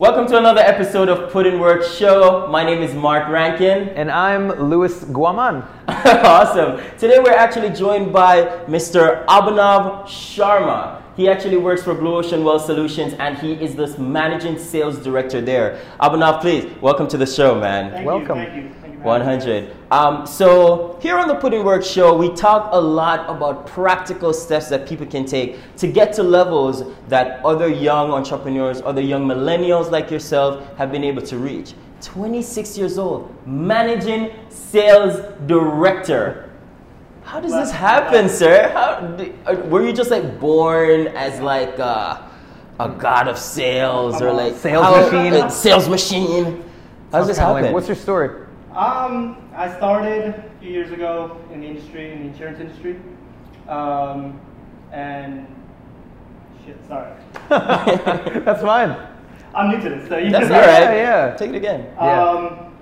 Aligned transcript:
Welcome 0.00 0.28
to 0.28 0.38
another 0.38 0.60
episode 0.60 1.08
of 1.08 1.32
Put 1.32 1.44
in 1.44 1.58
Work 1.58 1.82
Show. 1.82 2.46
My 2.46 2.62
name 2.62 2.82
is 2.82 2.94
Mark 2.94 3.28
Rankin. 3.28 3.88
And 3.88 4.12
I'm 4.12 4.46
Louis 4.70 4.94
Guaman. 5.06 5.66
awesome. 5.88 6.76
Today 6.98 7.18
we're 7.18 7.32
actually 7.32 7.70
joined 7.70 8.12
by 8.12 8.42
Mr. 8.68 9.26
Abhinav 9.26 10.04
Sharma. 10.04 11.02
He 11.16 11.28
actually 11.28 11.56
works 11.56 11.82
for 11.82 11.94
Blue 11.94 12.14
Ocean 12.14 12.44
Wealth 12.44 12.64
Solutions 12.64 13.14
and 13.14 13.36
he 13.38 13.54
is 13.54 13.74
the 13.74 13.88
managing 13.98 14.56
sales 14.56 14.98
director 14.98 15.40
there. 15.40 15.84
Abhinav, 16.00 16.42
please, 16.42 16.80
welcome 16.80 17.08
to 17.08 17.16
the 17.16 17.26
show, 17.26 17.58
man. 17.58 17.90
Thank 17.90 18.06
Welcome. 18.06 18.38
You, 18.54 18.70
thank 19.02 19.44
you. 19.44 19.44
Thank 19.44 19.44
you 19.46 19.52
100. 19.52 19.76
Um, 19.90 20.26
so, 20.26 20.98
here 21.00 21.16
on 21.18 21.28
the 21.28 21.34
Put 21.34 21.54
in 21.54 21.64
Work 21.64 21.84
show, 21.84 22.16
we 22.16 22.32
talk 22.34 22.70
a 22.72 22.80
lot 22.80 23.28
about 23.28 23.66
practical 23.66 24.32
steps 24.32 24.68
that 24.68 24.86
people 24.88 25.06
can 25.06 25.24
take 25.24 25.56
to 25.76 25.86
get 25.86 26.12
to 26.14 26.22
levels 26.22 26.84
that 27.08 27.44
other 27.44 27.68
young 27.68 28.10
entrepreneurs, 28.10 28.82
other 28.82 29.00
young 29.00 29.26
millennials 29.26 29.90
like 29.90 30.10
yourself 30.10 30.62
have 30.76 30.90
been 30.92 31.04
able 31.04 31.22
to 31.22 31.38
reach. 31.38 31.74
26 32.02 32.78
years 32.78 32.98
old, 32.98 33.34
managing 33.46 34.30
sales 34.50 35.20
director. 35.46 36.50
How 37.24 37.40
does 37.40 37.52
this 37.52 37.70
happen, 37.72 38.28
sir? 38.28 38.70
How, 38.72 39.52
uh, 39.52 39.54
were 39.66 39.84
you 39.84 39.92
just 39.92 40.10
like 40.10 40.38
born 40.40 41.08
as 41.08 41.40
like 41.40 41.78
a, 41.78 42.30
a 42.80 42.88
god 42.90 43.28
of 43.28 43.36
sales 43.36 44.22
or 44.22 44.32
like 44.32 44.54
Sales 44.54 44.84
how- 44.84 45.10
machine? 45.10 45.34
uh, 45.34 45.48
sales 45.48 45.88
machine? 45.88 46.64
How 47.12 47.18
does 47.18 47.26
this 47.28 47.36
Kinda 47.38 47.52
like, 47.52 47.60
happen? 47.64 47.74
what's 47.74 47.88
your 47.88 47.96
story? 47.96 48.46
Um, 48.78 49.36
I 49.56 49.74
started 49.76 50.28
a 50.36 50.50
few 50.60 50.70
years 50.70 50.92
ago 50.92 51.36
in 51.52 51.60
the 51.60 51.66
industry, 51.66 52.12
in 52.12 52.20
the 52.20 52.26
insurance 52.28 52.60
industry, 52.60 52.94
um, 53.68 54.40
and 54.92 55.48
shit. 56.64 56.76
Sorry, 56.86 57.10
That's 57.48 58.62
fine. 58.62 58.96
I'm 59.52 59.70
new 59.70 59.80
to 59.82 59.88
this, 59.96 60.08
so 60.08 60.16
you 60.18 60.30
That's 60.30 60.44
all 60.44 60.60
right. 60.60 60.96
yeah. 60.96 61.34
Take 61.36 61.50
it 61.50 61.56
again. 61.56 61.92
Yeah. 61.96 62.22
Um, 62.22 62.72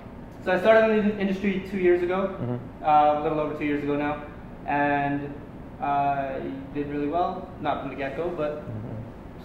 so 0.45 0.51
I 0.51 0.59
started 0.59 0.99
in 0.99 1.07
the 1.09 1.19
industry 1.19 1.65
two 1.71 1.79
years 1.79 2.03
ago, 2.03 2.35
Mm-hmm. 2.39 2.85
uh, 2.85 3.19
a 3.19 3.23
little 3.23 3.39
over 3.39 3.57
two 3.57 3.65
years 3.65 3.81
ago 3.83 3.95
now, 3.97 4.21
and 4.67 5.33
I 5.81 6.41
did 6.75 6.91
really 6.91 7.07
well. 7.07 7.49
Not 7.59 7.81
from 7.81 7.89
the 7.89 7.95
get-go, 7.95 8.29
but 8.29 8.57
Mm-hmm. 8.61 8.86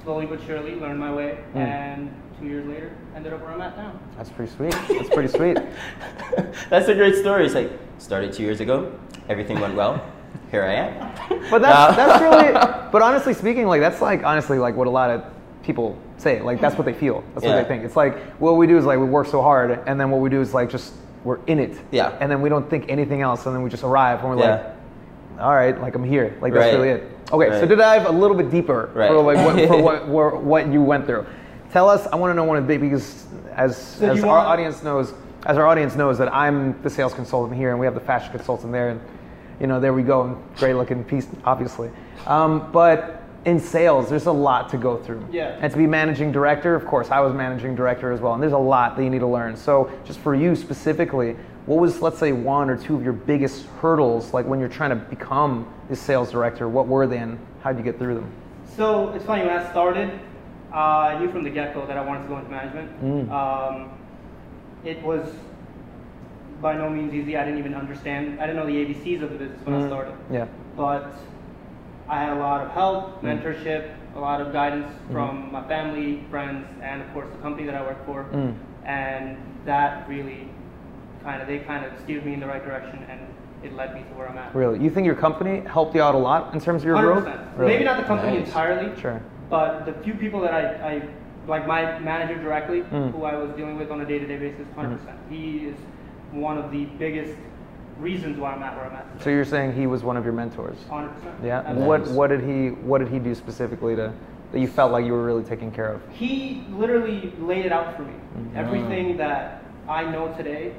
Slowly 0.03 0.27
but 0.27 0.41
surely 0.47 0.75
learned 0.75 0.99
my 0.99 1.13
way, 1.13 1.39
Mm. 1.55 1.57
and 1.61 2.11
two 2.41 2.47
years 2.47 2.67
later, 2.67 2.91
ended 3.15 3.33
up 3.33 3.41
where 3.41 3.51
I'm 3.53 3.61
at 3.61 3.77
now. 3.77 3.93
That's 4.17 4.31
pretty 4.31 4.51
sweet. 4.53 4.73
That's 4.89 5.09
pretty 5.11 5.29
sweet. 5.29 5.59
That's 6.71 6.89
a 6.89 6.95
great 6.95 7.15
story. 7.17 7.45
It's 7.47 7.55
like 7.55 7.71
started 7.99 8.33
two 8.33 8.43
years 8.43 8.61
ago. 8.61 8.91
Everything 9.29 9.61
went 9.61 9.75
well. 9.75 10.03
Here 10.51 10.65
I 10.65 10.73
am. 10.75 11.13
But 11.51 11.63
that's, 11.63 11.79
Uh, 11.79 11.93
that's 11.97 12.23
really, 12.23 12.53
but 12.93 13.03
honestly 13.03 13.33
speaking, 13.35 13.67
like 13.67 13.81
that's 13.81 14.01
like 14.01 14.25
honestly 14.25 14.59
like 14.59 14.77
what 14.77 14.87
a 14.87 14.91
lot 14.91 15.11
of 15.11 15.23
people 15.63 15.97
say. 16.19 16.41
Like 16.43 16.61
that's 16.61 16.77
what 16.77 16.85
they 16.85 16.93
feel. 16.93 17.23
That's 17.35 17.45
Yeah. 17.47 17.55
what 17.57 17.63
they 17.63 17.69
think. 17.69 17.85
It's 17.85 17.97
like 17.97 18.19
what 18.41 18.57
we 18.57 18.67
do 18.67 18.77
is 18.77 18.85
like 18.85 18.99
we 18.99 19.05
work 19.07 19.27
so 19.29 19.41
hard, 19.41 19.79
and 19.87 20.01
then 20.01 20.11
what 20.11 20.21
we 20.21 20.29
do 20.31 20.41
is 20.41 20.53
like 20.53 20.69
just 20.69 20.93
we're 21.25 21.39
in 21.47 21.59
it. 21.61 21.79
Yeah. 21.93 22.17
And 22.21 22.31
then 22.31 22.43
we 22.43 22.49
don't 22.49 22.69
think 22.69 22.87
anything 22.89 23.21
else, 23.23 23.47
and 23.47 23.55
then 23.55 23.63
we 23.63 23.71
just 23.71 23.85
arrive, 23.85 24.21
and 24.21 24.31
we're 24.31 24.39
Yeah. 24.43 24.51
like, 24.51 24.63
all 25.43 25.55
right, 25.55 25.79
like 25.81 25.95
I'm 25.95 26.05
here. 26.05 26.37
Like 26.41 26.53
that's 26.55 26.73
Right. 26.73 26.75
really 26.75 26.89
it. 27.01 27.11
Okay, 27.33 27.51
so 27.61 27.67
to 27.67 27.77
dive 27.77 28.07
a 28.07 28.11
little 28.13 28.37
bit 28.37 28.51
deeper 28.51 28.91
Right. 28.95 29.09
for 29.09 29.21
like 29.23 29.37
what, 29.39 29.69
for 29.69 29.83
what, 29.83 30.09
what, 30.09 30.43
what 30.43 30.67
you 30.73 30.83
went 30.83 31.07
through, 31.07 31.27
tell 31.73 31.89
us. 31.89 32.07
I 32.13 32.17
want 32.17 32.31
to 32.31 32.35
know 32.35 32.45
one 32.45 32.59
of 32.59 32.67
the 32.67 32.77
because 32.77 33.27
as 33.55 33.77
So 33.77 34.11
as 34.11 34.23
our 34.23 34.29
want- 34.29 34.47
audience 34.49 34.83
knows, 34.83 35.15
as 35.47 35.59
our 35.59 35.67
audience 35.67 35.97
knows 35.97 36.19
that 36.19 36.33
I'm 36.33 36.81
the 36.83 36.91
sales 36.91 37.13
consultant 37.15 37.57
here, 37.59 37.71
and 37.71 37.81
we 37.81 37.87
have 37.87 37.95
the 37.95 38.01
fashion 38.01 38.31
consultant 38.33 38.73
there, 38.73 38.91
and 38.91 39.01
you 39.61 39.67
know 39.67 39.81
there 39.81 39.93
we 39.93 40.03
go, 40.03 40.23
and 40.23 40.37
great 40.57 40.75
looking 40.75 41.03
piece, 41.05 41.27
obviously. 41.45 41.91
Um, 42.27 42.71
but 42.73 43.19
in 43.45 43.59
sales, 43.59 44.09
there's 44.09 44.27
a 44.27 44.33
lot 44.33 44.69
to 44.69 44.77
go 44.77 44.97
through. 44.97 45.27
Yeah. 45.33 45.59
And 45.61 45.73
to 45.73 45.77
be 45.77 45.87
managing 45.87 46.31
director, 46.31 46.77
of 46.77 46.87
course, 46.87 47.11
I 47.11 47.19
was 47.19 47.35
managing 47.35 47.75
director 47.75 48.13
as 48.13 48.21
well, 48.21 48.35
and 48.35 48.43
there's 48.43 48.53
a 48.53 48.59
lot 48.59 48.97
that 48.97 49.03
you 49.03 49.11
need 49.11 49.19
to 49.19 49.27
learn. 49.27 49.57
So 49.57 49.91
just 50.05 50.21
for 50.21 50.37
you 50.37 50.55
specifically, 50.55 51.37
what 51.67 51.79
was 51.79 52.03
let's 52.03 52.19
say 52.19 52.33
one 52.33 52.69
or 52.69 52.77
two 52.77 52.97
of 52.97 53.05
your 53.05 53.13
biggest 53.13 53.67
hurdles, 53.81 54.33
like 54.35 54.47
when 54.47 54.59
you're 54.59 54.69
trying 54.69 54.91
to 54.91 54.97
become 54.97 55.67
this 55.89 56.01
sales 56.01 56.31
director? 56.31 56.69
What 56.69 56.87
were 56.89 57.07
they, 57.07 57.19
and 57.19 57.39
how 57.63 57.73
did 57.73 57.79
you 57.79 57.85
get 57.85 57.99
through 57.99 58.17
them? 58.17 58.31
So 58.77 59.11
it's 59.11 59.25
funny 59.25 59.45
when 59.45 59.57
I 59.57 59.71
started, 59.71 60.11
uh, 60.73 60.77
I 60.77 61.19
knew 61.19 61.31
from 61.31 61.45
the 61.45 61.51
get-go 61.51 61.87
that 61.87 61.97
I 61.97 62.05
wanted 62.05 62.23
to 62.23 62.29
go 62.29 62.39
into 62.39 62.51
management. 62.51 63.03
Mm. 63.03 63.31
Um, 63.31 63.91
it 64.85 65.01
was 65.03 65.29
by 66.61 66.75
no 66.75 66.89
means 66.89 67.13
easy. 67.13 67.37
I 67.37 67.45
didn't 67.45 67.59
even 67.59 67.75
understand. 67.75 68.41
I 68.41 68.47
didn't 68.47 68.57
know 68.57 68.67
the 68.67 68.77
ABCs 68.85 69.23
of 69.23 69.31
the 69.33 69.37
business 69.39 69.61
when 69.65 69.75
I 69.77 69.79
Mm. 69.83 69.89
started. 69.89 70.15
Yeah. 70.31 70.47
But 70.77 71.13
I 72.09 72.23
had 72.23 72.37
a 72.37 72.41
lot 72.41 72.63
of 72.65 72.71
help, 72.71 73.23
Mm. 73.23 73.41
mentorship, 73.43 73.91
a 74.17 74.21
lot 74.21 74.41
of 74.41 74.53
guidance 74.53 74.89
from 75.11 75.51
my 75.53 75.63
family, 75.65 76.25
friends, 76.31 76.67
and 76.83 77.03
of 77.03 77.13
course 77.15 77.29
the 77.35 77.43
company 77.43 77.67
that 77.67 77.75
I 77.75 77.83
work 77.83 78.05
for. 78.07 78.25
Mm. 78.33 78.55
And 78.85 79.37
that 79.65 80.09
really 80.09 80.49
kind 81.23 81.41
of 81.41 81.49
they 81.49 81.59
kind 81.61 81.85
of 81.85 81.93
steered 82.01 82.25
me 82.25 82.35
in 82.35 82.41
the 82.41 82.47
right 82.47 82.65
direction, 82.65 82.99
and 83.09 83.21
it 83.63 83.75
led 83.75 83.95
me 83.95 84.01
to 84.03 84.07
where 84.17 84.29
I'm 84.29 84.39
at. 84.39 84.55
Really, 84.55 84.83
you 84.83 84.91
think 84.91 85.07
your 85.07 85.15
company 85.15 85.61
helped 85.61 85.95
you 85.95 86.03
out 86.03 86.15
a 86.15 86.19
lot 86.19 86.53
in 86.55 86.61
terms 86.61 86.83
of 86.83 86.87
your 86.87 87.01
growth? 87.01 87.25
100%. 87.25 87.59
Really? 87.59 87.73
Maybe 87.73 87.85
not 87.85 87.97
the 87.97 88.05
company 88.05 88.39
Nice. 88.39 88.49
entirely, 88.49 89.01
Sure. 89.01 89.21
but 89.49 89.85
the 89.87 89.93
few 90.05 90.15
people 90.15 90.41
that 90.41 90.53
I, 90.53 90.95
I 90.95 91.03
like 91.47 91.67
my 91.67 91.99
manager 92.01 92.41
directly, 92.41 92.83
Mm. 92.83 93.13
who 93.13 93.25
I 93.25 93.37
was 93.37 93.51
dealing 93.53 93.77
with 93.79 93.91
on 93.91 94.01
a 94.01 94.05
day-to-day 94.05 94.37
basis, 94.39 94.67
100%. 94.77 94.99
He 95.31 95.67
is 95.67 95.77
one 96.33 96.59
of 96.59 96.71
the 96.71 96.85
biggest 96.99 97.35
reasons 97.99 98.39
why 98.39 98.53
I'm 98.53 98.63
at 98.63 98.77
where 98.77 98.87
I'm 98.87 98.97
at. 98.97 99.07
So 99.21 99.31
you're 99.31 99.45
saying 99.45 99.75
he 99.75 99.87
was 99.87 100.03
one 100.03 100.17
of 100.17 100.25
your 100.25 100.33
mentors? 100.33 100.77
100%. 100.89 101.11
Yeah. 101.45 101.59
Absolutely. 101.61 101.87
What 101.87 102.09
What 102.09 102.27
did 102.31 102.41
he 102.43 102.69
What 102.71 102.99
did 102.99 103.09
he 103.09 103.19
do 103.19 103.35
specifically 103.35 103.95
to 103.97 104.13
that 104.53 104.59
you 104.59 104.67
felt 104.67 104.93
like 104.93 105.05
you 105.05 105.13
were 105.13 105.25
really 105.25 105.43
taken 105.45 105.71
care 105.71 105.93
of? 105.93 106.01
He 106.11 106.65
literally 106.71 107.33
laid 107.41 107.65
it 107.67 107.73
out 107.73 107.97
for 107.97 108.03
me. 108.03 108.13
Mhm. 108.37 108.57
Everything 108.57 109.17
that 109.19 109.63
I 109.89 110.05
know 110.05 110.33
today, 110.37 110.73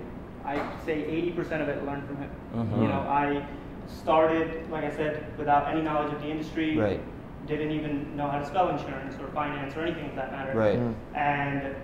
I 0.46 0.56
say 0.86 1.04
80% 1.36 1.62
of 1.62 1.70
it 1.70 1.86
learned 1.86 2.06
from 2.06 2.18
him. 2.18 2.30
Mhm. 2.56 2.82
You 2.82 2.88
know, 2.90 3.00
I 3.08 3.46
started, 3.88 4.70
like 4.70 4.84
I 4.84 4.92
said, 4.92 5.26
without 5.38 5.68
any 5.70 5.82
knowledge 5.82 6.14
of 6.14 6.22
the 6.22 6.28
industry. 6.30 6.78
Right. 6.78 7.00
Didn't 7.48 7.72
even 7.72 8.16
know 8.16 8.28
how 8.28 8.40
to 8.40 8.46
spell 8.46 8.70
insurance 8.70 9.16
or 9.22 9.28
finance 9.28 9.76
or 9.76 9.82
anything 9.82 10.10
of 10.10 10.16
that 10.16 10.32
matter. 10.32 10.54
Right. 10.58 10.80
Mm. 10.80 10.94
and 11.16 11.76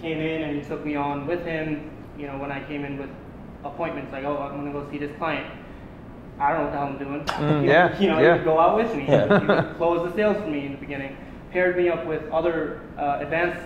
came 0.00 0.18
in 0.20 0.42
and 0.42 0.56
he 0.56 0.62
took 0.62 0.84
me 0.84 0.94
on 0.94 1.26
with 1.26 1.44
him. 1.44 1.90
You 2.18 2.26
know, 2.26 2.38
when 2.38 2.52
I 2.52 2.62
came 2.64 2.84
in 2.84 2.98
with 2.98 3.08
appointments, 3.64 4.12
like, 4.12 4.24
oh, 4.24 4.36
I'm 4.36 4.56
gonna 4.58 4.72
go 4.72 4.86
see 4.90 4.98
this 4.98 5.10
client. 5.16 5.46
I 6.38 6.52
don't 6.52 6.58
know 6.58 6.64
what 6.64 6.72
the 6.72 6.78
hell 6.78 6.86
I'm 6.88 6.98
doing. 6.98 7.24
Mm, 7.24 7.60
You 7.62 7.66
know, 7.66 7.72
yeah, 7.72 7.98
You 8.00 8.08
know, 8.08 8.18
yeah. 8.18 8.32
he 8.32 8.38
would 8.38 8.44
go 8.44 8.60
out 8.60 8.76
with 8.76 8.94
me. 8.94 9.04
Yeah. 9.08 9.40
He 9.40 9.46
would 9.46 9.76
close 9.78 10.08
the 10.10 10.14
sales 10.16 10.36
for 10.36 10.48
me 10.50 10.66
in 10.66 10.72
the 10.72 10.78
beginning. 10.78 11.16
Paired 11.50 11.76
me 11.78 11.88
up 11.88 12.06
with 12.06 12.22
other 12.30 12.80
uh, 12.98 13.18
advanced 13.20 13.62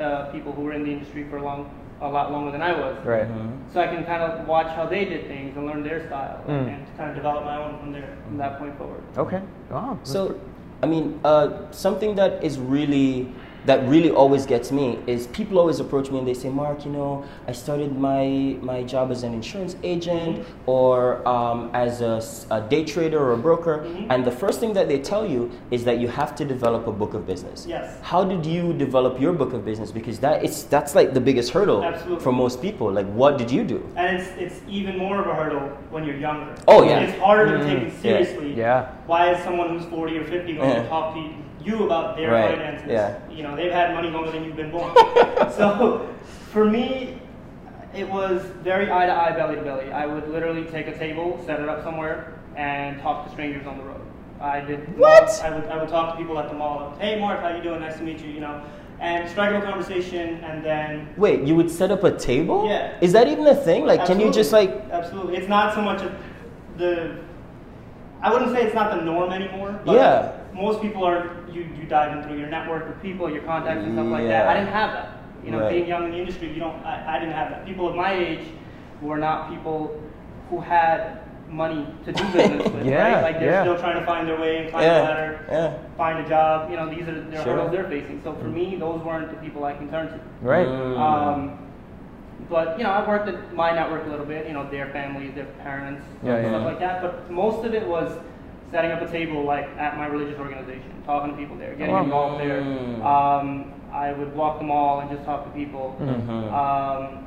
uh, 0.00 0.26
people 0.32 0.52
who 0.52 0.62
were 0.62 0.72
in 0.72 0.82
the 0.82 0.90
industry 0.90 1.24
for 1.30 1.36
a 1.36 1.42
long, 1.44 1.70
a 2.00 2.08
lot 2.08 2.30
longer 2.32 2.50
than 2.52 2.62
I 2.62 2.72
was. 2.72 2.96
Right. 3.04 3.26
Mhm. 3.28 3.50
So 3.72 3.80
I 3.80 3.86
can 3.88 4.04
kind 4.04 4.22
of 4.22 4.46
watch 4.46 4.68
how 4.68 4.86
they 4.86 5.04
did 5.04 5.26
things 5.26 5.56
and 5.56 5.66
learn 5.66 5.82
their 5.82 6.06
style 6.06 6.40
Mm. 6.46 6.68
and 6.68 6.86
kind 6.96 7.10
of 7.10 7.16
develop 7.16 7.44
my 7.44 7.56
own 7.56 7.78
from 7.78 7.92
there, 7.92 8.08
from 8.26 8.38
that 8.38 8.58
point 8.58 8.76
forward. 8.78 9.02
Okay. 9.16 9.40
Oh. 9.72 9.98
So, 10.04 10.26
pretty- 10.26 10.40
I 10.82 10.86
mean, 10.86 11.18
uh, 11.24 11.48
something 11.72 12.14
that 12.14 12.42
is 12.44 12.58
really 12.58 13.32
that 13.66 13.86
really 13.88 14.10
always 14.10 14.46
gets 14.46 14.70
me 14.72 14.98
is 15.06 15.26
people 15.28 15.58
always 15.58 15.80
approach 15.80 16.10
me 16.10 16.18
and 16.18 16.26
they 16.26 16.34
say, 16.34 16.48
"Mark, 16.48 16.84
you 16.84 16.90
know, 16.92 17.24
I 17.46 17.52
started 17.52 17.98
my 17.98 18.56
my 18.62 18.82
job 18.82 19.10
as 19.10 19.22
an 19.22 19.34
insurance 19.34 19.76
agent 19.82 20.46
or 20.66 21.26
um, 21.28 21.70
as 21.74 22.00
a 22.00 22.60
day 22.68 22.84
trader 22.84 23.18
or 23.18 23.32
a 23.32 23.36
broker," 23.36 23.84
Mhm. 23.84 24.06
and 24.10 24.24
the 24.24 24.30
first 24.30 24.60
thing 24.60 24.72
that 24.74 24.88
they 24.88 24.98
tell 24.98 25.26
you 25.26 25.50
is 25.70 25.84
that 25.84 25.98
you 25.98 26.08
have 26.08 26.34
to 26.36 26.44
develop 26.44 26.86
a 26.86 26.92
book 26.92 27.14
of 27.14 27.26
business. 27.26 27.66
Yes. 27.68 27.98
How 28.02 28.24
did 28.24 28.46
you 28.46 28.72
develop 28.72 29.20
your 29.20 29.32
book 29.32 29.52
of 29.52 29.64
business? 29.64 29.90
Because 29.92 30.18
that 30.20 30.44
is 30.44 30.64
that's 30.64 30.94
like 30.94 31.12
the 31.14 31.20
biggest 31.20 31.50
hurdle 31.52 31.82
Absolutely. 31.84 32.22
for 32.24 32.32
most 32.32 32.62
people. 32.62 32.90
Like, 32.92 33.06
what 33.12 33.38
did 33.38 33.50
you 33.50 33.64
do? 33.64 33.82
And 33.96 34.16
it's, 34.18 34.28
it's 34.38 34.60
even 34.68 34.96
more 34.98 35.20
of 35.20 35.26
a 35.26 35.34
hurdle 35.34 35.68
when 35.90 36.04
you're 36.04 36.16
younger. 36.16 36.54
Oh, 36.66 36.82
yeah. 36.84 37.00
It's 37.00 37.18
harder 37.18 37.58
to 37.58 37.64
Mm, 37.64 37.66
take 37.68 37.78
it 37.88 37.92
yeah. 37.94 38.00
seriously. 38.00 38.54
Yeah. 38.54 38.86
Why 39.06 39.30
is 39.32 39.42
someone 39.44 39.68
who's 39.70 39.84
40 39.86 40.18
or 40.18 40.24
50 40.24 40.54
going 40.54 40.68
Yeah. 40.70 40.82
to 40.82 40.88
talk 40.88 41.14
to 41.14 41.20
you 41.20 41.30
about 41.66 42.16
their 42.16 42.30
Right, 42.30 42.56
finances? 42.56 42.88
yeah. 42.88 43.18
You 43.30 43.42
know, 43.42 43.56
they've 43.56 43.72
had 43.72 43.94
money 43.94 44.10
longer 44.10 44.30
than 44.30 44.44
you've 44.44 44.56
been 44.56 44.70
born. 44.70 44.94
so 45.56 46.08
for 46.50 46.64
me, 46.64 47.18
it 47.94 48.08
was 48.08 48.42
very 48.62 48.90
eye 48.90 49.06
to 49.06 49.12
eye, 49.12 49.32
belly 49.32 49.56
to 49.56 49.62
belly. 49.62 49.90
I 49.92 50.06
would 50.06 50.28
literally 50.28 50.64
take 50.64 50.86
a 50.86 50.96
table, 50.98 51.42
set 51.46 51.60
it 51.60 51.68
up 51.68 51.82
somewhere, 51.82 52.38
and 52.56 53.00
talk 53.00 53.26
to 53.26 53.32
strangers 53.32 53.66
on 53.66 53.78
the 53.78 53.84
road. 53.84 54.00
I 54.40 54.60
did. 54.60 54.96
What? 54.96 55.28
I 55.42 55.50
would, 55.50 55.64
I 55.68 55.78
would 55.78 55.88
talk 55.88 56.12
to 56.12 56.18
people 56.18 56.38
at 56.38 56.48
the 56.48 56.54
mall. 56.54 56.96
Hey, 57.00 57.18
Mark, 57.18 57.40
how 57.40 57.54
you 57.56 57.62
doing? 57.62 57.80
Nice 57.80 57.96
to 57.96 58.02
meet 58.04 58.20
you. 58.20 58.30
You 58.30 58.40
know, 58.40 58.62
and 59.00 59.28
strike 59.28 59.52
up 59.54 59.62
a 59.62 59.66
conversation, 59.66 60.42
and 60.44 60.64
then 60.64 61.08
Wait, 61.16 61.42
you 61.42 61.56
would 61.56 61.70
set 61.70 61.90
up 61.90 62.04
a 62.04 62.16
table? 62.16 62.66
Yeah. 62.68 62.96
Is 63.00 63.12
that 63.14 63.26
even 63.28 63.46
a 63.46 63.54
thing? 63.54 63.84
Like, 63.84 64.06
can 64.06 64.20
you 64.20 64.30
just 64.30 64.52
like? 64.52 64.70
Absolutely. 64.70 64.92
absolutely? 64.94 65.36
It's 65.36 65.48
not 65.48 65.74
so 65.74 65.82
much 65.82 66.02
of 66.02 66.12
the. 66.76 67.16
I 68.22 68.32
wouldn't 68.32 68.52
say 68.52 68.64
it's 68.64 68.74
not 68.74 68.90
the 68.96 69.02
norm 69.04 69.32
anymore. 69.32 69.78
But 69.84 69.94
Yeah. 69.94 70.32
Most 70.54 70.80
people 70.82 71.04
are 71.04 71.36
you 71.52 71.62
you 71.78 71.84
dive 71.88 72.16
in 72.16 72.22
through 72.24 72.38
your 72.38 72.48
network 72.48 72.88
of 72.88 73.00
people, 73.00 73.30
your 73.30 73.42
contacts 73.42 73.84
and 73.84 73.94
stuff 73.94 74.06
like 74.08 74.26
that. 74.26 74.48
I 74.48 74.54
didn't 74.54 74.72
have 74.72 74.92
that. 74.92 75.08
You 75.44 75.52
know, 75.52 75.60
Right. 75.60 75.70
being 75.72 75.86
young 75.86 76.04
in 76.06 76.10
the 76.10 76.18
industry, 76.18 76.48
you 76.52 76.58
don't. 76.58 76.84
I, 76.84 77.16
I 77.16 77.18
didn't 77.20 77.34
have 77.34 77.50
that. 77.50 77.64
People 77.64 77.88
of 77.88 77.94
my 77.94 78.12
age 78.12 78.44
were 79.00 79.18
not 79.18 79.48
people 79.50 80.00
who 80.50 80.58
had 80.60 81.20
money 81.48 81.86
to 82.04 82.12
do 82.12 82.24
business 82.32 82.68
with, 82.74 82.84
Yeah, 82.84 83.14
right? 83.14 83.22
Like 83.22 83.38
they're 83.38 83.52
yeah. 83.52 83.62
still 83.62 83.78
trying 83.78 83.98
to 84.00 84.04
find 84.04 84.26
their 84.28 84.38
way 84.38 84.58
and 84.58 84.70
climb 84.70 84.82
Yeah, 84.82 84.98
the 84.98 85.04
ladder, 85.04 85.46
yeah. 85.50 85.74
find 85.96 86.18
a 86.24 86.28
job. 86.28 86.70
You 86.70 86.76
know, 86.76 86.88
these 86.90 87.06
are 87.08 87.14
the 87.22 87.36
Sure. 87.36 87.44
hurdles 87.44 87.70
they're 87.70 87.88
facing. 87.88 88.20
So 88.24 88.34
for 88.34 88.44
me, 88.48 88.76
those 88.76 89.00
weren't 89.02 89.30
the 89.30 89.36
people 89.36 89.64
I 89.64 89.74
can 89.74 89.88
turn 89.90 90.08
to. 90.08 90.20
Right. 90.42 90.66
Mm. 90.66 90.98
Um, 90.98 91.58
but 92.48 92.78
you 92.78 92.84
know, 92.84 92.90
I 92.90 93.06
worked 93.06 93.28
at 93.28 93.54
my 93.54 93.72
network 93.72 94.06
a 94.06 94.10
little 94.10 94.26
bit. 94.26 94.46
You 94.46 94.54
know, 94.54 94.68
their 94.70 94.90
families, 94.90 95.34
their 95.34 95.46
parents, 95.62 96.06
Yeah, 96.24 96.40
stuff 96.40 96.52
yeah. 96.52 96.64
like 96.64 96.80
that. 96.80 97.02
But 97.02 97.30
most 97.30 97.64
of 97.64 97.74
it 97.74 97.86
was 97.86 98.18
setting 98.70 98.90
up 98.90 99.02
a 99.02 99.10
table, 99.10 99.44
like 99.44 99.66
at 99.78 99.96
my 99.96 100.06
religious 100.06 100.38
organization, 100.38 100.90
talking 101.04 101.32
to 101.32 101.36
people 101.36 101.56
there, 101.56 101.74
getting 101.74 101.94
wow. 101.94 102.04
involved 102.04 102.40
there. 102.40 102.60
Mm. 102.60 103.04
Um, 103.04 103.72
I 103.92 104.12
would 104.12 104.34
walk 104.34 104.58
the 104.58 104.64
mall 104.64 105.00
and 105.00 105.10
just 105.10 105.24
talk 105.24 105.44
to 105.44 105.50
people. 105.50 105.96
Mhm. 106.00 106.52
Um, 106.52 107.24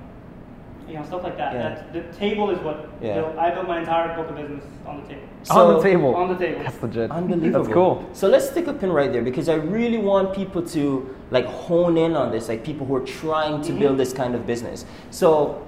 you 0.91 0.97
know, 0.99 1.05
stuff 1.05 1.23
like 1.23 1.37
that. 1.37 1.53
Yeah. 1.53 1.69
That's, 1.69 1.93
the 1.93 2.19
table 2.19 2.49
is 2.49 2.59
what 2.59 2.89
Yeah. 3.01 3.15
built, 3.15 3.37
I 3.37 3.51
built 3.51 3.67
my 3.67 3.79
entire 3.79 4.15
book 4.15 4.29
of 4.29 4.35
business 4.35 4.63
on 4.85 5.01
the 5.01 5.07
table. 5.07 5.21
on 5.49 5.73
the 5.75 5.81
table. 5.81 6.15
On 6.15 6.27
the 6.27 6.35
table. 6.35 6.61
That's 6.63 6.81
legit. 6.83 7.11
Unbelievable. 7.11 7.63
That's 7.63 7.73
cool. 7.73 8.05
So 8.13 8.27
let's 8.27 8.49
stick 8.49 8.67
a 8.67 8.73
pin 8.73 8.91
right 8.91 9.11
there 9.11 9.21
because 9.21 9.47
I 9.47 9.55
really 9.55 9.97
want 9.97 10.33
people 10.35 10.61
to 10.75 11.15
like 11.31 11.45
hone 11.45 11.97
in 11.97 12.15
on 12.15 12.31
this, 12.31 12.49
like 12.49 12.63
people 12.63 12.85
who 12.85 12.95
are 12.95 13.05
trying 13.05 13.61
to 13.61 13.71
Mhm. 13.71 13.79
build 13.79 13.97
this 13.97 14.11
kind 14.13 14.35
of 14.35 14.45
business. 14.45 14.85
So 15.11 15.61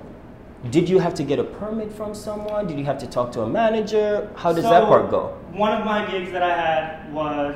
did 0.70 0.90
you 0.90 1.00
have 1.00 1.14
to 1.16 1.24
get 1.24 1.40
a 1.40 1.44
permit 1.44 1.92
from 1.92 2.14
someone? 2.14 2.68
Did 2.68 2.78
you 2.78 2.86
have 2.86 2.98
to 3.00 3.08
talk 3.08 3.32
to 3.34 3.42
a 3.42 3.48
manager? 3.48 4.30
How 4.36 4.52
does 4.52 4.64
that 4.64 4.84
part 4.86 5.10
go? 5.10 5.34
One 5.54 5.72
of 5.72 5.86
my 5.86 6.06
gigs 6.12 6.32
that 6.34 6.44
I 6.44 6.54
had 6.66 7.14
was 7.14 7.56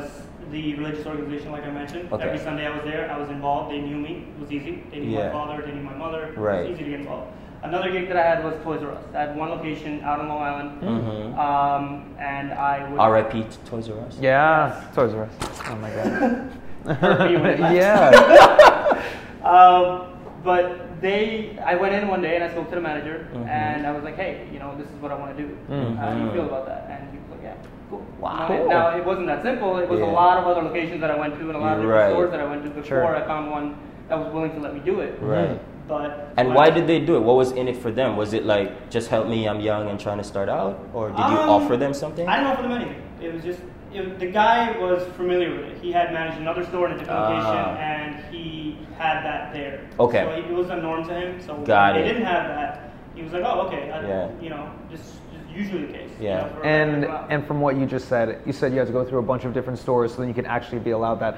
the 0.51 0.75
religious 0.75 1.05
organization, 1.05 1.51
like 1.51 1.65
I 1.65 1.71
mentioned. 1.71 2.07
Okay. 2.11 2.23
Every 2.23 2.39
Sunday 2.39 2.65
I 2.65 2.69
was 2.73 2.83
there. 2.85 3.11
I 3.11 3.17
was 3.19 3.29
involved. 3.29 3.69
They 3.71 3.79
knew 3.79 3.97
me. 3.97 4.27
It 4.35 4.41
was 4.41 4.49
easy. 4.51 4.81
They 4.91 4.99
knew 4.99 5.11
Yeah. 5.17 5.25
my 5.27 5.31
father. 5.33 5.61
They 5.65 5.73
knew 5.73 5.81
my 5.83 5.93
mother. 5.95 6.29
Right. 6.37 6.61
It 6.65 6.69
was 6.69 6.79
easy 6.79 6.83
to 6.85 6.89
get 6.91 6.99
involved. 7.01 7.27
Another 7.63 7.91
gig 7.91 8.07
that 8.07 8.17
I 8.17 8.21
had 8.23 8.43
was 8.43 8.53
Toys 8.63 8.81
R 8.83 8.91
Us. 8.91 9.03
I 9.15 9.19
had 9.21 9.35
one 9.35 9.49
location 9.49 10.01
out 10.03 10.19
on 10.19 10.27
Long 10.29 10.41
Island, 10.41 10.81
Mhm. 10.81 11.37
um, 11.37 12.15
and 12.19 12.53
I 12.53 12.87
would. 12.89 12.99
R.I.P. 12.99 13.43
to 13.43 13.57
Toys 13.69 13.89
R 13.89 13.99
Us. 14.05 14.17
Yeah. 14.21 14.81
Toys 14.93 15.13
R 15.13 15.23
Us. 15.23 15.61
Oh 15.69 15.75
my 15.75 15.89
god. 15.89 16.51
Hurt 17.01 17.29
me 17.31 17.37
when 17.37 17.45
it 17.51 17.59
left. 17.59 17.75
yeah. 17.75 19.03
Um, 19.43 20.07
but 20.43 20.99
they, 21.01 21.57
I 21.65 21.75
went 21.75 21.93
in 21.93 22.07
one 22.09 22.21
day 22.21 22.35
and 22.35 22.43
I 22.43 22.49
spoke 22.49 22.67
to 22.69 22.75
the 22.75 22.81
manager, 22.81 23.27
Mhm. 23.33 23.47
and 23.47 23.87
I 23.87 23.91
was 23.91 24.03
like, 24.03 24.15
"Hey, 24.17 24.45
you 24.51 24.59
know, 24.59 24.75
this 24.77 24.87
is 24.87 24.95
what 25.01 25.11
I 25.11 25.15
want 25.15 25.37
to 25.37 25.41
do. 25.43 25.55
How 25.97 26.11
do 26.13 26.19
you 26.19 26.25
Mhm. 26.27 26.33
feel 26.33 26.45
about 26.45 26.65
that?" 26.65 26.87
And 26.89 27.09
he 27.11 27.17
was 27.17 27.29
like, 27.31 27.43
"Yeah, 27.43 27.53
cool." 27.89 28.03
Wow. 28.19 28.39
Now, 28.39 28.47
Cool. 28.47 28.67
now 28.69 28.97
it 28.97 29.05
wasn't 29.05 29.27
that 29.27 29.41
simple. 29.41 29.77
It 29.77 29.87
was 29.89 29.99
Yeah. 30.01 30.07
a 30.07 30.11
lot 30.21 30.37
of 30.37 30.47
other 30.47 30.61
locations 30.63 30.99
that 31.01 31.11
I 31.11 31.15
went 31.17 31.35
to 31.39 31.47
and 31.47 31.55
a 31.55 31.59
lot 31.59 31.73
of 31.77 31.83
different 31.83 32.01
right. 32.01 32.11
stores 32.11 32.31
that 32.31 32.39
I 32.41 32.45
went 32.45 32.63
to 32.63 32.69
before 32.69 32.83
Sure. 32.83 33.15
I 33.15 33.21
found 33.21 33.51
one 33.51 33.75
that 34.09 34.17
was 34.19 34.27
willing 34.33 34.51
to 34.53 34.59
let 34.59 34.73
me 34.73 34.81
do 34.83 34.99
it. 34.99 35.17
Right. 35.21 35.59
But 35.87 36.33
And 36.37 36.49
when 36.49 36.55
why 36.57 36.69
did 36.69 36.85
they 36.87 36.99
do 36.99 37.15
it? 37.15 37.19
What 37.21 37.37
was 37.37 37.51
in 37.53 37.67
it 37.67 37.77
for 37.77 37.91
them? 37.91 38.17
Was 38.17 38.33
it 38.33 38.45
like 38.45 38.89
just 38.89 39.07
help 39.09 39.27
me, 39.27 39.47
I'm 39.47 39.61
young 39.61 39.89
and 39.89 39.99
trying 39.99 40.17
to 40.17 40.23
start 40.23 40.49
out, 40.49 40.79
or 40.93 41.09
did 41.09 41.17
you 41.19 41.23
Um, 41.39 41.49
offer 41.49 41.77
them 41.77 41.93
something? 41.93 42.27
I 42.27 42.37
didn't 42.37 42.51
offer 42.51 42.61
them 42.63 42.71
anything. 42.73 43.01
It 43.21 43.33
was 43.33 43.43
just 43.43 43.61
it, 43.93 44.19
the 44.19 44.27
guy 44.27 44.77
was 44.77 45.01
familiar 45.15 45.49
with 45.55 45.65
it. 45.65 45.77
He 45.81 45.93
had 45.93 46.11
managed 46.11 46.39
another 46.39 46.65
store 46.65 46.87
in 46.87 46.95
a 46.95 46.97
different 46.97 47.19
Ah. 47.21 47.29
location, 47.29 47.77
and 47.77 48.15
he 48.29 48.77
had 48.97 49.23
that 49.23 49.53
there. 49.53 49.79
Okay. 49.97 50.23
So 50.25 50.31
it 50.31 50.53
was 50.53 50.69
a 50.69 50.75
norm 50.75 51.07
to 51.07 51.13
him. 51.13 51.39
So 51.39 51.53
Got 51.63 51.93
when 51.93 52.01
it. 52.01 52.07
they 52.07 52.13
didn't 52.13 52.25
have 52.25 52.47
that. 52.49 52.91
He 53.15 53.23
was 53.23 53.31
like, 53.31 53.43
oh, 53.45 53.61
okay. 53.67 53.89
I, 53.89 54.05
Yeah. 54.05 54.27
You 54.41 54.49
know, 54.49 54.69
just, 54.91 55.03
just 55.33 55.49
usually 55.55 55.85
the 55.85 55.93
case. 55.93 56.09
you 56.19 56.27
Yeah. 56.27 56.41
know, 56.41 56.61
And 56.63 57.05
and 57.29 57.47
from 57.47 57.61
what 57.61 57.77
you 57.77 57.85
just 57.85 58.09
said, 58.09 58.41
you 58.45 58.51
said 58.51 58.73
you 58.73 58.77
had 58.79 58.87
to 58.87 58.93
go 58.93 59.05
through 59.05 59.19
a 59.19 59.23
bunch 59.31 59.45
of 59.45 59.53
different 59.53 59.79
stores 59.79 60.11
so 60.13 60.19
then 60.19 60.27
you 60.27 60.35
can 60.35 60.45
actually 60.45 60.79
be 60.79 60.91
allowed 60.91 61.19
that. 61.21 61.37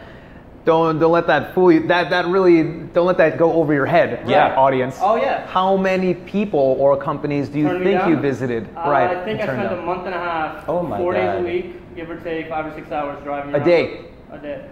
Don't 0.70 1.00
don't 1.00 1.12
let 1.12 1.26
that 1.26 1.56
fool 1.56 1.72
you. 1.72 1.88
That 1.88 2.12
that 2.12 2.28
really 2.28 2.62
don't 2.94 3.08
let 3.08 3.18
that 3.18 3.40
go 3.40 3.54
over 3.54 3.74
your 3.74 3.88
head. 3.88 4.10
Yeah. 4.30 4.56
Audience. 4.56 5.00
Oh 5.02 5.16
yeah. 5.16 5.48
How 5.48 5.76
many 5.76 6.14
people 6.14 6.76
or 6.80 6.96
companies 6.96 7.50
do 7.50 7.58
you 7.58 7.68
Turned 7.70 7.84
think 7.84 8.06
you 8.08 8.18
visited? 8.18 8.70
Uh, 8.78 8.82
right. 8.88 9.18
I 9.18 9.26
think 9.26 9.40
I 9.40 9.46
and 9.46 9.50
turned 9.50 9.66
spent 9.66 9.80
a 9.82 9.84
month 9.84 10.06
and 10.06 10.14
a 10.14 10.20
half, 10.20 10.70
Oh 10.70 10.84
my 10.84 11.00
four 11.00 11.14
days 11.14 11.40
a 11.40 11.44
week, 11.44 11.96
give 11.96 12.08
or 12.12 12.18
take 12.20 12.50
five 12.50 12.68
or 12.68 12.74
six 12.76 12.92
hours 12.92 13.18
driving 13.24 13.52
Around. 13.56 13.56
A 13.56 13.66
around. 13.66 13.68
day? 13.68 14.06
A 14.32 14.38
day. 14.38 14.66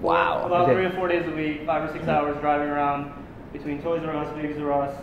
Wow. 0.00 0.46
About 0.46 0.68
day. 0.68 0.72
three 0.74 0.86
or 0.86 0.90
four 0.92 1.08
days 1.08 1.26
a 1.30 1.36
week, 1.36 1.66
five 1.66 1.86
or 1.88 1.92
six 1.92 2.08
hours 2.08 2.34
driving 2.40 2.68
around 2.68 3.12
between 3.52 3.82
Toys 3.82 4.02
R 4.06 4.16
Us, 4.16 4.32
Bigs 4.40 4.58
R 4.58 4.72
Us, 4.84 4.94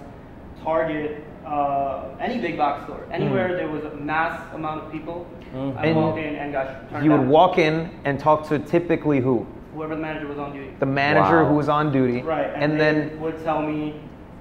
Target, 0.64 1.24
uh, 1.46 2.06
any 2.20 2.40
big 2.40 2.58
box 2.58 2.86
store. 2.86 3.06
Anywhere 3.12 3.56
there 3.56 3.70
was 3.70 3.84
a 3.84 3.96
mass 3.98 4.42
amount 4.56 4.84
of 4.84 4.92
people, 4.92 5.28
Mhm. 5.54 5.78
I 5.78 5.86
And 5.86 5.96
walked 5.96 6.18
in 6.18 6.36
and 6.36 6.52
got 6.52 6.90
turned 6.90 7.06
You 7.06 7.12
would 7.12 7.18
down. 7.18 7.30
walk 7.30 7.60
in 7.60 7.90
and 8.04 8.20
talk 8.20 8.48
to 8.50 8.58
typically 8.58 9.20
who? 9.20 9.46
Whoever 9.74 9.96
the 9.96 10.02
manager 10.02 10.28
was 10.28 10.38
on 10.40 10.54
duty. 10.54 10.72
The 10.80 10.86
manager 10.86 11.44
Wow. 11.44 11.50
who 11.50 11.56
was 11.56 11.70
on 11.70 11.92
duty. 11.92 12.22
Right, 12.24 12.50
and, 12.54 12.64
And, 12.64 12.74
they 12.74 12.78
then 13.10 13.20
would 13.22 13.44
tell 13.44 13.62
me 13.62 13.96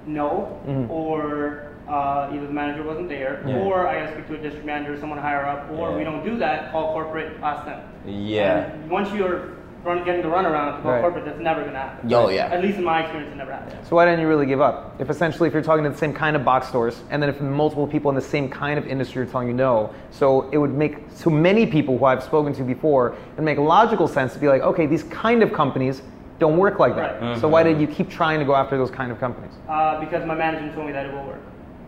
no, 0.07 0.57
Mhm. 0.67 0.89
or 0.89 1.63
uh, 1.87 2.29
either 2.33 2.45
the 2.47 2.53
manager 2.53 2.83
wasn't 2.83 3.09
there, 3.09 3.41
Yeah. 3.47 3.57
or 3.59 3.87
I 3.87 3.99
gotta 3.99 4.11
speak 4.13 4.27
to 4.27 4.35
a 4.35 4.37
district 4.37 4.65
manager, 4.65 4.95
someone 4.99 5.17
higher 5.19 5.43
up, 5.45 5.71
or 5.71 5.89
Yeah. 5.91 5.97
we 5.97 6.03
don't 6.03 6.23
do 6.23 6.37
that. 6.37 6.71
Call 6.71 6.93
corporate, 6.93 7.31
ask 7.41 7.65
them. 7.65 7.79
Yeah. 8.05 8.65
And 8.73 8.89
once 8.91 9.11
you're 9.13 9.41
run, 9.83 10.03
getting 10.03 10.21
the 10.21 10.27
runaround 10.27 10.77
to 10.77 10.81
call 10.81 10.91
Right. 10.91 11.01
corporate, 11.01 11.25
that's 11.25 11.39
never 11.39 11.63
gonna 11.63 11.77
happen. 11.79 12.13
Oh, 12.13 12.29
yeah. 12.29 12.47
At 12.47 12.61
least 12.61 12.77
in 12.77 12.83
my 12.83 13.01
experience, 13.01 13.31
it 13.33 13.37
never 13.37 13.51
happened. 13.51 13.77
So 13.83 13.95
why 13.95 14.05
didn't 14.05 14.19
you 14.19 14.27
really 14.27 14.45
give 14.45 14.61
up? 14.61 14.93
If 14.99 15.09
essentially 15.09 15.47
if 15.47 15.53
you're 15.53 15.63
talking 15.63 15.83
to 15.83 15.89
the 15.89 15.97
same 15.97 16.13
kind 16.13 16.35
of 16.35 16.43
box 16.43 16.67
stores, 16.67 17.01
and 17.11 17.21
then 17.21 17.29
if 17.29 17.39
multiple 17.41 17.87
people 17.87 18.09
in 18.09 18.15
the 18.15 18.21
same 18.21 18.49
kind 18.49 18.77
of 18.77 18.85
industry 18.87 19.21
are 19.21 19.25
telling 19.25 19.47
you 19.47 19.53
no, 19.53 19.91
so 20.11 20.49
it 20.51 20.57
would 20.57 20.73
make 20.73 20.97
so 21.09 21.29
many 21.29 21.65
people 21.65 21.97
who 21.97 22.05
I've 22.05 22.23
spoken 22.23 22.53
to 22.53 22.63
before, 22.63 23.15
it 23.37 23.41
make 23.41 23.57
logical 23.57 24.07
sense 24.07 24.33
to 24.33 24.39
be 24.39 24.47
like, 24.47 24.61
okay, 24.61 24.85
these 24.85 25.03
kind 25.03 25.41
of 25.43 25.53
companies 25.53 26.01
don't 26.39 26.57
work 26.57 26.79
like 26.79 26.95
that. 26.95 27.21
Right. 27.21 27.37
So 27.37 27.47
why 27.47 27.63
did 27.63 27.79
you 27.81 27.87
keep 27.87 28.09
trying 28.09 28.39
to 28.39 28.45
go 28.45 28.55
after 28.55 28.77
those 28.77 28.91
kind 28.91 29.11
of 29.11 29.19
companies? 29.19 29.51
Uh, 29.67 29.99
because 29.99 30.25
my 30.25 30.35
manager 30.35 30.73
told 30.73 30.87
me 30.87 30.93
that 30.93 31.05
it 31.05 31.13
will 31.13 31.25
work. 31.25 31.39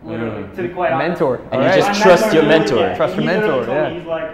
Literally, 0.04 0.42
Mm. 0.42 0.56
to 0.56 0.62
be 0.62 0.68
quite 0.70 0.92
honest. 0.92 1.08
Mentor. 1.20 1.36
And 1.36 1.44
you 1.52 1.58
Alright. 1.68 1.74
just 1.76 2.00
My 2.00 2.04
trust 2.04 2.34
your 2.34 2.42
mentor. 2.42 2.76
yeah, 2.78 2.96
Trust 2.96 3.14
your 3.16 3.24
literally 3.24 3.48
mentor, 3.48 3.66
told 3.66 3.76
yeah. 3.78 3.88
me, 3.90 3.98
He's 4.00 4.06
like, 4.08 4.30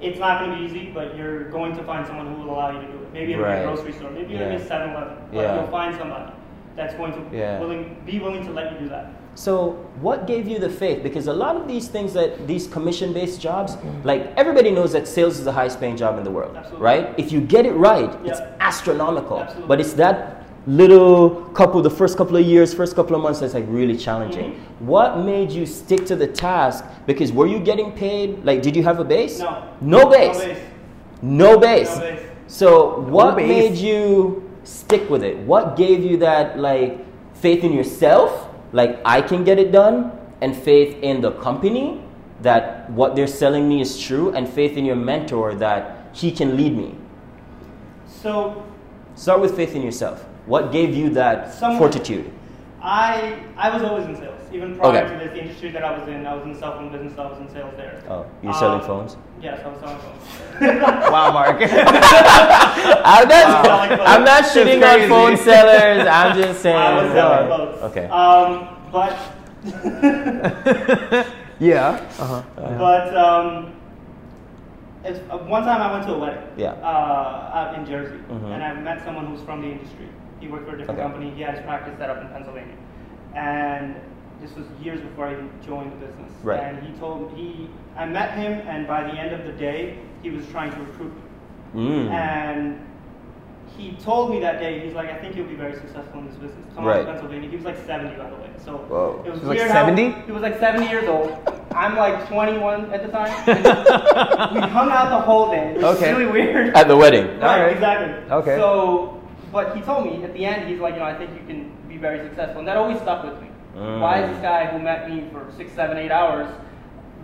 it's 0.00 0.18
not 0.18 0.40
going 0.40 0.50
to 0.52 0.56
be 0.58 0.64
easy, 0.64 0.90
but 0.92 1.16
you're 1.16 1.50
going 1.50 1.76
to 1.76 1.82
find 1.84 2.06
someone 2.06 2.26
who 2.34 2.42
will 2.42 2.54
allow 2.54 2.70
you 2.70 2.80
to 2.80 2.86
do 2.92 2.98
it. 2.98 3.12
Maybe 3.12 3.32
it'll 3.32 3.44
be 3.44 3.50
Right. 3.50 3.58
a 3.60 3.64
grocery 3.64 3.92
store, 3.92 4.10
maybe 4.10 4.34
it'll 4.34 4.48
Yeah. 4.50 4.56
be 4.56 4.62
a 4.62 4.66
7-Eleven, 4.66 5.14
but 5.32 5.40
Yeah. 5.42 5.54
you'll 5.56 5.66
find 5.66 5.94
somebody 5.96 6.32
that's 6.76 6.94
going 6.94 7.12
to 7.12 7.36
Yeah. 7.36 7.60
willing, 7.60 7.96
be 8.06 8.18
willing 8.18 8.44
to 8.46 8.52
let 8.52 8.72
you 8.72 8.78
do 8.78 8.88
that. 8.88 9.06
So, 9.34 9.76
what 10.00 10.26
gave 10.26 10.48
you 10.48 10.58
the 10.58 10.68
faith? 10.68 11.02
Because 11.02 11.28
a 11.28 11.32
lot 11.32 11.54
of 11.56 11.68
these 11.68 11.88
things 11.88 12.12
that 12.14 12.46
these 12.46 12.66
commission 12.66 13.12
based 13.12 13.40
jobs, 13.40 13.76
mm-hmm. 13.76 14.06
like 14.06 14.32
everybody 14.36 14.70
knows 14.70 14.92
that 14.92 15.06
sales 15.06 15.38
is 15.38 15.44
the 15.44 15.52
highest 15.52 15.80
paying 15.80 15.96
job 15.96 16.18
in 16.18 16.24
the 16.24 16.30
world, 16.30 16.56
Absolutely. 16.56 16.84
right? 16.84 17.14
If 17.16 17.30
you 17.32 17.40
get 17.40 17.64
it 17.64 17.72
right, 17.72 18.10
it's 18.24 18.40
astronomical. 18.60 19.40
Absolutely. 19.40 19.68
But 19.68 19.80
it's 19.80 19.92
that 19.94 20.39
little 20.66 21.44
couple, 21.54 21.80
the 21.82 21.90
first 21.90 22.16
couple 22.16 22.36
of 22.36 22.44
years, 22.44 22.74
first 22.74 22.94
couple 22.94 23.16
of 23.16 23.22
months 23.22 23.40
that's 23.40 23.54
like 23.54 23.64
really 23.68 23.96
challenging. 23.96 24.52
Mm-hmm. 24.52 24.86
What 24.86 25.18
made 25.18 25.50
you 25.50 25.66
stick 25.66 26.06
to 26.06 26.16
the 26.16 26.26
task? 26.26 26.84
Because 27.06 27.32
were 27.32 27.46
you 27.46 27.58
getting 27.60 27.92
paid? 27.92 28.44
Like, 28.44 28.62
did 28.62 28.76
you 28.76 28.82
have 28.82 29.00
a 29.00 29.04
base? 29.04 29.38
No. 29.38 29.68
No 29.80 30.10
base. 30.10 30.38
No 30.38 30.46
base. 30.46 30.58
No 31.22 31.58
base. 31.58 31.96
No 31.96 32.00
base. 32.00 32.22
So 32.46 33.00
what 33.00 33.36
base. 33.36 33.48
made 33.48 33.78
you 33.78 34.50
stick 34.64 35.08
with 35.08 35.22
it? 35.22 35.38
What 35.38 35.76
gave 35.76 36.04
you 36.04 36.16
that 36.18 36.58
like 36.58 37.04
faith 37.34 37.64
in 37.64 37.72
yourself, 37.72 38.48
like 38.72 39.00
I 39.04 39.22
can 39.22 39.44
get 39.44 39.58
it 39.58 39.72
done, 39.72 40.12
and 40.40 40.56
faith 40.56 40.96
in 41.02 41.20
the 41.20 41.32
company 41.32 42.02
that 42.42 42.90
what 42.90 43.14
they're 43.14 43.26
selling 43.26 43.68
me 43.68 43.80
is 43.80 44.00
true, 44.00 44.32
and 44.34 44.48
faith 44.48 44.76
in 44.76 44.84
your 44.84 44.96
mentor 44.96 45.54
that 45.54 46.08
he 46.12 46.32
can 46.32 46.56
lead 46.56 46.76
me? 46.76 46.96
So 48.06 48.64
Start 49.20 49.42
with 49.42 49.54
faith 49.54 49.74
in 49.74 49.82
yourself. 49.82 50.24
What 50.50 50.72
gave 50.72 50.96
you 50.96 51.10
that 51.10 51.54
Someone- 51.54 51.78
fortitude? 51.78 52.28
I 52.82 53.36
I 53.56 53.70
was 53.72 53.82
always 53.84 54.06
in 54.06 54.16
sales. 54.16 54.34
Even 54.52 54.74
prior 54.76 54.88
Okay. 55.04 55.12
to 55.12 55.18
this, 55.22 55.30
the 55.32 55.42
industry 55.42 55.70
that 55.70 55.84
I 55.84 55.96
was 55.96 56.08
in, 56.08 56.26
I 56.26 56.34
was 56.34 56.42
in 56.42 56.52
the 56.54 56.58
cell 56.58 56.72
phone 56.74 56.88
business. 56.90 57.16
I 57.16 57.26
was 57.30 57.38
in 57.38 57.48
sales 57.48 57.72
there. 57.76 58.02
Oh, 58.10 58.26
you're 58.42 58.52
selling 58.54 58.80
Um, 58.80 58.86
phones? 58.86 59.16
Yes, 59.40 59.60
I 59.64 59.68
was 59.68 59.78
selling 59.78 59.98
phones. 60.04 60.22
Wow, 61.14 61.30
Mark. 61.30 61.56
I'm 61.62 63.28
not, 63.28 63.64
Selling 63.64 63.90
phones. 63.90 64.10
I'm 64.12 64.24
not 64.24 64.42
shitting 64.52 64.82
on 64.92 65.08
phone 65.08 65.36
sellers. 65.36 66.04
I'm 66.08 66.36
just 66.36 66.62
saying. 66.62 66.76
I 66.76 67.02
was 67.02 67.12
selling 67.12 67.46
clothes. 67.46 67.82
Okay. 67.88 68.06
Um, 68.08 68.48
but 68.90 69.14
yeah. 71.60 72.02
Uh-huh. 72.18 72.42
but 72.56 73.16
um, 73.16 73.72
it's, 75.04 75.20
uh, 75.30 75.38
one 75.38 75.62
time 75.62 75.80
I 75.80 75.92
went 75.92 76.06
to 76.08 76.14
a 76.14 76.18
wedding. 76.18 76.42
Yeah. 76.56 76.72
Uh, 76.82 77.52
out 77.58 77.74
in 77.78 77.86
Jersey, 77.86 78.18
Mhm. 78.28 78.50
and 78.54 78.62
I 78.64 78.72
met 78.74 79.04
someone 79.04 79.26
who's 79.26 79.42
from 79.42 79.60
the 79.62 79.68
industry. 79.68 80.08
He 80.40 80.48
worked 80.48 80.66
for 80.68 80.74
a 80.74 80.78
different 80.78 80.98
Okay. 80.98 81.08
company. 81.08 81.30
He 81.36 81.42
had 81.42 81.54
his 81.54 81.64
practice 81.64 81.96
set 81.98 82.08
up 82.10 82.20
in 82.22 82.28
Pennsylvania, 82.28 82.74
and 83.34 83.94
this 84.40 84.54
was 84.56 84.64
years 84.82 85.00
before 85.00 85.26
I 85.26 85.32
even 85.32 85.50
joined 85.66 85.92
the 85.92 86.06
business. 86.06 86.32
Right. 86.42 86.60
And 86.60 86.82
he 86.82 86.92
told 86.98 87.32
me 87.36 87.42
he, 87.42 87.70
I 87.96 88.06
met 88.06 88.32
him, 88.38 88.52
and 88.66 88.86
by 88.86 89.02
the 89.02 89.12
end 89.12 89.34
of 89.34 89.44
the 89.46 89.52
day, 89.52 89.98
he 90.22 90.30
was 90.30 90.46
trying 90.48 90.72
to 90.72 90.80
recruit 90.80 91.12
me. 91.74 91.82
Mm. 91.82 92.10
And 92.10 92.86
he 93.76 93.92
told 94.02 94.30
me 94.30 94.40
that 94.40 94.58
day, 94.58 94.80
he's 94.80 94.94
like, 94.94 95.10
I 95.10 95.16
think 95.18 95.36
you'll 95.36 95.46
be 95.46 95.54
very 95.54 95.74
successful 95.74 96.20
in 96.20 96.26
this 96.26 96.36
business. 96.36 96.64
Come 96.74 96.84
on 96.84 96.90
Right. 96.90 96.98
to 97.00 97.04
Pennsylvania. 97.04 97.48
He 97.50 97.56
was 97.56 97.64
like 97.64 97.76
70, 97.86 98.16
by 98.16 98.28
the 98.30 98.36
way. 98.36 98.50
So 98.64 98.72
Whoa. 98.78 99.22
it 99.24 99.30
was 99.30 99.40
He 99.40 99.46
was 99.46 99.48
like 99.48 99.58
weird 99.58 99.70
how- 99.70 99.86
70? 99.86 100.10
he 100.26 100.32
was 100.32 100.42
like 100.42 100.58
70 100.58 100.86
years 100.88 101.06
old. 101.08 101.36
I'm 101.74 101.96
like 101.96 102.26
21 102.28 102.92
at 102.92 103.02
the 103.02 103.08
time. 103.12 103.30
we 104.54 104.60
hung 104.60 104.90
out 104.90 105.10
the 105.10 105.20
whole 105.20 105.50
day. 105.50 105.70
It 105.76 105.82
was 105.82 105.96
Okay. 105.96 106.12
really 106.12 106.26
weird. 106.30 106.74
At 106.74 106.88
the 106.88 106.96
wedding. 106.96 107.26
Right, 107.38 107.42
Alright. 107.60 107.72
exactly. 107.74 108.32
Okay. 108.32 108.56
So, 108.56 109.19
but 109.52 109.76
he 109.76 109.82
told 109.82 110.06
me 110.06 110.22
at 110.24 110.32
the 110.32 110.44
end, 110.44 110.68
he's 110.68 110.80
like, 110.80 110.94
you 110.94 111.00
know, 111.00 111.06
I 111.06 111.16
think 111.16 111.30
you 111.32 111.46
can 111.46 111.70
be 111.88 111.96
very 111.96 112.20
successful. 112.20 112.60
And 112.60 112.68
that 112.68 112.76
always 112.76 112.98
stuck 112.98 113.24
with 113.24 113.40
me. 113.40 113.48
Mm. 113.76 114.00
Why 114.00 114.22
is 114.22 114.30
this 114.30 114.40
guy 114.42 114.66
who 114.66 114.78
met 114.78 115.08
me 115.10 115.28
for 115.32 115.46
six, 115.56 115.72
seven, 115.72 115.96
eight 115.98 116.10
hours 116.10 116.48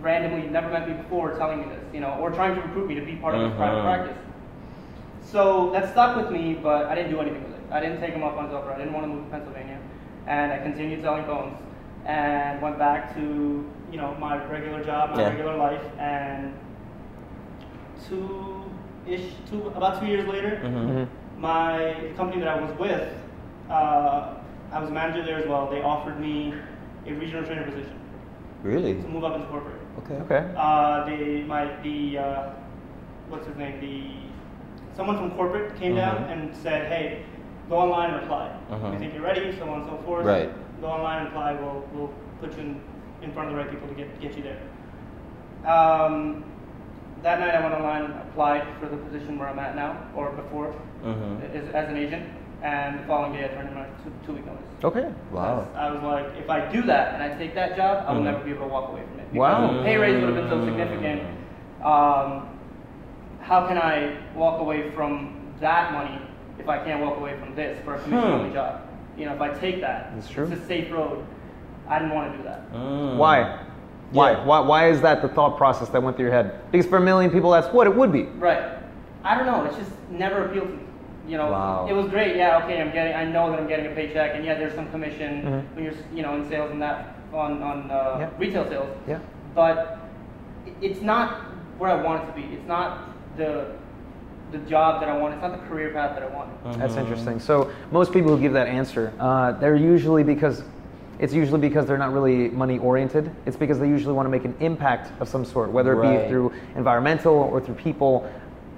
randomly 0.01 0.47
never 0.47 0.69
met 0.69 0.87
me 0.87 0.93
before 0.93 1.35
telling 1.37 1.59
me 1.59 1.65
this, 1.65 1.83
you 1.93 1.99
know, 1.99 2.11
or 2.19 2.29
trying 2.31 2.55
to 2.55 2.61
recruit 2.61 2.87
me 2.87 2.95
to 2.95 3.01
be 3.01 3.15
part 3.15 3.35
of 3.35 3.41
his 3.41 3.53
private 3.57 3.79
Mhm. 3.79 3.83
practice. 3.83 4.17
So 5.21 5.71
that 5.71 5.89
stuck 5.89 6.15
with 6.15 6.31
me, 6.31 6.57
but 6.61 6.85
I 6.85 6.95
didn't 6.95 7.11
do 7.11 7.19
anything 7.19 7.43
with 7.43 7.53
it. 7.53 7.59
I 7.71 7.79
didn't 7.79 7.99
take 7.99 8.13
him 8.13 8.23
up 8.23 8.37
on 8.37 8.45
his 8.45 8.53
offer. 8.53 8.71
I 8.71 8.77
didn't 8.77 8.93
want 8.93 9.05
to 9.05 9.11
move 9.11 9.25
to 9.25 9.31
Pennsylvania, 9.31 9.77
and 10.27 10.53
I 10.53 10.59
continued 10.59 11.01
selling 11.01 11.25
phones 11.25 11.57
and 12.05 12.61
went 12.61 12.77
back 12.77 13.13
to 13.15 13.65
you 13.91 13.97
know 13.97 14.15
my 14.19 14.37
regular 14.45 14.83
job, 14.83 15.11
my 15.15 15.21
Yeah. 15.21 15.29
regular 15.29 15.55
life, 15.57 15.83
and 15.99 16.53
two 18.07 18.63
ish, 19.07 19.33
two 19.49 19.71
about 19.75 19.99
two 19.99 20.05
years 20.05 20.27
later, 20.27 20.61
Mhm. 20.63 21.07
My 21.37 22.11
company 22.15 22.39
that 22.41 22.49
I 22.49 22.59
was 22.61 22.77
with, 22.79 23.13
uh, 23.69 24.33
I 24.71 24.79
was 24.79 24.89
a 24.89 24.93
manager 24.93 25.23
there 25.25 25.37
as 25.37 25.47
well. 25.47 25.69
They 25.69 25.81
offered 25.81 26.19
me 26.19 26.53
a 27.05 27.13
regional 27.13 27.43
trainer 27.45 27.63
position 27.63 27.99
Really? 28.63 28.95
to 28.95 29.07
move 29.07 29.23
up 29.23 29.35
into 29.35 29.47
corporate. 29.47 29.81
Okay. 29.99 30.15
Okay. 30.15 30.53
Uh, 30.57 31.05
they, 31.05 31.43
my, 31.43 31.65
the, 31.83 32.17
uh, 32.17 32.49
what's 33.29 33.47
his 33.47 33.55
name? 33.55 33.79
The, 33.79 34.95
someone 34.95 35.17
from 35.17 35.31
corporate 35.31 35.75
came 35.79 35.95
down 35.95 36.17
Mhm. 36.23 36.31
and 36.31 36.55
said, 36.57 36.91
hey, 36.91 37.23
go 37.69 37.77
online 37.77 38.11
and 38.13 38.23
apply. 38.23 38.51
We 38.91 38.97
think 38.97 39.13
you're 39.13 39.23
ready, 39.23 39.55
so 39.57 39.69
on 39.69 39.81
and 39.81 39.89
so 39.89 39.97
forth. 40.05 40.25
Right. 40.25 40.49
Go 40.81 40.87
online 40.87 41.19
and 41.19 41.27
apply. 41.29 41.53
We'll, 41.53 41.83
we'll 41.93 42.13
put 42.41 42.53
you 42.57 42.59
in, 42.63 42.81
in 43.21 43.31
front 43.31 43.49
of 43.49 43.55
the 43.55 43.61
right 43.61 43.69
people 43.69 43.87
to 43.87 43.93
get, 43.93 44.19
get 44.19 44.35
you 44.35 44.43
there. 44.43 44.59
Um, 45.71 46.43
that 47.23 47.39
night 47.39 47.55
I 47.55 47.61
went 47.61 47.73
online 47.73 48.03
and 48.05 48.13
applied 48.29 48.63
for 48.79 48.87
the 48.87 48.97
position 48.97 49.37
where 49.39 49.47
I'm 49.49 49.59
at 49.59 49.75
now, 49.75 49.97
or 50.15 50.31
before, 50.31 50.73
Mhm. 51.03 51.53
as, 51.55 51.73
as 51.73 51.89
an 51.89 51.97
agent. 51.97 52.23
And 52.63 52.99
the 52.99 53.03
following 53.03 53.33
day 53.33 53.45
I 53.45 53.49
turned 53.49 53.69
in 53.69 53.75
my 53.75 53.85
two, 54.03 54.11
two 54.25 54.33
week 54.33 54.45
notice. 54.45 54.63
Okay. 54.83 55.09
Wow. 55.31 55.65
I 55.75 55.91
was 55.91 56.01
like, 56.01 56.25
if 56.39 56.49
I 56.49 56.61
do 56.71 56.81
that 56.83 57.13
and 57.13 57.23
I 57.23 57.37
take 57.37 57.53
that 57.53 57.75
job, 57.77 58.03
I 58.07 58.11
will 58.13 58.21
Mhm. 58.21 58.23
never 58.25 58.39
be 58.43 58.51
able 58.51 58.67
to 58.67 58.73
walk 58.73 58.89
away 58.89 59.01
from 59.11 59.19
it. 59.19 59.33
Wow. 59.33 59.61
Because 59.61 59.77
the 59.77 59.83
pay 59.83 59.97
raise 59.97 60.23
would 60.23 60.33
have 60.33 60.35
been 60.35 60.49
so 60.49 60.65
significant. 60.65 61.21
Um, 61.83 62.47
how 63.41 63.67
can 63.67 63.77
I 63.77 64.13
walk 64.35 64.59
away 64.59 64.89
from 64.91 65.35
that 65.59 65.93
money 65.93 66.19
if 66.59 66.67
I 66.67 66.79
can't 66.79 67.01
walk 67.03 67.17
away 67.17 67.35
from 67.39 67.53
this 67.55 67.79
for 67.85 67.93
a 67.95 67.99
commission 67.99 68.27
only 68.31 68.49
Hmm. 68.49 68.55
job? 68.55 68.75
You 69.17 69.25
know, 69.27 69.33
if 69.33 69.41
I 69.41 69.49
take 69.49 69.79
that, 69.81 70.11
That's 70.15 70.27
true. 70.29 70.43
it's 70.45 70.61
a 70.61 70.65
safe 70.65 70.91
road. 70.91 71.23
I 71.87 71.99
didn't 71.99 72.13
want 72.15 72.31
to 72.31 72.37
do 72.37 72.43
that. 72.43 72.61
Mm. 72.73 73.17
Why? 73.17 73.59
Why? 74.11 74.31
Yeah. 74.31 74.45
Why? 74.45 74.59
Why 74.59 74.89
is 74.89 75.01
that 75.01 75.21
the 75.21 75.27
thought 75.27 75.57
process 75.57 75.89
that 75.89 76.01
went 76.01 76.15
through 76.17 76.25
your 76.25 76.33
head? 76.33 76.59
Because 76.71 76.85
for 76.85 76.97
a 76.97 77.01
million 77.01 77.29
people, 77.31 77.51
that's 77.51 77.67
what 77.73 77.87
it 77.87 77.95
would 77.95 78.11
be. 78.11 78.23
Right. 78.23 78.63
I 79.23 79.35
don't 79.35 79.45
know. 79.45 79.65
It's 79.65 79.75
just 79.77 79.91
never 80.11 80.45
appealed 80.45 80.67
to 80.69 80.73
me. 80.75 80.83
You 81.27 81.35
know, 81.37 81.51
Wow. 81.51 81.87
it 81.89 81.93
was 81.93 82.07
great. 82.09 82.37
Yeah, 82.37 82.63
okay. 82.63 82.79
I'm 82.81 82.91
getting. 82.93 83.13
I 83.13 83.25
know 83.25 83.51
that 83.51 83.59
I'm 83.59 83.67
getting 83.67 83.87
a 83.87 83.89
paycheck, 83.89 84.31
and 84.35 84.45
yeah, 84.45 84.55
there's 84.55 84.73
some 84.73 84.89
commission 84.91 85.41
Mhm. 85.43 85.75
when 85.75 85.83
you're, 85.83 85.93
you 86.13 86.21
know, 86.23 86.35
in 86.35 86.47
sales 86.47 86.71
and 86.71 86.81
that 86.81 87.15
on 87.33 87.61
on 87.61 87.91
uh, 87.91 88.17
Yeah. 88.19 88.27
retail 88.39 88.65
sales. 88.69 88.87
Yeah. 89.07 89.17
But 89.53 89.97
it's 90.81 91.01
not 91.01 91.41
where 91.77 91.91
I 91.91 92.01
want 92.01 92.23
it 92.23 92.27
to 92.27 92.31
be. 92.33 92.53
It's 92.55 92.67
not 92.67 92.99
the 93.35 93.65
the 94.53 94.59
job 94.59 95.01
that 95.01 95.09
I 95.09 95.17
want. 95.17 95.33
It's 95.33 95.43
not 95.43 95.51
the 95.51 95.67
career 95.67 95.89
path 95.89 96.15
that 96.17 96.23
I 96.23 96.33
want. 96.33 96.47
That's 96.79 96.95
Mhm. 96.95 96.99
interesting. 97.01 97.39
So 97.41 97.67
most 97.91 98.13
people 98.13 98.31
who 98.33 98.39
give 98.41 98.53
that 98.53 98.67
answer, 98.67 99.11
uh, 99.19 99.51
they're 99.51 99.75
usually 99.75 100.23
because 100.23 100.63
it's 101.19 101.33
usually 101.33 101.59
because 101.59 101.85
they're 101.87 101.97
not 101.97 102.13
really 102.13 102.49
money 102.49 102.77
oriented. 102.79 103.31
It's 103.45 103.57
because 103.57 103.79
they 103.79 103.87
usually 103.87 104.13
want 104.13 104.25
to 104.27 104.29
make 104.29 104.45
an 104.45 104.55
impact 104.59 105.11
of 105.19 105.27
some 105.27 105.43
sort, 105.45 105.71
whether 105.71 105.93
it 105.93 105.95
Right. 105.97 106.23
be 106.23 106.29
through 106.29 106.51
environmental 106.75 107.33
or 107.33 107.59
through 107.59 107.75
people. 107.75 108.29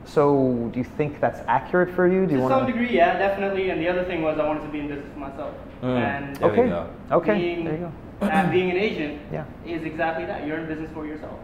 So 0.05 0.69
do 0.73 0.79
you 0.79 0.85
think 0.85 1.19
that's 1.19 1.41
accurate 1.47 1.91
for 1.91 2.07
you? 2.07 2.25
Do 2.25 2.31
you 2.31 2.37
to 2.37 2.43
want 2.43 2.53
some 2.53 2.65
degree, 2.65 2.89
yeah, 2.95 3.17
definitely. 3.19 3.69
And 3.69 3.79
the 3.81 3.87
other 3.89 4.03
thing 4.05 4.21
was 4.21 4.39
I 4.39 4.47
wanted 4.47 4.61
to 4.63 4.69
be 4.69 4.79
in 4.79 4.87
business 4.87 5.11
for 5.13 5.19
myself. 5.19 5.53
Mm. 5.83 5.95
And 5.97 6.43
Okay. 6.43 6.73
Okay. 7.11 7.33
being, 7.35 7.63
there 7.65 7.73
you 7.75 7.91
go. 8.21 8.27
and 8.27 8.51
being 8.51 8.71
an 8.71 8.77
agent 8.77 9.19
Yeah. 9.31 9.43
is 9.65 9.83
exactly 9.83 10.25
that. 10.25 10.47
You're 10.47 10.57
in 10.59 10.65
business 10.67 10.89
for 10.93 11.05
yourself. 11.05 11.37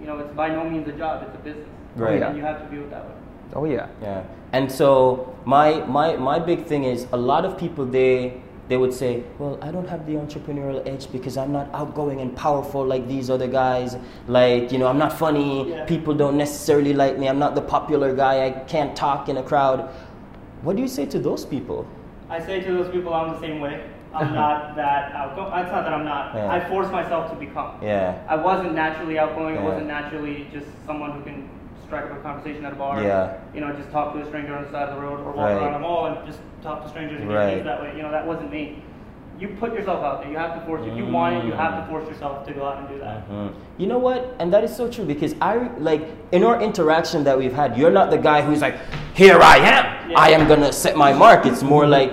You 0.00 0.06
know, 0.06 0.18
it's 0.18 0.34
by 0.34 0.48
no 0.48 0.68
means 0.68 0.86
a 0.88 0.92
job; 0.92 1.22
it's 1.26 1.34
a 1.34 1.38
business. 1.38 1.66
Right. 1.96 2.20
And 2.22 2.36
you 2.36 2.42
have 2.42 2.60
to 2.60 2.68
view 2.68 2.82
it 2.82 2.90
that 2.90 3.04
way. 3.04 3.14
Oh 3.54 3.64
yeah. 3.64 3.86
Yeah. 4.02 4.24
And 4.52 4.70
so 4.70 5.34
my 5.44 5.80
my 5.86 6.16
my 6.16 6.38
big 6.38 6.66
thing 6.66 6.84
is 6.84 7.06
a 7.12 7.16
lot 7.16 7.44
of 7.44 7.56
people 7.56 7.86
they 7.86 8.42
they 8.68 8.76
would 8.76 8.94
say, 8.94 9.22
well, 9.38 9.58
I 9.60 9.70
don't 9.70 9.88
have 9.88 10.06
the 10.06 10.14
entrepreneurial 10.14 10.86
edge 10.86 11.10
because 11.12 11.36
I'm 11.36 11.52
not 11.52 11.68
outgoing 11.74 12.20
and 12.20 12.34
powerful 12.34 12.84
like 12.84 13.06
these 13.06 13.28
other 13.28 13.46
guys. 13.46 13.96
Like, 14.26 14.72
you 14.72 14.78
know, 14.78 14.86
I'm 14.86 14.98
not 14.98 15.12
funny. 15.12 15.70
Yeah. 15.70 15.84
People 15.84 16.14
don't 16.14 16.38
necessarily 16.38 16.94
like 16.94 17.18
me. 17.18 17.28
I'm 17.28 17.38
not 17.38 17.54
the 17.54 17.62
popular 17.62 18.14
guy. 18.14 18.46
I 18.46 18.50
can't 18.50 18.96
talk 18.96 19.28
in 19.28 19.36
a 19.36 19.42
crowd. 19.42 19.90
What 20.62 20.76
do 20.76 20.82
you 20.82 20.88
say 20.88 21.04
to 21.06 21.18
those 21.18 21.44
people? 21.44 21.86
I 22.30 22.40
say 22.40 22.60
to 22.60 22.72
those 22.72 22.90
people, 22.90 23.12
I'm 23.12 23.34
the 23.34 23.40
same 23.40 23.60
way. 23.60 23.84
I'm 24.14 24.26
uh-huh. 24.26 24.34
not 24.34 24.76
that 24.76 25.12
outgoing. 25.12 25.52
It's 25.58 25.72
not 25.72 25.82
that 25.82 25.92
I'm 25.92 26.04
not. 26.04 26.34
Yeah. 26.34 26.50
I 26.50 26.68
force 26.68 26.90
myself 26.90 27.30
to 27.32 27.36
become. 27.36 27.82
Yeah. 27.82 28.22
I 28.28 28.36
wasn't 28.36 28.74
naturally 28.74 29.18
outgoing. 29.18 29.58
I 29.58 29.62
wasn't 29.62 29.88
naturally 29.88 30.46
just 30.52 30.66
someone 30.86 31.10
who 31.10 31.22
can 31.22 31.48
strike 31.94 32.10
up 32.10 32.18
a 32.18 32.22
conversation 32.22 32.64
at 32.64 32.72
a 32.72 32.76
bar. 32.76 33.02
Yeah. 33.02 33.34
You 33.54 33.60
know, 33.60 33.72
just 33.72 33.90
talk 33.90 34.14
to 34.14 34.20
a 34.20 34.26
stranger 34.26 34.56
on 34.56 34.64
the 34.64 34.70
side 34.70 34.88
of 34.88 34.96
the 34.96 35.00
road 35.02 35.20
or 35.20 35.26
walk 35.32 35.36
Right. 35.36 35.52
around 35.52 35.74
a 35.74 35.78
mall 35.78 36.06
and 36.06 36.26
just 36.26 36.40
talk 36.62 36.82
to 36.82 36.88
strangers 36.88 37.20
and 37.20 37.32
Right. 37.32 37.62
that 37.64 37.80
way. 37.80 37.92
You 37.96 38.02
know, 38.02 38.10
that 38.10 38.26
wasn't 38.26 38.50
me. 38.50 38.82
You 39.38 39.48
put 39.60 39.72
yourself 39.74 40.02
out 40.04 40.22
there. 40.22 40.30
You 40.30 40.38
have 40.38 40.54
to 40.54 40.60
force. 40.66 40.82
If 40.86 40.96
you 40.96 41.06
want 41.06 41.36
it, 41.36 41.44
you 41.44 41.52
have 41.52 41.80
to 41.84 41.90
force 41.90 42.08
yourself 42.08 42.46
to 42.46 42.52
go 42.52 42.64
out 42.66 42.78
and 42.78 42.88
do 42.88 42.98
that. 43.00 43.28
Mhm. 43.30 43.50
You 43.78 43.86
know 43.88 43.98
what? 43.98 44.34
And 44.38 44.52
that 44.52 44.62
is 44.64 44.74
so 44.74 44.88
true 44.88 45.04
because 45.04 45.34
I 45.40 45.68
like 45.78 46.02
in 46.32 46.44
our 46.44 46.60
interaction 46.60 47.24
that 47.24 47.36
we've 47.36 47.52
had, 47.52 47.76
you're 47.76 47.90
not 47.90 48.10
the 48.10 48.18
guy 48.18 48.42
who's 48.42 48.62
like, 48.62 48.76
"Here 49.14 49.38
I 49.40 49.56
am. 49.56 50.10
Yeah. 50.10 50.18
I 50.20 50.28
am 50.30 50.46
gonna 50.46 50.72
set 50.72 50.96
my 50.96 51.12
mark." 51.12 51.46
It's 51.46 51.64
more 51.64 51.84
like, 51.86 52.12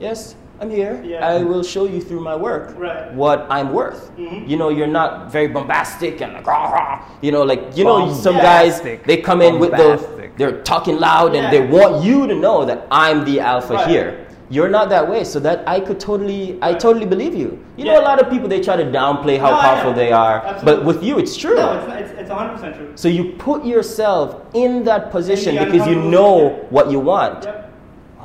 "Yes, 0.00 0.36
I'm 0.60 0.70
here. 0.70 1.00
Yeah. 1.04 1.26
I 1.26 1.42
will 1.42 1.62
show 1.62 1.84
you 1.86 2.00
through 2.00 2.20
my 2.20 2.34
work 2.34 2.74
Right. 2.76 3.12
what 3.14 3.46
I'm 3.48 3.72
worth." 3.72 4.10
Mhm. 4.18 4.48
You 4.48 4.56
know, 4.56 4.68
you're 4.70 4.86
not 5.00 5.30
very 5.30 5.46
bombastic 5.48 6.20
and 6.20 6.32
like, 6.34 6.46
rah, 6.46 6.70
rah. 6.72 6.98
you 7.22 7.30
know, 7.32 7.42
like 7.42 7.76
you 7.76 7.84
know, 7.84 8.12
some 8.12 8.36
guys 8.36 8.80
they 8.82 9.16
come 9.18 9.40
in 9.40 9.58
with 9.58 9.70
the 9.72 10.00
they're 10.36 10.60
talking 10.62 10.98
loud 10.98 11.34
and 11.34 11.52
they 11.52 11.60
want 11.66 12.02
you 12.04 12.26
to 12.26 12.34
know 12.34 12.64
that 12.64 12.86
I'm 12.90 13.24
the 13.24 13.40
alpha 13.40 13.74
Right. 13.74 13.88
here. 13.88 14.08
You're 14.50 14.70
not 14.70 14.88
that 14.88 15.10
way, 15.10 15.24
so 15.24 15.38
that 15.40 15.62
I 15.66 15.78
could 15.78 16.00
totally, 16.00 16.56
I 16.62 16.72
totally 16.72 17.04
believe 17.04 17.34
you. 17.34 17.58
You 17.76 17.84
know, 17.84 18.00
a 18.00 18.06
lot 18.10 18.18
of 18.18 18.30
people 18.30 18.48
they 18.48 18.60
try 18.62 18.76
to 18.76 18.84
downplay 18.84 19.38
how 19.38 19.50
No, 19.50 19.58
powerful 19.60 19.92
they 19.92 20.10
are, 20.10 20.42
but 20.64 20.86
with 20.86 21.02
you, 21.02 21.18
it's 21.18 21.36
true. 21.36 21.54
No, 21.56 21.72
it's, 21.74 22.12
it's, 22.12 22.20
it's 22.20 22.30
100% 22.30 22.74
true. 22.76 22.88
So 22.94 23.08
you 23.08 23.34
put 23.38 23.66
yourself 23.66 24.36
in 24.54 24.84
that 24.84 25.10
position 25.10 25.54
because 25.62 25.86
you 25.86 25.96
know 25.96 26.64
what 26.70 26.90
you 26.90 26.98
want. 26.98 27.44
Yep. 27.44 27.67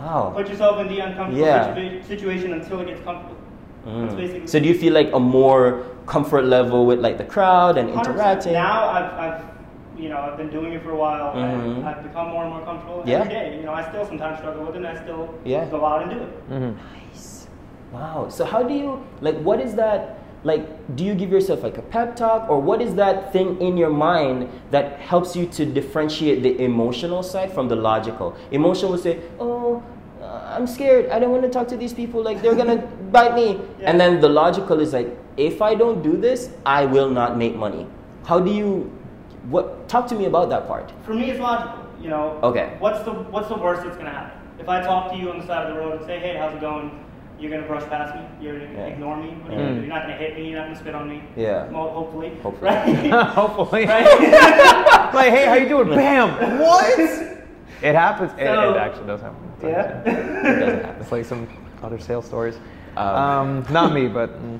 Wow. 0.03 0.33
Put 0.35 0.49
yourself 0.49 0.79
in 0.81 0.87
the 0.87 0.99
uncomfortable 0.99 1.45
Yeah. 1.47 1.73
situa- 1.75 2.03
situation 2.05 2.53
until 2.53 2.79
it 2.81 2.87
gets 2.87 3.01
comfortable. 3.01 3.37
Mm. 3.87 4.15
basically. 4.15 4.47
So 4.47 4.59
do 4.59 4.67
you 4.69 4.75
feel 4.75 4.93
like 4.93 5.09
a 5.13 5.19
more 5.19 5.83
comfort 6.05 6.45
level 6.45 6.85
with 6.85 6.99
like 6.99 7.17
the 7.17 7.25
crowd 7.35 7.77
and 7.77 7.89
100%. 7.89 8.07
interacting? 8.15 8.53
Now 8.53 8.87
I've, 8.97 9.11
I've, 9.25 9.41
you 9.97 10.07
know, 10.09 10.19
I've 10.25 10.37
been 10.37 10.49
doing 10.49 10.71
it 10.73 10.81
for 10.83 10.91
a 10.91 10.95
while. 10.95 11.33
Mhm. 11.35 11.77
and 11.77 11.85
I've 11.85 12.01
become 12.03 12.27
more 12.29 12.43
and 12.45 12.53
more 12.53 12.61
comfortable 12.69 13.03
Yeah. 13.05 13.19
every 13.19 13.33
day. 13.33 13.57
You 13.59 13.63
know, 13.65 13.73
I 13.73 13.83
still 13.89 14.05
sometimes 14.05 14.39
struggle 14.39 14.63
with 14.65 14.75
it, 14.75 14.83
and 14.83 14.87
I 14.87 14.95
still 15.03 15.23
Yeah. 15.43 15.65
go 15.65 15.85
out 15.85 16.01
and 16.03 16.11
do 16.11 16.17
it. 16.17 16.31
Mhm. 16.51 16.73
Nice. 16.95 17.47
Wow. 17.93 18.25
So 18.29 18.45
how 18.45 18.63
do 18.63 18.73
you 18.73 18.99
like? 19.21 19.37
What 19.49 19.59
is 19.59 19.75
that? 19.75 19.99
Like, 20.45 20.63
do 20.97 21.05
you 21.05 21.13
give 21.15 21.29
yourself 21.31 21.63
like 21.63 21.77
a 21.77 21.81
pep 21.81 22.15
talk, 22.17 22.49
or 22.49 22.59
what 22.59 22.81
is 22.81 22.95
that 22.95 23.31
thing 23.31 23.49
in 23.61 23.77
your 23.77 23.89
mind 23.89 24.47
that 24.71 24.85
helps 25.09 25.35
you 25.37 25.45
to 25.57 25.65
differentiate 25.65 26.43
the 26.43 26.53
emotional 26.61 27.23
side 27.23 27.49
from 27.51 27.69
the 27.69 27.77
logical? 27.77 28.33
Emotion 28.51 28.89
will 28.91 28.97
say, 28.97 29.19
"Oh, 29.39 29.81
I'm 30.33 30.65
scared. 30.67 31.09
I 31.09 31.19
don't 31.19 31.31
want 31.31 31.43
to 31.43 31.49
talk 31.49 31.67
to 31.69 31.77
these 31.77 31.93
people. 31.93 32.21
Like, 32.23 32.41
they're 32.41 32.55
gonna 32.55 32.77
bite 33.11 33.35
me." 33.35 33.59
Yeah. 33.79 33.89
And 33.89 33.99
then 33.99 34.19
the 34.21 34.29
logical 34.29 34.79
is 34.79 34.93
like, 34.93 35.15
"If 35.37 35.61
I 35.61 35.75
don't 35.75 36.01
do 36.01 36.17
this, 36.17 36.49
I 36.65 36.85
will 36.85 37.09
not 37.09 37.37
make 37.37 37.55
money." 37.55 37.87
How 38.25 38.39
do 38.39 38.51
you? 38.51 38.91
What? 39.49 39.87
Talk 39.89 40.07
to 40.07 40.15
me 40.15 40.25
about 40.25 40.49
that 40.49 40.67
part. 40.67 40.91
For 41.05 41.13
me, 41.13 41.29
it's 41.31 41.39
logical. 41.39 41.85
You 42.01 42.09
know. 42.09 42.39
Okay. 42.43 42.75
What's 42.79 43.03
the 43.03 43.11
What's 43.11 43.47
the 43.49 43.57
worst 43.57 43.83
that's 43.83 43.97
gonna 43.97 44.09
happen? 44.09 44.39
If 44.59 44.69
I 44.69 44.81
talk 44.81 45.11
to 45.11 45.17
you 45.17 45.29
on 45.31 45.39
the 45.39 45.45
side 45.47 45.67
of 45.69 45.73
the 45.75 45.79
road 45.79 45.97
and 45.97 46.05
say, 46.05 46.19
"Hey, 46.19 46.35
how's 46.37 46.53
it 46.53 46.61
going?" 46.61 46.99
You're 47.39 47.51
gonna 47.51 47.67
brush 47.67 47.83
past 47.89 48.15
me. 48.15 48.21
You're 48.39 48.59
gonna 48.59 48.71
Yeah. 48.73 48.85
ignore 48.85 49.17
me. 49.17 49.29
What 49.41 49.51
are 49.51 49.55
you 49.55 49.57
gonna 49.59 49.71
Mm. 49.71 49.75
do? 49.75 49.81
You're 49.81 49.89
not 49.89 50.01
gonna 50.03 50.15
hit 50.15 50.35
me. 50.35 50.47
You're 50.49 50.59
not 50.59 50.67
gonna 50.67 50.79
spit 50.79 50.95
on 50.95 51.09
me. 51.09 51.23
Yeah. 51.35 51.65
Mo- 51.71 51.89
hopefully. 51.89 52.31
Hopefully. 52.41 52.69
Right. 52.71 53.11
Hopefully. 53.39 53.85
right. 53.85 54.05
like, 55.13 55.31
hey, 55.33 55.45
how 55.47 55.55
you 55.55 55.67
doing? 55.67 55.89
Bam. 55.89 56.59
What? 56.59 56.99
It 57.81 57.95
happens. 57.95 58.31
It, 58.33 58.43
it 58.43 58.77
actually 58.77 59.07
does 59.07 59.21
happen. 59.21 59.37
Yeah. 59.63 60.01
It 60.01 60.59
doesn't 60.59 60.83
happen. 60.85 61.01
It's 61.01 61.11
like 61.11 61.25
some 61.25 61.47
other 61.81 61.99
sales 61.99 62.25
stories. 62.25 62.55
Um, 62.97 63.07
Um, 63.07 63.65
not 63.71 63.93
me, 63.93 64.07
but 64.07 64.29
mm, 64.41 64.59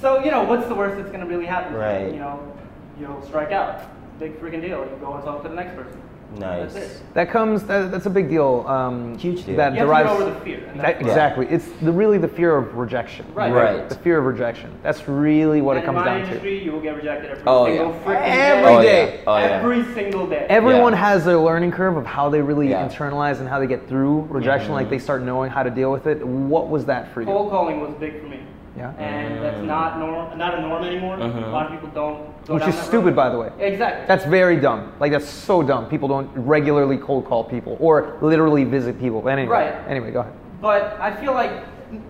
So 0.00 0.22
you 0.24 0.30
know, 0.30 0.44
what's 0.44 0.66
the 0.66 0.74
worst 0.74 0.96
that's 0.96 1.10
gonna 1.10 1.26
really 1.26 1.46
happen? 1.46 1.74
Right. 1.74 2.12
You 2.12 2.18
know, 2.20 2.56
you'll 3.00 3.22
strike 3.22 3.52
out. 3.52 3.82
Big 4.18 4.40
freaking 4.40 4.60
deal. 4.60 4.80
You 4.84 4.96
go 5.00 5.14
and 5.14 5.24
talk 5.24 5.42
to 5.42 5.48
the 5.48 5.54
next 5.54 5.74
person. 5.74 6.00
Nice. 6.38 7.00
That 7.14 7.30
comes. 7.30 7.62
That, 7.64 7.90
that's 7.90 8.06
a 8.06 8.10
big 8.10 8.28
deal. 8.28 8.64
Um, 8.66 9.16
Huge 9.18 9.44
deal. 9.46 9.56
That 9.56 9.72
You 9.72 9.78
have 9.80 9.86
derives. 9.88 10.10
to 10.10 10.18
get 10.18 10.22
over 10.26 10.38
the 10.38 10.44
fear. 10.44 10.56
and 10.68 10.80
That- 10.80 10.82
that's- 10.82 11.02
Yeah. 11.02 11.08
exactly. 11.08 11.46
It's 11.48 11.68
the, 11.82 11.92
really 11.92 12.18
the 12.18 12.28
fear 12.28 12.56
of 12.56 12.74
rejection. 12.76 13.24
Right. 13.34 13.52
Right. 13.52 13.88
The 13.88 13.94
fear 13.94 14.18
of 14.18 14.24
rejection. 14.26 14.70
That's 14.82 15.06
really 15.08 15.60
what 15.60 15.76
and 15.76 15.84
it 15.84 15.86
comes 15.86 15.98
in 15.98 16.04
my 16.04 16.10
down 16.10 16.20
industry, 16.22 16.62
you 16.64 16.72
will 16.72 16.80
get 16.80 16.96
rejected 16.96 17.30
every 17.30 17.42
Oh, 17.46 17.66
single 17.66 17.86
yeah. 17.90 18.02
freaking 18.04 18.22
Every 18.36 18.72
oh, 18.72 18.82
day. 18.82 18.86
day. 19.06 19.14
Yeah. 19.16 19.22
Oh, 19.26 19.36
yeah. 19.38 19.44
Every 19.44 19.84
single 19.94 20.26
day. 20.26 20.46
Everyone 20.48 20.92
Yeah. 20.92 20.98
has 20.98 21.24
their 21.24 21.38
learning 21.38 21.72
curve 21.72 21.96
of 21.96 22.06
how 22.06 22.28
they 22.28 22.40
really 22.40 22.70
Yeah. 22.70 22.86
internalize 22.86 23.38
and 23.40 23.48
how 23.48 23.58
they 23.60 23.66
get 23.66 23.88
through 23.88 24.26
rejection. 24.30 24.72
Like 24.72 24.90
they 24.90 24.98
start 24.98 25.22
knowing 25.22 25.50
how 25.50 25.62
to 25.62 25.70
deal 25.70 25.92
with 25.92 26.06
it. 26.06 26.26
What 26.26 26.68
was 26.68 26.84
that 26.86 27.12
for 27.14 27.20
you? 27.20 27.26
Cold 27.26 27.50
calling 27.50 27.80
was 27.80 27.90
big 28.00 28.20
for 28.20 28.26
me. 28.26 28.40
Yeah. 28.76 28.90
And 28.98 29.42
that's 29.42 29.58
Mm. 29.58 29.66
not 29.66 29.98
norm, 29.98 30.36
not 30.36 30.54
a 30.58 30.60
norm 30.60 30.82
anymore. 30.84 31.14
A 31.14 31.26
lot 31.50 31.66
of 31.66 31.72
people 31.72 31.88
don't. 31.94 32.18
Go 32.46 32.54
Which 32.54 32.62
down 32.62 32.70
is 32.70 32.76
that 32.76 32.84
stupid, 32.84 33.06
road. 33.06 33.16
by 33.16 33.28
the 33.30 33.38
way. 33.38 33.50
Exactly. 33.58 34.04
That's 34.06 34.24
very 34.24 34.56
dumb. 34.56 34.92
Like 35.00 35.12
that's 35.12 35.28
so 35.28 35.62
dumb. 35.62 35.86
People 35.86 36.08
don't 36.08 36.28
regularly 36.34 36.98
cold 36.98 37.24
call 37.24 37.44
people 37.44 37.76
or 37.80 38.16
literally 38.20 38.64
visit 38.64 38.98
people. 39.00 39.20
But 39.22 39.30
anyway, 39.30 39.48
Right. 39.52 39.74
Anyway, 39.88 40.10
go 40.10 40.20
ahead. 40.20 40.32
But 40.60 40.96
I 41.00 41.12
feel 41.14 41.32
like 41.34 41.52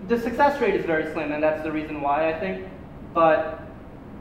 the 0.07 0.17
success 0.19 0.59
rate 0.59 0.73
is 0.73 0.85
very 0.85 1.11
slim, 1.13 1.31
and 1.31 1.41
that's 1.43 1.61
the 1.63 1.71
reason 1.71 2.01
why 2.01 2.29
I 2.29 2.33
think. 2.39 2.65
But 3.13 3.59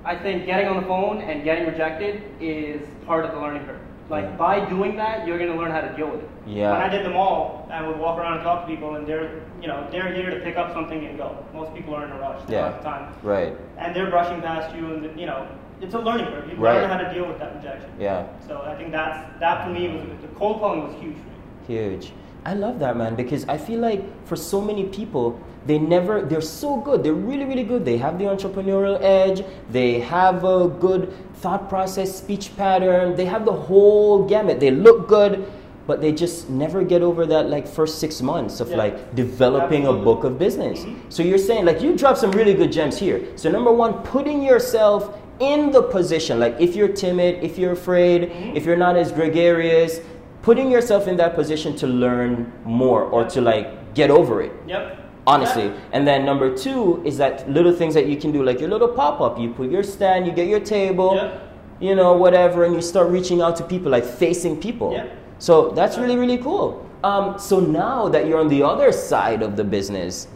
I 0.05 0.15
think 0.15 0.45
getting 0.45 0.69
on 0.69 0.77
the 0.77 0.87
phone 0.87 1.23
and 1.23 1.45
getting 1.45 1.67
rejected 1.67 2.23
is 2.41 2.83
part 3.07 3.25
of 3.25 3.33
the 3.33 3.41
learning 3.41 3.65
curve. 3.65 3.79
Like 4.11 4.37
by 4.37 4.65
doing 4.69 4.97
that, 4.97 5.27
you're 5.27 5.39
gonna 5.39 5.57
learn 5.57 5.71
how 5.71 5.81
to 5.81 5.95
deal 5.97 6.09
with 6.11 6.21
it. 6.23 6.29
Yeah. 6.47 6.73
When 6.73 6.81
I 6.83 6.89
did 6.89 7.05
the 7.07 7.11
mall, 7.11 7.67
I 7.71 7.87
would 7.87 7.99
walk 7.99 8.19
around 8.19 8.35
and 8.35 8.43
talk 8.43 8.67
to 8.67 8.67
people, 8.67 8.97
and 8.97 9.07
they're, 9.07 9.41
you 9.63 9.67
know, 9.67 9.87
they're 9.91 10.13
here 10.13 10.29
to 10.31 10.41
pick 10.41 10.57
up 10.57 10.73
something 10.75 11.07
and 11.07 11.17
go. 11.17 11.37
Most 11.55 11.75
people 11.75 11.95
are 11.95 12.05
in 12.05 12.13
a 12.13 12.19
rush. 12.19 12.43
They 12.47 12.55
Yeah. 12.57 12.73
have 12.73 12.83
time. 12.83 13.15
Right. 13.23 13.57
And 13.79 13.97
they're 13.97 14.11
brushing 14.11 14.43
past 14.43 14.75
you, 14.77 14.87
and 14.95 15.19
you 15.19 15.27
know, 15.27 15.47
it's 15.81 15.95
a 15.95 15.99
learning 15.99 16.27
curve. 16.27 16.51
You 16.51 16.57
Right. 16.57 16.75
learn 16.83 16.91
how 16.91 16.99
to 16.99 17.13
deal 17.15 17.27
with 17.27 17.39
that 17.39 17.55
rejection. 17.57 17.91
Yeah. 17.99 18.25
So 18.47 18.63
I 18.67 18.75
think 18.75 18.93
that's 18.93 19.27
that 19.41 19.65
for 19.65 19.71
me 19.71 19.89
was 19.89 20.03
the 20.21 20.29
cold 20.39 20.61
calling 20.61 20.85
was 20.87 20.95
huge 20.97 21.17
for 21.17 21.29
me. 21.31 21.79
Huge. 21.79 22.13
I 22.45 22.55
love 22.55 22.79
that 22.81 22.97
man 22.97 23.15
because 23.15 23.47
I 23.49 23.57
feel 23.57 23.81
like 23.81 24.03
for 24.27 24.37
so 24.37 24.61
many 24.61 24.85
people, 24.85 25.41
they 25.67 25.79
never 25.79 26.21
they're 26.23 26.43
so 26.43 26.77
good. 26.77 27.03
They're 27.03 27.15
really 27.15 27.47
really 27.47 27.65
good. 27.65 27.85
They 27.87 27.97
have 27.97 28.19
the 28.19 28.25
entrepreneurial 28.25 28.99
edge. 29.01 29.43
They 29.71 30.01
have 30.01 30.45
a 30.45 30.69
good 30.69 31.13
thought 31.37 31.69
process, 31.71 32.15
speech 32.15 32.55
pattern. 32.57 33.17
They 33.17 33.25
have 33.25 33.45
the 33.47 33.53
whole 33.53 34.25
gamut. 34.29 34.61
They 34.61 34.71
look 34.71 35.09
good, 35.09 35.51
but 35.87 36.03
they 36.03 36.13
just 36.13 36.51
never 36.51 36.85
get 36.85 37.01
over 37.01 37.25
that 37.27 37.49
like 37.49 37.67
first 37.67 37.99
6 37.99 38.21
months 38.21 38.61
of 38.61 38.69
Yeah. 38.71 38.77
like 38.77 39.15
developing 39.15 39.83
Absolutely. 39.87 40.01
a 40.03 40.05
book 40.05 40.25
of 40.25 40.39
business. 40.39 40.85
Mhm. 40.85 40.97
So 41.09 41.23
you're 41.23 41.39
saying 41.39 41.65
like 41.65 41.81
you 41.81 41.97
drop 41.97 42.19
some 42.19 42.31
really 42.33 42.53
good 42.55 42.71
gems 42.73 42.99
here. 42.99 43.23
So 43.37 43.51
number 43.51 43.73
1, 43.73 43.95
putting 44.05 44.43
yourself 44.43 45.17
in 45.41 45.73
the 45.73 45.83
position 45.83 46.39
like 46.39 46.55
if 46.61 46.77
you're 46.77 46.89
timid, 47.05 47.43
if 47.43 47.59
you're 47.59 47.73
afraid, 47.73 48.31
Mhm. 48.31 48.55
if 48.55 48.65
you're 48.67 48.77
not 48.77 48.97
as 48.97 49.11
gregarious, 49.13 50.01
putting 50.45 50.71
yourself 50.71 51.09
in 51.09 51.17
that 51.17 51.35
position 51.35 51.75
to 51.83 51.87
learn 51.87 52.53
more 52.65 53.03
or 53.15 53.25
to 53.35 53.41
like 53.41 53.67
get 53.95 54.11
over 54.11 54.35
it 54.47 54.53
Yep. 54.67 54.83
honestly 55.27 55.67
Yeah. 55.69 55.95
and 55.97 56.03
then 56.09 56.25
number 56.31 56.49
two 56.65 57.01
is 57.09 57.17
that 57.23 57.49
little 57.57 57.73
things 57.81 57.95
that 57.99 58.07
you 58.11 58.17
can 58.23 58.31
do 58.37 58.41
like 58.49 58.61
your 58.61 58.69
little 58.75 58.93
pop-up 59.01 59.39
you 59.43 59.49
put 59.61 59.71
your 59.71 59.83
stand 59.83 60.27
you 60.29 60.33
get 60.41 60.49
your 60.55 60.61
table 60.61 61.11
Yeah. 61.17 61.39
you 61.81 61.95
know 62.01 62.13
whatever 62.25 62.59
and 62.65 62.75
you 62.75 62.83
start 62.83 63.09
reaching 63.19 63.41
out 63.45 63.55
to 63.61 63.65
people 63.73 63.91
like 63.97 64.05
facing 64.05 64.55
people 64.67 64.93
Yeah. 64.93 65.07
so 65.39 65.71
that's 65.79 65.97
really 66.03 66.17
really 66.23 66.39
cool 66.39 66.69
um, 67.11 67.39
so 67.39 67.61
now 67.61 68.09
that 68.09 68.27
you're 68.27 68.41
on 68.41 68.49
the 68.49 68.63
other 68.63 68.91
side 68.93 69.41
of 69.43 69.57
the 69.57 69.65
business 69.77 70.29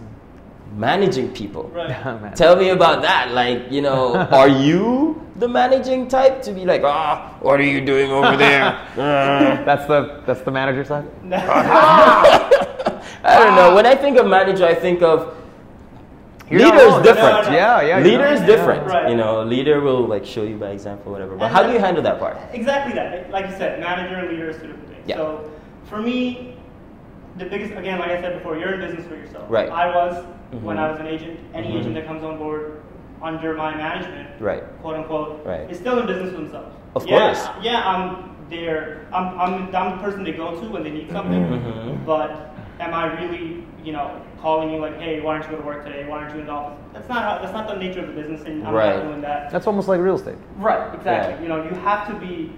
managing 0.76 1.28
people 1.32 1.64
Right. 1.74 2.36
Tell 2.42 2.56
me 2.56 2.68
about 2.70 3.00
that. 3.02 3.32
Like, 3.32 3.70
you 3.72 3.80
know, 3.80 4.14
are 4.40 4.48
you 4.68 5.20
the 5.38 5.48
managing 5.48 6.08
type 6.08 6.42
to 6.42 6.52
be 6.52 6.64
like, 6.64 6.82
ah, 6.84 7.34
what 7.40 7.60
are 7.60 7.64
you 7.64 7.80
doing 7.80 8.10
over 8.10 8.36
there? 8.36 8.76
Uh, 8.98 9.62
That's 9.64 9.86
the 9.86 10.22
that's 10.26 10.40
the 10.42 10.50
manager 10.50 10.84
side. 10.84 11.06
I 13.24 13.34
don't 13.38 13.54
know. 13.54 13.74
When 13.74 13.86
I 13.86 13.94
think 13.94 14.18
of 14.18 14.26
manager, 14.26 14.64
I 14.66 14.74
think 14.74 15.02
of 15.02 15.34
You're 16.50 16.60
leader 16.64 16.78
is 16.78 16.94
different. 17.02 17.34
No, 17.34 17.42
no, 17.42 17.50
no. 17.50 17.56
Yeah, 17.56 17.80
yeah. 17.82 17.98
leader 18.00 18.26
is 18.26 18.40
not- 18.40 18.46
different. 18.46 18.86
Right. 18.86 19.10
You 19.10 19.16
know, 19.16 19.44
leader 19.44 19.80
will 19.80 20.06
like 20.06 20.24
show 20.24 20.42
you 20.42 20.56
by 20.56 20.70
example, 20.70 21.12
whatever. 21.12 21.36
But 21.36 21.44
And 21.46 21.54
how 21.54 21.62
do 21.62 21.72
you 21.72 21.78
handle 21.78 22.02
that 22.02 22.18
part? 22.18 22.36
Exactly 22.52 22.92
that. 22.94 23.30
Like 23.30 23.46
you 23.50 23.56
said, 23.56 23.78
manager 23.80 24.16
and 24.16 24.28
leader 24.30 24.48
is 24.50 24.56
two 24.56 24.68
different 24.68 24.88
things. 24.88 25.04
Yeah. 25.06 25.16
So 25.16 25.50
for 25.84 26.00
me, 26.02 26.56
the 27.36 27.44
biggest 27.44 27.72
again, 27.74 27.98
like 28.00 28.10
I 28.10 28.20
said 28.20 28.34
before, 28.38 28.56
you're 28.58 28.74
in 28.74 28.80
business 28.80 29.06
for 29.06 29.14
yourself. 29.14 29.44
Right. 29.48 29.70
I 29.70 29.94
was 29.94 30.24
when 30.62 30.76
Mhm. 30.76 30.80
I 30.80 30.90
was 30.90 30.98
an 31.00 31.06
agent. 31.06 31.38
Any 31.54 31.68
Mhm. 31.68 31.78
agent 31.80 31.94
that 31.94 32.06
comes 32.06 32.24
on 32.24 32.38
board 32.38 32.82
under 33.22 33.54
my 33.54 33.74
management, 33.76 34.28
Right. 34.40 34.62
quote 34.80 34.96
unquote, 34.96 35.44
Right. 35.44 35.70
is 35.70 35.78
still 35.78 35.98
in 35.98 36.06
business 36.06 36.30
for 36.32 36.36
themselves. 36.40 36.74
Of 36.94 37.06
yeah, 37.06 37.18
course. 37.18 37.48
Yeah, 37.62 37.82
I'm 37.84 38.36
there. 38.50 39.06
I'm, 39.12 39.38
I'm 39.38 39.74
I'm 39.74 39.98
the 39.98 40.02
person 40.04 40.24
they 40.24 40.32
go 40.32 40.58
to 40.60 40.68
when 40.68 40.82
they 40.82 40.90
need 40.90 41.10
something. 41.10 41.32
Mhm. 41.44 42.04
But 42.06 42.30
am 42.80 42.94
I 42.94 43.20
really, 43.20 43.64
you 43.84 43.92
know, 43.92 44.10
calling 44.40 44.70
you 44.70 44.78
like, 44.78 44.98
hey, 45.00 45.20
why 45.20 45.34
don't 45.38 45.50
you 45.50 45.56
go 45.56 45.62
to 45.62 45.66
work 45.66 45.84
today? 45.84 46.06
Why 46.08 46.18
aren't 46.18 46.34
you 46.34 46.40
in 46.40 46.46
the 46.46 46.52
office? 46.52 46.78
That's 46.92 47.08
not 47.08 47.22
how, 47.22 47.38
that's 47.42 47.52
not 47.52 47.66
the 47.68 47.76
nature 47.76 48.00
of 48.00 48.06
the 48.08 48.14
business, 48.14 48.42
and 48.46 48.66
I'm 48.66 48.72
Right. 48.74 48.96
not 48.96 49.04
doing 49.04 49.20
that. 49.22 49.50
That's 49.50 49.66
almost 49.66 49.88
like 49.88 50.00
real 50.00 50.14
estate. 50.14 50.36
Right, 50.56 50.94
exactly. 50.94 51.34
Yeah. 51.34 51.40
You 51.42 51.48
know, 51.48 51.64
you 51.64 51.70
have 51.80 52.06
to 52.08 52.14
be 52.14 52.52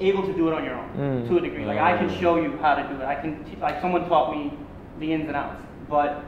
able 0.00 0.22
to 0.26 0.32
do 0.32 0.48
it 0.48 0.54
on 0.54 0.64
your 0.64 0.74
own 0.74 0.88
Mm. 0.96 1.28
to 1.28 1.38
a 1.38 1.40
degree. 1.40 1.64
Like 1.64 1.78
I 1.78 1.96
can 1.96 2.08
Mm. 2.08 2.20
show 2.20 2.36
you 2.36 2.58
how 2.60 2.74
to 2.74 2.82
do 2.82 2.94
it. 3.00 3.04
I 3.06 3.14
can 3.14 3.42
t- 3.44 3.56
like 3.60 3.80
someone 3.80 4.08
taught 4.08 4.32
me 4.36 4.52
the 5.00 5.12
ins 5.12 5.26
and 5.28 5.36
outs, 5.36 5.62
but 5.88 6.22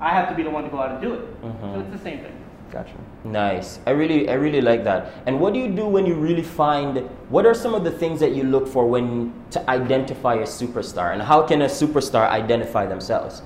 I 0.00 0.10
have 0.10 0.28
to 0.30 0.34
be 0.34 0.42
the 0.42 0.50
one 0.50 0.64
to 0.64 0.70
go 0.70 0.78
out 0.80 0.90
and 0.92 1.00
do 1.00 1.14
it. 1.14 1.42
Mhm. 1.42 1.74
So 1.74 1.80
it's 1.80 1.90
the 1.90 1.98
same 1.98 2.18
thing. 2.18 2.32
Gotcha. 2.72 2.94
Nice. 3.24 3.80
I 3.86 3.90
really, 3.90 4.30
I 4.30 4.32
really 4.32 4.62
like 4.62 4.82
that. 4.84 5.12
And 5.26 5.38
what 5.38 5.52
do 5.52 5.58
you 5.60 5.68
do 5.68 5.86
when 5.86 6.06
you 6.06 6.14
really 6.14 6.42
find? 6.42 6.98
What 7.28 7.44
are 7.44 7.52
some 7.52 7.74
of 7.74 7.84
the 7.84 7.90
things 7.90 8.18
that 8.20 8.32
you 8.34 8.44
look 8.44 8.66
for 8.66 8.86
when 8.88 9.34
to 9.50 9.60
identify 9.70 10.34
a 10.36 10.44
superstar? 10.44 11.12
And 11.12 11.20
how 11.20 11.42
can 11.46 11.60
a 11.62 11.66
superstar 11.66 12.26
identify 12.30 12.86
themselves? 12.86 13.42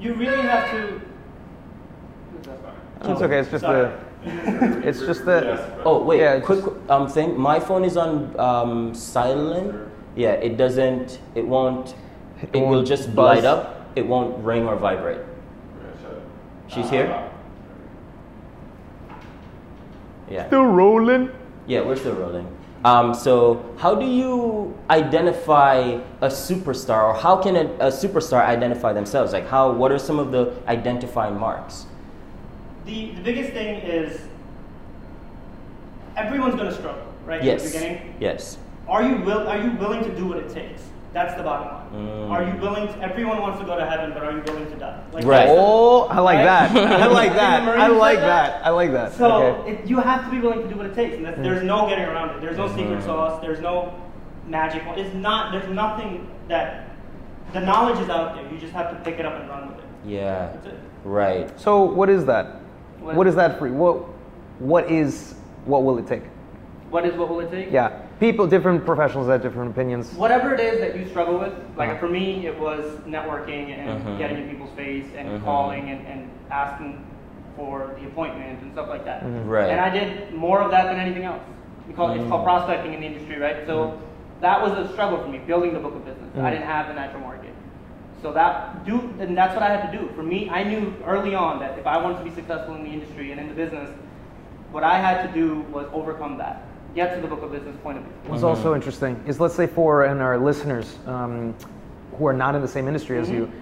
You 0.00 0.14
really 0.14 0.40
have 0.42 0.70
to. 0.70 1.00
It's 3.02 3.20
okay. 3.22 3.38
It's 3.40 3.50
just 3.50 3.62
Sorry. 3.62 3.92
the. 4.24 4.88
It's 4.88 5.00
just 5.00 5.24
the. 5.26 5.82
Oh 5.84 6.02
wait, 6.02 6.20
Yeah, 6.20 6.40
quick 6.40 6.64
just- 6.64 6.90
um 6.90 7.06
thing. 7.06 7.38
My 7.38 7.60
phone 7.60 7.84
is 7.84 7.96
on 7.98 8.34
um, 8.40 8.94
silent. 8.94 9.76
Yeah, 10.16 10.32
it 10.32 10.56
doesn't. 10.56 11.20
It 11.34 11.46
won't. 11.46 11.94
It 12.42 12.48
It, 12.54 12.60
will 12.60 12.68
won't 12.80 12.88
just 12.88 13.14
buzz? 13.14 13.36
light 13.36 13.44
up. 13.44 13.90
It 13.94 14.06
won't 14.06 14.42
ring 14.42 14.66
or 14.66 14.76
vibrate. 14.76 15.20
She's 16.68 16.88
here. 16.90 17.30
Yeah. 20.30 20.46
Still 20.46 20.64
rolling. 20.64 21.30
Yeah, 21.66 21.82
we're 21.82 21.96
still 21.96 22.14
rolling. 22.14 22.46
Um, 22.84 23.12
so, 23.12 23.74
how 23.78 23.94
do 23.94 24.06
you 24.06 24.78
identify 24.88 26.00
a 26.20 26.28
superstar, 26.28 27.08
or 27.08 27.14
how 27.14 27.42
can 27.42 27.56
a, 27.56 27.64
a 27.80 27.90
superstar 27.90 28.44
identify 28.44 28.92
themselves? 28.92 29.32
Like, 29.32 29.48
how? 29.48 29.72
What 29.72 29.90
are 29.90 29.98
some 29.98 30.18
of 30.18 30.30
the 30.30 30.54
identifying 30.68 31.38
marks? 31.38 31.86
The, 32.84 33.10
the 33.12 33.20
biggest 33.20 33.52
thing 33.52 33.80
is 33.82 34.20
everyone's 36.16 36.54
going 36.54 36.68
to 36.68 36.74
struggle, 36.74 37.04
right? 37.26 37.42
Yes. 37.42 37.64
In 37.64 37.72
the 37.72 37.78
beginning. 37.78 38.14
Yes. 38.20 38.58
Are 38.86 39.02
you 39.02 39.16
will 39.22 39.46
Are 39.48 39.60
you 39.60 39.72
willing 39.72 40.02
to 40.04 40.14
do 40.14 40.26
what 40.26 40.38
it 40.38 40.48
takes? 40.48 40.82
That's 41.14 41.34
the 41.36 41.42
bottom 41.42 41.68
line. 41.68 42.06
Mm. 42.06 42.30
Are 42.30 42.44
you 42.44 42.60
willing? 42.60 42.86
To, 42.86 43.00
everyone 43.02 43.40
wants 43.40 43.58
to 43.60 43.64
go 43.64 43.78
to 43.78 43.86
heaven, 43.86 44.12
but 44.12 44.22
are 44.22 44.32
you 44.32 44.42
willing 44.46 44.66
to 44.70 44.76
die? 44.76 45.00
Like, 45.12 45.24
Right. 45.24 45.48
Oh, 45.50 46.02
I 46.02 46.20
like 46.20 46.36
Right? 46.36 46.44
that. 46.44 46.76
I 47.02 47.06
like 47.06 47.32
that. 47.32 47.62
I 47.78 47.86
like 47.88 48.18
said 48.18 48.26
that. 48.28 48.66
I 48.66 48.70
like 48.70 48.92
that. 48.92 49.12
So 49.14 49.30
Okay. 49.32 49.72
it, 49.72 49.86
you 49.86 49.98
have 50.00 50.24
to 50.26 50.30
be 50.30 50.38
willing 50.40 50.62
to 50.62 50.68
do 50.68 50.76
what 50.76 50.86
it 50.86 50.94
takes, 50.94 51.16
and 51.16 51.24
that's, 51.24 51.38
there's 51.38 51.62
no 51.64 51.88
getting 51.88 52.04
around 52.04 52.30
it. 52.36 52.40
There's 52.42 52.58
no 52.58 52.68
secret 52.68 52.98
Mhm. 52.98 53.04
sauce. 53.04 53.40
There's 53.40 53.60
no 53.60 53.94
magic. 54.46 54.82
It's 54.96 55.14
not. 55.14 55.50
There's 55.52 55.68
nothing 55.74 56.28
that 56.48 56.90
the 57.54 57.60
knowledge 57.60 57.98
is 58.00 58.10
out 58.10 58.34
there. 58.34 58.44
You 58.52 58.58
just 58.58 58.74
have 58.74 58.90
to 58.90 58.96
pick 59.02 59.18
it 59.18 59.24
up 59.24 59.40
and 59.40 59.48
run 59.48 59.68
with 59.68 59.78
it. 59.78 59.84
Yeah. 60.04 60.50
That's 60.52 60.66
it. 60.66 60.78
Right. 61.04 61.58
So 61.58 61.84
what 61.84 62.10
is 62.10 62.26
that? 62.26 62.56
What- 63.00 63.14
what 63.16 63.26
is 63.26 63.34
that 63.36 63.58
for 63.58 63.66
you? 63.66 63.72
What 63.74 63.96
what 64.58 64.90
is 64.90 65.34
what 65.64 65.84
will 65.84 65.96
it 65.98 66.06
take? 66.06 66.24
What 66.90 67.06
is 67.06 67.14
what 67.16 67.28
will 67.30 67.40
it 67.40 67.50
take? 67.50 67.70
Yeah. 67.72 67.92
People 68.20 68.48
different 68.48 68.84
professionals 68.84 69.28
have 69.28 69.42
different 69.42 69.70
opinions. 69.70 70.12
Whatever 70.14 70.52
it 70.52 70.58
is 70.60 70.80
that 70.80 70.96
you 70.96 71.06
struggle 71.06 71.38
with, 71.38 71.52
like 71.76 71.90
Uh-huh. 71.90 71.98
for 72.00 72.08
me, 72.08 72.46
it 72.46 72.58
was 72.58 72.84
networking 73.06 73.70
and 73.78 74.02
Mhm. 74.04 74.18
getting 74.18 74.38
in 74.38 74.48
people's 74.48 74.72
face 74.72 75.06
and 75.16 75.28
Mhm. 75.28 75.44
calling 75.44 75.88
and, 75.90 76.04
and 76.06 76.28
asking 76.50 77.04
for 77.56 77.92
the 78.00 78.06
appointment 78.08 78.60
and 78.60 78.72
stuff 78.72 78.88
like 78.88 79.04
that. 79.04 79.22
Mhm. 79.24 79.48
Right. 79.48 79.70
And 79.70 79.80
I 79.80 79.88
did 79.88 80.34
more 80.34 80.60
of 80.60 80.72
that 80.72 80.86
than 80.86 80.98
anything 80.98 81.24
else. 81.24 81.42
We 81.86 81.94
call, 81.94 82.10
It's 82.10 82.28
called 82.28 82.42
Mm. 82.42 82.44
prospecting 82.44 82.92
in 82.92 83.00
the 83.00 83.06
industry, 83.06 83.38
right? 83.38 83.64
So 83.66 83.92
that 84.40 84.60
was 84.62 84.72
a 84.72 84.88
struggle 84.88 85.18
for 85.18 85.28
me, 85.28 85.38
building 85.46 85.72
the 85.72 85.80
book 85.80 85.94
of 85.94 86.04
business. 86.04 86.30
I 86.36 86.40
Mm. 86.40 86.50
didn't 86.50 86.66
have 86.66 86.88
the 86.88 86.94
natural 86.94 87.22
market. 87.22 87.50
So 88.20 88.32
that 88.32 88.84
do 88.84 89.10
and 89.20 89.38
that's 89.38 89.54
what 89.54 89.62
I 89.62 89.68
had 89.68 89.92
to 89.92 89.96
do. 89.96 90.08
For 90.16 90.24
me, 90.24 90.50
I 90.52 90.64
knew 90.64 90.92
early 91.06 91.36
on 91.36 91.60
that 91.60 91.78
if 91.78 91.86
I 91.86 91.98
wanted 91.98 92.18
to 92.18 92.24
be 92.24 92.30
successful 92.30 92.74
in 92.74 92.82
the 92.82 92.90
industry 92.90 93.30
and 93.30 93.40
in 93.40 93.48
the 93.48 93.54
business, 93.54 93.90
what 94.72 94.82
I 94.82 94.98
had 94.98 95.22
to 95.22 95.28
do 95.32 95.64
was 95.72 95.86
overcome 95.94 96.36
that. 96.38 96.62
Get 96.94 97.14
to 97.14 97.20
the 97.20 97.28
book 97.28 97.42
of 97.42 97.52
business 97.52 97.76
point 97.82 97.98
of 97.98 98.04
view. 98.04 98.12
What's 98.26 98.42
Mhm. 98.42 98.48
also 98.48 98.74
interesting 98.74 99.20
is 99.26 99.38
let's 99.40 99.54
say 99.54 99.66
for 99.66 100.04
and 100.04 100.20
our 100.20 100.38
listeners 100.38 100.98
um, 101.06 101.54
who 102.18 102.26
are 102.26 102.32
not 102.32 102.54
in 102.54 102.62
the 102.62 102.68
same 102.68 102.86
industry 102.88 103.18
as 103.18 103.30
you, 103.30 103.42
Mm-hmm. 103.42 103.52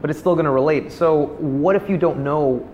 but 0.00 0.10
it's 0.10 0.18
still 0.18 0.34
going 0.34 0.44
to 0.46 0.50
relate. 0.50 0.92
So 0.92 1.26
what 1.38 1.76
if 1.76 1.88
you 1.88 1.96
don't 1.96 2.22
know 2.24 2.66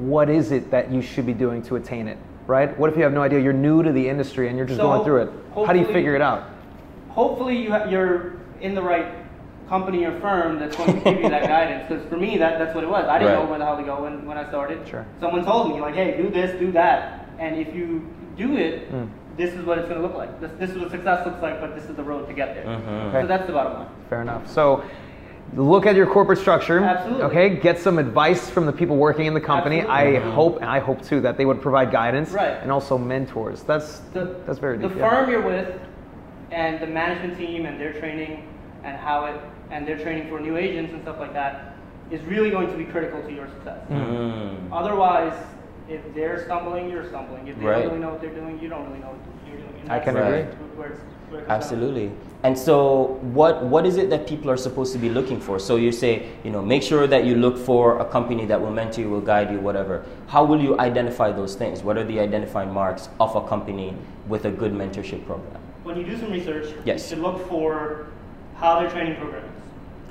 what 0.00 0.30
is 0.30 0.52
it 0.52 0.70
that 0.70 0.90
you 0.92 1.02
should 1.02 1.26
be 1.26 1.34
doing 1.34 1.60
to 1.62 1.76
attain 1.76 2.06
it, 2.08 2.16
right? 2.46 2.76
What 2.78 2.88
if 2.88 2.96
you 2.96 3.02
have 3.02 3.12
no 3.12 3.20
idea? 3.22 3.40
You're 3.40 3.52
new 3.52 3.82
to 3.82 3.90
the 3.92 4.08
industry 4.08 4.48
and 4.48 4.56
you're 4.56 4.66
just 4.66 4.78
So, 4.78 4.86
going 4.86 5.04
through 5.04 5.22
it. 5.22 5.30
How 5.66 5.72
do 5.72 5.78
you 5.78 5.86
figure 5.86 6.14
it 6.14 6.22
out? 6.22 6.44
hopefully 7.10 7.58
you 7.58 7.70
ha- 7.70 7.84
you're 7.90 8.32
in 8.62 8.74
the 8.74 8.80
right 8.80 9.04
company 9.68 10.04
or 10.06 10.18
firm 10.20 10.58
that's 10.58 10.74
going 10.76 10.94
to 10.94 11.00
give 11.12 11.22
you 11.24 11.28
that 11.28 11.42
guidance. 11.56 11.86
Because 11.86 12.06
for 12.08 12.16
me, 12.16 12.38
that, 12.38 12.58
that's 12.58 12.74
what 12.74 12.84
it 12.84 12.88
was. 12.90 13.04
I 13.06 13.18
didn't 13.18 13.34
Right. 13.34 13.44
know 13.44 13.50
where 13.50 13.58
the 13.58 13.66
hell 13.66 13.76
to 13.76 13.82
go 13.82 14.02
when, 14.04 14.24
when 14.24 14.38
I 14.38 14.48
started. 14.48 14.78
Sure. 14.88 15.04
Someone 15.20 15.44
told 15.44 15.74
me, 15.74 15.80
like, 15.80 15.94
hey, 15.94 16.16
do 16.16 16.30
this, 16.30 16.58
do 16.58 16.72
that. 16.72 17.26
And 17.38 17.56
if 17.56 17.74
you 17.74 18.02
do 18.38 18.56
it, 18.56 18.90
Mm. 18.90 19.08
This 19.36 19.52
is 19.54 19.64
what 19.64 19.78
it's 19.78 19.88
going 19.88 20.00
to 20.00 20.06
look 20.06 20.16
like. 20.16 20.40
This, 20.40 20.50
this 20.58 20.70
is 20.70 20.78
what 20.78 20.90
success 20.90 21.24
looks 21.26 21.40
like, 21.42 21.60
but 21.60 21.74
this 21.74 21.84
is 21.88 21.96
the 21.96 22.02
road 22.02 22.26
to 22.28 22.32
get 22.34 22.54
there. 22.54 22.64
Mhm. 22.64 23.08
Okay. 23.08 23.22
So 23.22 23.26
that's 23.26 23.46
the 23.46 23.52
bottom 23.52 23.74
line. 23.74 23.88
Fair 24.10 24.22
enough. 24.22 24.50
So 24.50 24.84
look 25.54 25.86
at 25.86 25.96
your 25.96 26.06
corporate 26.06 26.38
structure. 26.38 26.80
Absolutely. 26.80 27.22
Okay, 27.24 27.56
get 27.56 27.78
some 27.78 27.98
advice 27.98 28.48
from 28.50 28.66
the 28.66 28.72
people 28.72 28.96
working 28.96 29.26
in 29.26 29.34
the 29.34 29.40
company. 29.40 29.80
Absolutely. 29.80 30.18
I 30.18 30.30
hope, 30.32 30.56
and 30.56 30.66
I 30.66 30.78
hope 30.78 31.02
too, 31.02 31.20
that 31.22 31.36
they 31.36 31.44
would 31.44 31.60
provide 31.62 31.90
guidance 31.90 32.30
Right. 32.30 32.58
and 32.62 32.70
also 32.70 32.96
mentors. 32.98 33.62
That's 33.62 33.98
the, 34.12 34.36
that's 34.46 34.58
very 34.58 34.78
the 34.78 34.88
deep. 34.88 34.98
yeah. 34.98 35.10
firm 35.10 35.30
you're 35.30 35.42
with 35.42 35.80
and 36.50 36.80
the 36.80 36.86
management 36.86 37.38
team 37.38 37.64
and 37.66 37.80
their 37.80 37.92
training 37.94 38.46
and 38.84 38.96
how 38.96 39.24
it 39.26 39.40
and 39.70 39.86
their 39.88 39.98
training 39.98 40.28
for 40.28 40.38
new 40.38 40.58
agents 40.58 40.92
and 40.92 41.00
stuff 41.02 41.18
like 41.18 41.32
that 41.32 41.74
is 42.10 42.20
really 42.24 42.50
going 42.50 42.68
to 42.70 42.76
be 42.76 42.84
critical 42.84 43.22
to 43.22 43.32
your 43.32 43.48
success. 43.48 43.78
Mm. 43.90 44.68
Otherwise, 44.70 45.32
if 45.92 46.14
they're 46.14 46.44
stumbling, 46.44 46.90
you're 46.90 47.06
stumbling. 47.08 47.46
If 47.48 47.58
they 47.58 47.66
Right. 47.66 47.82
don't 47.82 47.88
really 47.88 48.00
know 48.00 48.10
what 48.10 48.20
they're 48.20 48.30
doing, 48.42 48.58
you 48.60 48.68
don't 48.68 48.86
really 48.88 49.00
know 49.00 49.08
what 49.14 49.20
you're 49.46 49.56
doing. 49.58 49.74
And 49.82 49.92
I 49.92 49.98
can 49.98 50.16
agree. 50.16 50.44
where 50.76 50.86
it's- 50.88 51.00
where 51.30 51.40
it 51.40 51.46
comes 51.46 51.48
down. 51.48 51.56
Absolutely. 51.56 52.10
And 52.44 52.58
so, 52.58 53.18
what 53.38 53.62
what 53.64 53.86
is 53.86 53.96
it 53.96 54.10
that 54.10 54.26
people 54.26 54.50
are 54.50 54.56
supposed 54.56 54.92
to 54.94 54.98
be 54.98 55.08
looking 55.08 55.38
for? 55.40 55.58
So 55.58 55.76
you 55.76 55.92
say, 55.92 56.12
you 56.44 56.50
know, 56.50 56.62
make 56.62 56.82
sure 56.82 57.06
that 57.06 57.24
you 57.24 57.34
look 57.36 57.56
for 57.56 57.98
a 57.98 58.04
company 58.04 58.44
that 58.46 58.60
will 58.60 58.70
mentor 58.70 59.00
you, 59.02 59.10
will 59.10 59.20
guide 59.34 59.50
you, 59.52 59.60
whatever. 59.60 60.02
How 60.26 60.44
will 60.44 60.60
you 60.60 60.78
identify 60.78 61.30
those 61.30 61.54
things? 61.54 61.84
What 61.84 61.96
are 61.96 62.04
the 62.04 62.18
identifying 62.20 62.72
marks 62.72 63.08
of 63.20 63.36
a 63.36 63.42
company 63.42 63.94
with 64.28 64.44
a 64.44 64.50
good 64.50 64.72
mentorship 64.72 65.24
program? 65.26 65.60
When 65.84 65.96
you 65.96 66.04
do 66.04 66.16
some 66.16 66.32
research, 66.32 66.66
Yes. 66.84 67.02
you 67.10 67.16
should 67.16 67.22
look 67.24 67.38
for 67.48 68.06
how 68.56 68.80
their 68.80 68.88
training 68.90 69.16
program 69.16 69.44
is. 69.44 69.51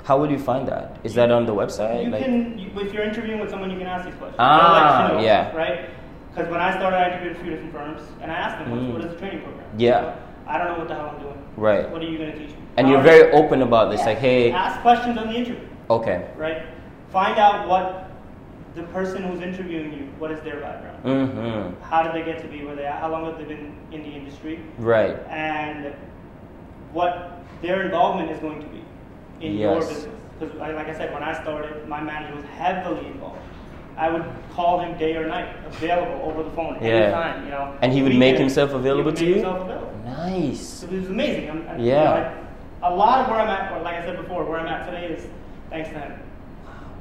How 0.04 0.18
will 0.18 0.30
you 0.30 0.38
find 0.38 0.66
that? 0.68 0.98
Is 1.04 1.14
that 1.14 1.30
on 1.30 1.46
the 1.46 1.54
website? 1.54 2.04
You 2.04 2.10
Like- 2.10 2.24
can, 2.24 2.58
you, 2.58 2.70
if 2.80 2.92
you're 2.92 3.04
interviewing 3.04 3.40
with 3.40 3.50
someone, 3.50 3.70
you 3.70 3.78
can 3.78 3.86
ask 3.86 4.04
these 4.04 4.14
questions. 4.16 4.36
Ah, 4.38 5.06
They'll 5.08 5.18
know, 5.18 5.24
yeah. 5.24 5.54
Right? 5.56 5.90
Because 6.34 6.50
when 6.50 6.60
I 6.60 6.70
started, 6.76 6.96
I 6.96 7.10
interviewed 7.12 7.36
a 7.36 7.40
few 7.40 7.50
different 7.50 7.72
firms, 7.72 8.02
and 8.20 8.32
I 8.32 8.34
asked 8.34 8.58
them, 8.58 8.68
Mm. 8.72 8.92
what, 8.94 9.04
is 9.04 9.12
the 9.12 9.18
training 9.18 9.42
program? 9.42 9.64
Yeah. 9.76 10.00
So, 10.00 10.14
I 10.48 10.58
don't 10.58 10.68
know 10.72 10.78
what 10.78 10.88
the 10.88 10.94
hell 10.94 11.12
I'm 11.14 11.22
doing. 11.22 11.38
Right. 11.56 11.88
What 11.90 12.02
are 12.02 12.06
you 12.06 12.18
going 12.18 12.32
to 12.32 12.38
teach 12.38 12.48
me? 12.50 12.56
and 12.78 12.88
you're 12.88 13.02
very 13.02 13.30
open 13.32 13.60
about 13.62 13.90
this, 13.90 14.00
Yeah. 14.00 14.06
like, 14.06 14.18
hey, 14.18 14.50
Ask 14.50 14.80
questions 14.80 15.18
on 15.18 15.28
the 15.28 15.34
interview, 15.34 15.68
okay, 15.90 16.30
right? 16.38 16.62
Find 17.10 17.38
out 17.38 17.68
what 17.68 18.08
the 18.74 18.82
person 18.84 19.22
who's 19.24 19.42
interviewing 19.42 19.92
you, 19.92 20.08
what 20.18 20.30
is 20.30 20.40
their 20.40 20.58
background? 20.60 21.04
mm-hmm, 21.04 21.82
How 21.82 22.02
did 22.02 22.14
they 22.14 22.24
get 22.24 22.40
to 22.40 22.48
be 22.48 22.64
where 22.64 22.74
they 22.74 22.86
are? 22.86 22.98
How 22.98 23.10
long 23.10 23.26
have 23.26 23.36
they 23.36 23.44
been 23.44 23.74
in 23.92 24.02
the 24.02 24.08
industry? 24.08 24.58
right, 24.78 25.18
and 25.28 25.92
what 26.94 27.44
their 27.60 27.82
involvement 27.82 28.30
is 28.30 28.38
going 28.40 28.60
to 28.62 28.66
be 28.68 28.82
in 29.42 29.56
your 29.58 29.74
Yes. 29.74 29.88
business. 29.88 30.14
Because, 30.38 30.56
like 30.58 30.88
I 30.88 30.94
said, 30.94 31.12
when 31.12 31.22
I 31.22 31.40
started, 31.42 31.86
my 31.88 32.00
manager 32.00 32.34
was 32.36 32.44
heavily 32.56 33.06
involved. 33.06 33.38
I 33.96 34.08
would 34.10 34.24
call 34.54 34.80
him 34.80 34.96
day 34.98 35.14
or 35.16 35.26
night, 35.26 35.48
available 35.66 36.20
over 36.24 36.42
the 36.42 36.50
phone 36.50 36.78
Yeah. 36.80 36.88
anytime, 36.88 37.44
you 37.44 37.50
know. 37.50 37.74
And 37.82 37.92
he 37.92 38.02
would 38.02 38.14
make 38.14 38.34
Weekends, 38.34 38.54
himself 38.54 38.70
he 38.70 38.76
would 38.76 38.80
available 38.80 39.12
to 39.12 39.24
you? 39.24 39.34
Himself 39.34 39.60
available. 39.60 39.92
nice, 40.06 40.60
So 40.60 40.86
it 40.86 40.92
was 40.92 41.08
amazing. 41.08 41.50
I'm, 41.50 41.66
I, 41.68 41.76
Yeah. 41.76 41.78
You 41.78 42.20
know, 42.20 42.40
I, 42.82 42.88
a 42.88 42.94
lot 42.96 43.20
of 43.20 43.28
where 43.30 43.40
I'm 43.40 43.48
at, 43.48 43.72
or 43.72 43.82
like 43.82 43.96
I 43.96 44.04
said 44.04 44.16
before, 44.16 44.44
where 44.44 44.58
I'm 44.58 44.66
at 44.66 44.86
today 44.86 45.06
is 45.06 45.26
thanks 45.70 45.90
to 45.90 45.94
him. 45.98 46.12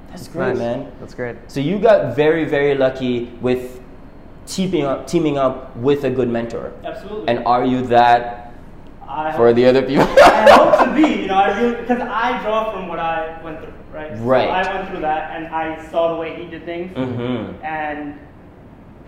that's 0.10 0.28
great, 0.28 0.50
Nice. 0.50 0.58
man. 0.58 0.92
That's 1.00 1.16
great. 1.16 1.38
So 1.48 1.60
you 1.62 1.80
got 1.80 2.16
very, 2.16 2.44
very 2.46 2.76
lucky 2.76 3.32
with 3.42 3.80
teaming 4.46 4.84
up, 4.84 5.08
teaming 5.08 5.38
up 5.38 5.76
with 5.78 6.04
a 6.04 6.10
good 6.10 6.30
mentor. 6.30 6.74
Absolutely. 6.84 7.28
And 7.30 7.46
are 7.46 7.64
you 7.66 7.82
that 7.88 8.51
I 9.12 9.32
for 9.36 9.54
the 9.54 9.66
other 9.66 9.82
people? 9.82 10.08
I 10.22 10.50
hope 10.52 10.86
to 10.86 10.94
be, 10.96 11.22
you 11.24 11.28
know, 11.28 11.36
I 11.36 11.60
really, 11.60 11.76
because 11.82 12.00
I 12.02 12.42
draw 12.42 12.72
from 12.72 12.88
what 12.88 13.00
I 13.00 13.42
went 13.44 13.60
through, 13.60 13.74
right? 13.92 14.16
So 14.18 14.24
Right. 14.24 14.50
I 14.50 14.74
went 14.74 14.90
through 14.90 15.02
that 15.02 15.36
and 15.36 15.48
I 15.54 15.66
saw 15.90 16.14
the 16.14 16.20
way 16.20 16.36
he 16.42 16.50
did 16.50 16.66
things, 16.66 16.96
mm-hmm. 16.96 17.64
and 17.64 18.18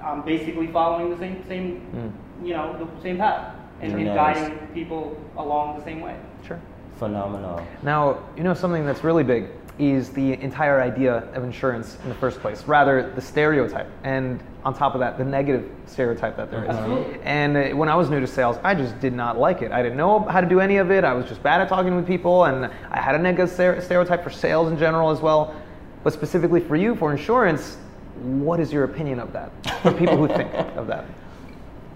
I'm 0.04 0.22
basically 0.24 0.68
following 0.68 1.10
the 1.10 1.18
same, 1.18 1.44
same, 1.48 1.82
Mm. 1.96 2.46
you 2.48 2.54
know, 2.54 2.76
the 2.78 3.02
same 3.02 3.18
path, 3.18 3.56
and, 3.82 3.94
and 3.94 4.06
guiding 4.08 4.58
people 4.74 5.16
along 5.38 5.78
the 5.80 5.84
same 5.86 6.02
way. 6.02 6.16
Sure. 6.46 6.60
Phenomenal. 6.98 7.66
Now, 7.82 8.20
you 8.38 8.44
know 8.44 8.54
something 8.54 8.86
that's 8.86 9.04
really 9.04 9.24
big 9.24 9.48
is 9.80 10.10
the 10.12 10.34
entire 10.34 10.82
idea 10.82 11.28
of 11.34 11.44
insurance 11.44 11.98
in 12.04 12.10
the 12.10 12.16
first 12.16 12.40
place, 12.40 12.64
rather 12.66 13.12
the 13.16 13.22
stereotype, 13.22 13.90
and 14.04 14.44
on 14.64 14.74
top 14.74 14.94
of 14.94 15.00
that, 15.00 15.18
the 15.18 15.26
negative 15.26 15.70
stereotype 15.88 16.38
that 16.38 16.52
there 16.52 16.64
is. 16.64 16.70
Absolutely. 16.70 17.20
And 17.24 17.58
uh, 17.58 17.70
when 17.76 17.90
I 17.90 17.96
was 17.96 18.10
new 18.10 18.20
to 18.20 18.28
sales, 18.28 18.58
I 18.64 18.76
just 18.76 19.00
did 19.00 19.14
not 19.14 19.38
like 19.38 19.62
it. 19.62 19.72
I 19.72 19.82
didn't 19.82 19.98
know 19.98 20.20
how 20.20 20.42
to 20.42 20.48
do 20.48 20.60
any 20.60 20.78
of 20.78 20.92
it. 20.92 21.04
I 21.04 21.14
was 21.14 21.28
just 21.28 21.42
bad 21.42 21.60
at 21.60 21.70
talking 21.70 21.96
with 21.96 22.06
people, 22.06 22.46
and 22.46 22.72
I 22.92 23.02
had 23.02 23.16
a 23.16 23.20
negative 23.20 23.50
stereotype 23.50 24.24
for 24.24 24.30
sales 24.30 24.72
in 24.72 24.78
general 24.78 25.10
as 25.10 25.22
well. 25.22 25.56
But 26.04 26.14
specifically 26.14 26.62
for 26.62 26.76
you, 26.76 26.96
for 26.96 27.12
insurance, 27.12 27.78
what 28.22 28.60
is 28.60 28.72
your 28.72 28.84
opinion 28.84 29.20
of 29.20 29.34
that? 29.34 29.52
For 29.82 29.92
people 29.92 30.18
who 30.18 30.28
think 30.28 30.54
of 30.76 30.88
that. 30.88 31.06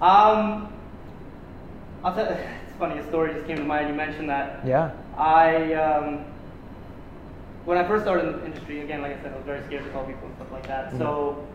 Um, 0.01 0.73
I'll 2.03 2.13
tell. 2.13 2.25
It's 2.25 2.77
funny. 2.79 2.99
A 2.99 3.07
story 3.07 3.33
just 3.33 3.45
came 3.47 3.57
to 3.57 3.63
mind. 3.63 3.89
You 3.89 3.95
mentioned 3.95 4.29
that. 4.29 4.65
Yeah. 4.65 4.91
I 5.17 5.73
um, 5.73 6.25
when 7.67 7.77
I 7.77 7.85
first 7.85 8.05
started 8.05 8.29
in 8.29 8.39
the 8.39 8.45
industry, 8.45 8.79
again, 8.79 9.01
like 9.01 9.19
I 9.19 9.21
said, 9.21 9.33
I 9.33 9.35
was 9.35 9.45
very 9.45 9.61
scared 9.65 9.83
to 9.83 9.89
call 9.89 10.05
people 10.05 10.25
and 10.25 10.35
stuff 10.37 10.49
like 10.53 10.65
that. 10.67 10.87
Mm-hmm. 10.87 10.99
So, 10.99 11.45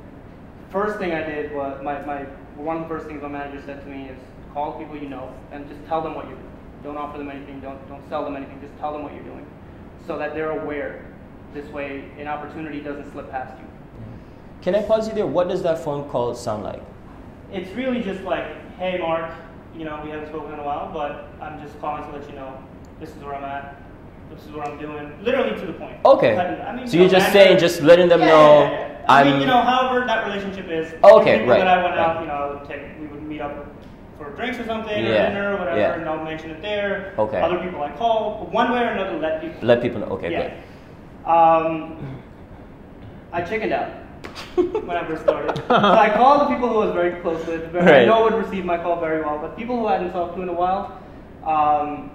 first 0.71 0.99
thing 0.99 1.13
I 1.13 1.23
did 1.23 1.55
was 1.55 1.83
my, 1.83 2.05
my 2.05 2.25
one 2.55 2.77
of 2.77 2.83
the 2.83 2.89
first 2.89 3.07
things 3.07 3.23
my 3.23 3.29
manager 3.29 3.63
said 3.65 3.81
to 3.81 3.87
me 3.89 4.11
is 4.11 4.19
call 4.53 4.79
people 4.79 4.95
you 4.99 5.09
know 5.09 5.35
and 5.53 5.67
just 5.67 5.83
tell 5.87 6.03
them 6.03 6.15
what 6.15 6.27
you're 6.27 6.37
doing. 6.37 6.53
Don't 6.85 6.99
offer 6.99 7.17
them 7.17 7.31
anything. 7.31 7.61
Don't 7.61 7.81
don't 7.89 8.07
sell 8.11 8.25
them 8.25 8.37
anything. 8.37 8.61
Just 8.61 8.79
tell 8.79 8.93
them 8.93 9.05
what 9.05 9.15
you're 9.15 9.25
doing, 9.25 9.47
so 10.07 10.19
that 10.19 10.35
they're 10.35 10.51
aware. 10.51 11.07
This 11.55 11.67
way, 11.69 12.05
an 12.19 12.29
opportunity 12.29 12.81
doesn't 12.81 13.11
slip 13.13 13.31
past 13.31 13.59
you. 13.59 13.65
Mm-hmm. 13.65 14.61
Can 14.61 14.75
I 14.75 14.83
pause 14.83 15.09
you 15.09 15.15
there? 15.15 15.27
What 15.27 15.49
does 15.49 15.63
that 15.63 15.83
phone 15.83 16.11
call 16.11 16.35
sound 16.35 16.63
like? 16.63 16.83
It's 17.51 17.71
really 17.71 18.03
just 18.03 18.21
like, 18.23 18.77
hey, 18.77 18.99
Mark, 18.99 19.33
you 19.75 19.87
know, 19.87 19.99
we 20.05 20.11
haven't 20.11 20.29
spoken 20.29 20.53
in 20.53 20.59
a 20.59 20.63
while, 20.63 20.93
but 20.93 21.29
I'm 21.43 21.63
just 21.63 21.79
calling 21.81 22.05
to 22.05 22.19
let 22.19 22.29
you 22.29 22.35
know 22.35 22.63
this 23.01 23.11
is 23.11 23.23
where 23.23 23.35
I'm 23.35 23.45
at. 23.45 23.82
This 24.35 24.45
is 24.47 24.53
what 24.53 24.67
I'm 24.69 24.79
doing. 24.79 25.13
Literally 25.23 25.59
to 25.61 25.67
the 25.67 25.73
point. 25.75 25.97
Okay. 26.05 26.37
I 26.37 26.75
mean, 26.75 26.87
so 26.87 26.95
you 26.95 27.03
you're 27.03 27.11
just 27.11 27.33
saying, 27.33 27.59
just 27.59 27.83
letting 27.83 28.09
them 28.09 28.21
Yeah, 28.21 28.27
know 28.27 28.63
yeah, 28.63 28.71
yeah. 28.71 29.05
I 29.09 29.25
mean, 29.25 29.41
you 29.41 29.47
know, 29.47 29.61
however 29.63 30.07
that 30.07 30.25
relationship 30.27 30.69
is. 30.69 30.93
Okay, 31.05 31.47
right, 31.47 31.59
that 31.59 31.69
I 31.69 31.83
went 31.83 31.97
out, 31.99 32.21
you 32.21 32.27
know, 32.29 32.35
I 32.35 32.47
would 32.55 32.69
take, 32.69 32.83
we 33.01 33.07
would 33.09 33.23
meet 33.23 33.41
up 33.41 33.67
for 34.17 34.31
drinks 34.37 34.59
or 34.59 34.65
something, 34.65 35.05
Yeah, 35.05 35.11
or 35.25 35.29
dinner 35.29 35.55
or 35.55 35.59
whatever, 35.59 35.79
yeah. 35.79 35.95
and 35.95 36.09
I'll 36.09 36.25
mention 36.25 36.51
it 36.51 36.63
there. 36.63 37.15
Okay. 37.19 37.41
Other 37.41 37.59
people 37.59 37.83
I 37.83 37.91
call, 37.93 38.47
one 38.53 38.73
way 38.73 38.81
or 38.81 38.89
another, 38.89 39.19
let 39.19 39.41
people. 39.43 39.59
let 39.67 39.83
people 39.83 40.01
know. 40.01 40.07
Okay, 40.07 40.31
yeah. 40.33 40.55
Um, 41.31 42.23
I 43.33 43.43
chickened 43.43 43.73
out 43.73 43.91
when 44.55 44.91
I 44.91 45.05
first 45.07 45.23
started. 45.25 45.57
so 45.57 45.75
I 45.75 46.11
called 46.15 46.43
the 46.43 46.55
people 46.55 46.69
who 46.69 46.79
I 46.81 46.87
was 46.87 46.95
very 46.95 47.21
close 47.23 47.45
with, 47.47 47.71
very, 47.73 47.85
Right. 47.85 48.03
I 48.03 48.05
know 48.05 48.23
would 48.25 48.35
receive 48.35 48.65
my 48.65 48.79
call 48.79 49.01
very 49.01 49.21
well, 49.21 49.39
but 49.39 49.57
people 49.57 49.79
who 49.79 49.87
I 49.87 49.95
hadn't 49.95 50.13
talked 50.13 50.37
to 50.37 50.43
in 50.43 50.49
a 50.49 50.53
while, 50.53 50.99
um, 51.45 52.11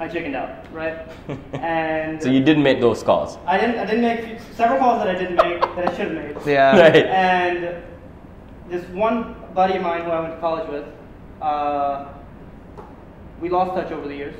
I 0.00 0.08
chickened 0.08 0.34
out, 0.34 0.50
right? 0.72 1.06
and. 1.52 2.20
So 2.22 2.30
you 2.30 2.40
didn't 2.42 2.62
make 2.62 2.80
those 2.80 3.02
calls. 3.02 3.36
I 3.46 3.58
didn't. 3.60 3.78
I 3.78 3.84
didn't 3.84 4.02
make 4.02 4.40
several 4.54 4.78
calls 4.78 5.04
that 5.04 5.14
I 5.14 5.18
didn't 5.18 5.36
make 5.36 5.60
that 5.60 5.88
I 5.88 5.96
should 5.96 6.16
have 6.16 6.36
made. 6.36 6.36
Yeah. 6.46 6.76
Right. 6.80 7.06
And 7.06 7.82
this 8.70 8.84
one 8.88 9.36
buddy 9.54 9.76
of 9.76 9.82
mine 9.82 10.02
who 10.04 10.10
I 10.10 10.20
went 10.20 10.34
to 10.34 10.40
college 10.40 10.68
with, 10.70 10.86
uh, 11.42 12.06
we 13.40 13.50
lost 13.50 13.74
touch 13.74 13.92
over 13.92 14.08
the 14.08 14.14
years. 14.16 14.34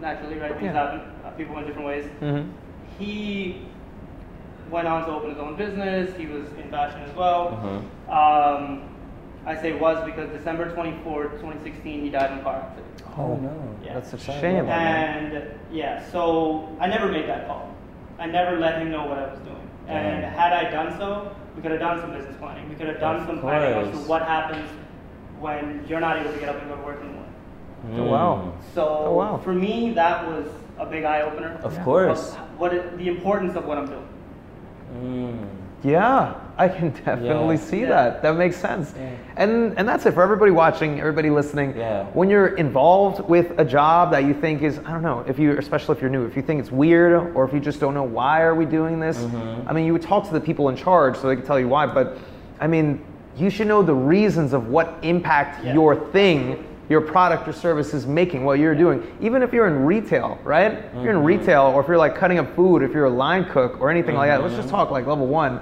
Naturally, 0.00 0.38
right? 0.38 0.52
Things 0.52 0.64
Yeah. 0.64 0.72
happen. 0.72 1.00
Uh, 1.24 1.30
people 1.32 1.54
went 1.54 1.66
different 1.66 1.86
ways. 1.86 2.06
Mm-hmm. 2.22 2.50
He 2.98 3.66
went 4.70 4.88
on 4.88 5.04
to 5.04 5.10
open 5.12 5.30
his 5.30 5.38
own 5.38 5.56
business. 5.56 6.16
He 6.16 6.24
was 6.26 6.48
in 6.52 6.70
fashion 6.70 7.02
as 7.02 7.14
well. 7.14 7.60
Mhm. 7.62 8.10
Um, 8.10 8.82
I 9.44 9.56
say 9.60 9.72
was 9.72 10.02
because 10.06 10.30
December 10.30 10.74
24th, 10.74 11.32
2016, 11.40 12.02
he 12.02 12.08
died 12.10 12.30
in 12.32 12.38
a 12.38 12.42
car 12.42 12.56
accident. 12.56 12.86
Oh 13.16 13.36
no, 13.36 13.52
Yeah. 13.84 13.94
that's 13.94 14.12
a 14.12 14.18
Shame. 14.18 14.40
shame. 14.40 14.68
And 14.68 15.44
yeah, 15.72 16.04
so 16.10 16.68
I 16.80 16.86
never 16.86 17.08
made 17.08 17.28
that 17.28 17.46
call. 17.46 17.68
I 18.18 18.26
never 18.26 18.58
let 18.58 18.80
him 18.80 18.90
know 18.90 19.06
what 19.06 19.18
I 19.18 19.26
was 19.30 19.38
doing. 19.40 19.56
And 19.88 20.24
had 20.24 20.52
I 20.52 20.70
done 20.70 20.96
so, 20.98 21.34
we 21.56 21.62
could 21.62 21.72
have 21.72 21.80
done 21.80 22.00
some 22.00 22.12
business 22.12 22.36
planning. 22.38 22.68
We 22.68 22.76
could 22.76 22.86
have 22.86 23.00
done 23.00 23.16
Of 23.16 23.26
some 23.26 23.40
planning 23.40 23.88
as 23.88 23.90
to 24.02 24.08
what 24.08 24.22
happens 24.22 24.68
when 25.40 25.84
you're 25.88 26.00
not 26.00 26.18
able 26.18 26.32
to 26.32 26.38
get 26.38 26.48
up 26.48 26.60
and 26.60 26.68
go 26.68 26.76
to 26.76 26.82
work 26.82 27.00
in 27.00 27.08
the 27.08 27.12
morning. 27.14 27.34
Oh, 27.98 28.04
wow. 28.12 28.52
So 28.74 28.86
Oh, 29.06 29.14
wow. 29.14 29.36
for 29.38 29.52
me, 29.54 29.92
that 29.94 30.26
was 30.28 30.46
a 30.78 30.86
big 30.86 31.04
eye 31.04 31.22
opener. 31.22 31.58
Of 31.64 31.80
course. 31.82 32.34
What 32.58 32.72
it, 32.74 32.96
the 32.98 33.08
importance 33.08 33.56
of 33.56 33.64
what 33.64 33.78
I'm 33.78 33.86
doing. 33.86 34.08
Mm. 34.94 35.48
Yeah, 35.82 36.34
I 36.58 36.68
can 36.68 36.90
definitely 37.04 37.56
Yeah. 37.56 37.60
see 37.62 37.80
Yeah. 37.80 37.88
that. 37.88 38.22
That 38.22 38.36
makes 38.36 38.56
sense. 38.56 38.92
Yeah. 38.98 39.08
And 39.36 39.74
and 39.78 39.88
that's 39.88 40.04
it 40.06 40.12
for 40.12 40.22
everybody 40.22 40.50
watching, 40.50 41.00
everybody 41.00 41.30
listening. 41.30 41.74
Yeah. 41.76 42.04
When 42.12 42.28
you're 42.28 42.48
involved 42.56 43.26
with 43.28 43.52
a 43.58 43.64
job 43.64 44.10
that 44.10 44.24
you 44.24 44.34
think 44.34 44.62
is, 44.62 44.78
I 44.84 44.92
don't 44.92 45.02
know, 45.02 45.24
if 45.26 45.38
you 45.38 45.56
especially 45.56 45.96
if 45.96 46.02
you're 46.02 46.10
new, 46.10 46.26
if 46.26 46.36
you 46.36 46.42
think 46.42 46.60
it's 46.60 46.70
weird 46.70 47.34
or 47.34 47.44
if 47.44 47.52
you 47.54 47.60
just 47.60 47.80
don't 47.80 47.94
know 47.94 48.02
why 48.02 48.42
are 48.42 48.54
we 48.54 48.66
doing 48.66 49.00
this, 49.00 49.18
Mhm. 49.18 49.64
I 49.66 49.72
mean, 49.72 49.86
you 49.86 49.92
would 49.94 50.02
talk 50.02 50.26
to 50.26 50.32
the 50.32 50.40
people 50.40 50.68
in 50.68 50.76
charge 50.76 51.16
so 51.16 51.28
they 51.28 51.36
can 51.36 51.46
tell 51.46 51.58
you 51.58 51.68
why, 51.68 51.86
but 51.86 52.18
I 52.60 52.66
mean, 52.66 53.00
you 53.36 53.48
should 53.48 53.68
know 53.68 53.80
the 53.82 53.94
reasons 53.94 54.52
of 54.52 54.68
what 54.68 54.98
impact 55.02 55.64
your 55.64 55.94
thing, 55.96 56.62
your 56.90 57.00
product 57.00 57.46
or 57.46 57.52
service 57.52 57.94
is 57.94 58.04
making, 58.04 58.44
what 58.44 58.58
you're 58.58 58.74
doing. 58.74 59.00
Even 59.20 59.44
if 59.44 59.52
you're 59.52 59.68
in 59.68 59.84
retail, 59.86 60.38
right? 60.42 60.72
If 60.72 61.04
you're 61.04 61.12
in 61.12 61.20
Mhm. 61.20 61.24
retail 61.24 61.62
or 61.72 61.80
if 61.80 61.86
you're 61.86 61.96
like 61.96 62.16
cutting 62.16 62.40
up 62.40 62.52
food, 62.56 62.82
if 62.82 62.92
you're 62.92 63.04
a 63.04 63.10
line 63.10 63.44
cook 63.44 63.80
or 63.80 63.90
anything 63.90 64.16
like 64.16 64.28
that, 64.28 64.42
let's 64.42 64.54
Mhm. 64.54 64.58
just 64.58 64.68
talk 64.70 64.90
like 64.90 65.06
level 65.06 65.28
one. 65.28 65.60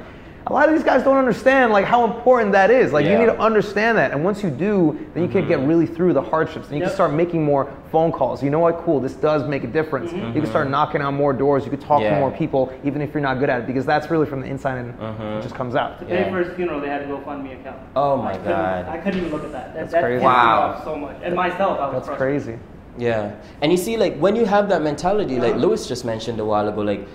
A 0.49 0.53
lot 0.53 0.67
of 0.67 0.75
these 0.75 0.83
guys 0.85 1.03
don't 1.03 1.19
understand 1.19 1.73
like 1.73 1.85
how 1.85 2.05
important 2.11 2.53
that 2.53 2.71
is. 2.71 2.91
Like 2.91 3.05
you 3.05 3.19
need 3.19 3.27
to 3.27 3.39
understand 3.39 3.99
that, 3.99 4.13
and 4.13 4.25
once 4.25 4.43
you 4.43 4.49
do, 4.49 4.99
then 5.13 5.23
you 5.23 5.29
can 5.29 5.47
get 5.47 5.59
mm-hmm. 5.59 5.69
really 5.69 5.87
through 5.87 6.15
the 6.15 6.23
hardships, 6.23 6.69
and 6.69 6.77
you 6.77 6.81
Yep. 6.81 6.89
can 6.89 6.95
start 6.95 7.13
making 7.13 7.45
more 7.45 7.71
phone 7.93 8.11
calls. 8.11 8.43
You 8.43 8.49
know 8.49 8.59
what? 8.59 8.79
Cool. 8.79 8.99
This 8.99 9.13
does 9.13 9.47
make 9.47 9.63
a 9.65 9.67
difference. 9.67 10.11
Mm-hmm. 10.11 10.29
You 10.35 10.41
can 10.41 10.47
start 10.47 10.65
mm-hmm. 10.65 10.73
knocking 10.73 11.03
on 11.03 11.15
more 11.15 11.35
doors. 11.35 11.65
You 11.65 11.71
can 11.71 11.81
talk 11.81 12.01
Yeah. 12.01 12.15
to 12.15 12.21
more 12.21 12.31
people, 12.31 12.73
even 12.83 13.03
if 13.03 13.13
you're 13.13 13.23
not 13.23 13.39
good 13.41 13.51
at 13.51 13.61
it, 13.61 13.67
because 13.67 13.85
that's 13.85 14.11
really 14.11 14.25
from 14.27 14.41
the 14.41 14.47
inside 14.47 14.79
and 14.79 14.91
it 15.39 15.43
just 15.43 15.55
comes 15.55 15.75
out. 15.75 15.99
To 15.99 16.07
pay 16.07 16.21
Yeah. 16.21 16.31
for 16.31 16.39
his 16.39 16.55
funeral, 16.57 16.81
they 16.81 16.89
had 16.89 17.01
to 17.03 17.07
go 17.07 17.21
fund 17.21 17.45
me 17.45 17.53
account. 17.53 17.77
Oh 17.95 18.17
my 18.17 18.33
I 18.33 18.39
God. 18.39 18.89
I 18.89 18.97
couldn't 18.99 19.21
even 19.21 19.31
look 19.33 19.45
at 19.45 19.53
that. 19.53 19.75
That, 19.75 19.81
That's 19.81 19.93
that 19.93 20.03
crazy. 20.03 20.21
pissed 20.21 20.25
Wow. 20.25 20.61
off 20.79 20.85
so 20.85 20.97
much. 20.97 21.17
And 21.23 21.35
myself, 21.35 21.79
I 21.79 21.85
was 21.87 21.93
That's 21.95 22.07
frustrated. 22.07 22.43
crazy. 22.45 22.59
Yeah. 22.97 23.33
And 23.61 23.71
you 23.71 23.77
see, 23.79 23.97
like, 23.97 24.17
when 24.19 24.35
you 24.35 24.45
have 24.47 24.69
that 24.71 24.83
mentality, 24.83 25.39
like 25.39 25.53
Uh-huh. 25.53 25.61
Lewis 25.67 25.87
just 25.87 26.05
mentioned 26.07 26.41
a 26.41 26.45
while 26.45 26.67
ago, 26.69 26.81
like, 26.81 27.07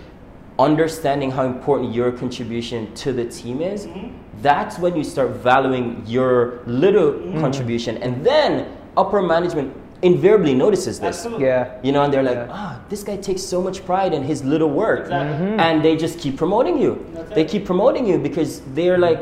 understanding 0.68 1.30
how 1.32 1.44
important 1.46 1.94
your 1.94 2.12
contribution 2.12 2.80
to 3.04 3.10
the 3.20 3.26
team 3.38 3.62
is, 3.62 3.86
Mm-hmm. 3.86 4.08
that's 4.42 4.76
when 4.84 4.94
you 5.00 5.04
start 5.04 5.30
valuing 5.52 5.88
your 6.16 6.34
little 6.84 7.10
Mm-hmm. 7.14 7.40
contribution. 7.46 7.94
And 8.06 8.14
then 8.30 8.52
upper 9.02 9.22
management 9.22 9.70
invariably 10.02 10.54
notices 10.54 11.00
this. 11.00 11.16
Absolutely. 11.18 11.46
Yeah. 11.46 11.80
You 11.86 11.92
know, 11.94 12.02
and 12.04 12.12
they're 12.14 12.28
like, 12.32 12.42
Yeah. 12.48 12.60
ah, 12.62 12.74
this 12.92 13.02
guy 13.10 13.18
takes 13.30 13.42
so 13.54 13.62
much 13.68 13.78
pride 13.90 14.14
in 14.18 14.24
his 14.32 14.40
little 14.54 14.70
work. 14.84 15.02
Exactly. 15.02 15.48
Mhm. 15.48 15.60
And 15.66 15.76
they 15.86 15.96
just 16.06 16.16
keep 16.24 16.36
promoting 16.44 16.76
you. 16.84 16.92
That's 17.16 17.32
They 17.38 17.46
it. 17.48 17.52
keep 17.54 17.64
promoting 17.72 18.04
you 18.12 18.18
because 18.30 18.52
they're 18.78 18.98
like, 19.08 19.20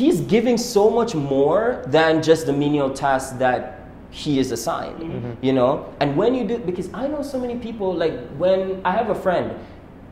he's 0.00 0.18
giving 0.34 0.56
so 0.58 0.84
much 0.98 1.12
more 1.14 1.62
than 1.96 2.12
just 2.30 2.42
the 2.46 2.52
menial 2.64 2.90
tasks 3.04 3.32
that 3.44 3.60
he 4.10 4.32
is 4.42 4.48
assigned. 4.56 4.98
Mm-hmm. 5.00 5.32
You 5.46 5.52
know? 5.58 5.70
And 6.00 6.08
when 6.20 6.30
you 6.38 6.44
do, 6.50 6.56
because 6.70 6.88
I 7.02 7.06
know 7.12 7.22
so 7.22 7.38
many 7.44 7.56
people, 7.66 7.88
like 8.04 8.14
when 8.42 8.60
I 8.84 8.92
have 8.98 9.08
a 9.16 9.18
friend, 9.26 9.46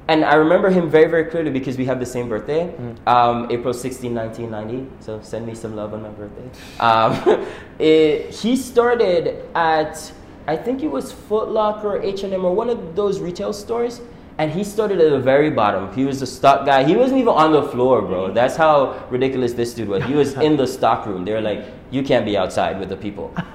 and 0.09 0.25
I 0.25 0.35
remember 0.35 0.71
him 0.71 0.89
very, 0.89 1.11
very 1.11 1.25
clearly 1.25 1.51
because 1.51 1.77
we 1.77 1.85
have 1.87 1.99
the 1.99 2.07
same 2.07 2.29
birthday, 2.29 2.73
um, 3.07 3.51
April 3.51 3.75
16, 3.75 4.15
1990. 4.15 5.05
So 5.05 5.21
send 5.21 5.47
me 5.47 5.55
some 5.55 5.75
love 5.75 5.95
on 5.95 6.03
my 6.03 6.11
birthday. 6.11 6.49
Um, 6.79 7.47
it, 7.79 8.31
he 8.31 8.57
started 8.57 9.45
at, 9.55 10.13
I 10.47 10.57
think 10.57 10.83
it 10.85 10.89
was 10.89 11.11
Foot 11.11 11.49
Locker 11.49 11.97
or 11.97 12.03
H&M 12.03 12.45
or 12.45 12.55
one 12.55 12.71
of 12.71 12.95
those 12.95 13.21
retail 13.21 13.53
stores. 13.53 14.01
And 14.39 14.53
he 14.53 14.65
started 14.65 15.01
at 15.01 15.11
the 15.11 15.19
very 15.19 15.51
bottom. 15.51 15.93
He 15.95 16.05
was 16.05 16.21
the 16.21 16.27
stock 16.27 16.67
guy. 16.67 16.85
He 16.85 16.95
wasn't 16.95 17.21
even 17.21 17.33
on 17.33 17.53
the 17.53 17.63
floor, 17.63 18.03
bro. 18.03 18.31
That's 18.31 18.55
how 18.55 19.07
ridiculous 19.09 19.55
this 19.55 19.73
dude 19.73 19.89
was. 19.89 20.05
He 20.05 20.15
was 20.15 20.35
in 20.35 20.59
the 20.59 20.67
stock 20.67 21.07
room. 21.07 21.25
They 21.25 21.33
were 21.33 21.41
like, 21.41 21.65
you 21.91 22.03
can't 22.03 22.27
be 22.27 22.37
outside 22.37 22.79
with 22.79 22.91
the 22.91 22.97
people. 22.97 23.35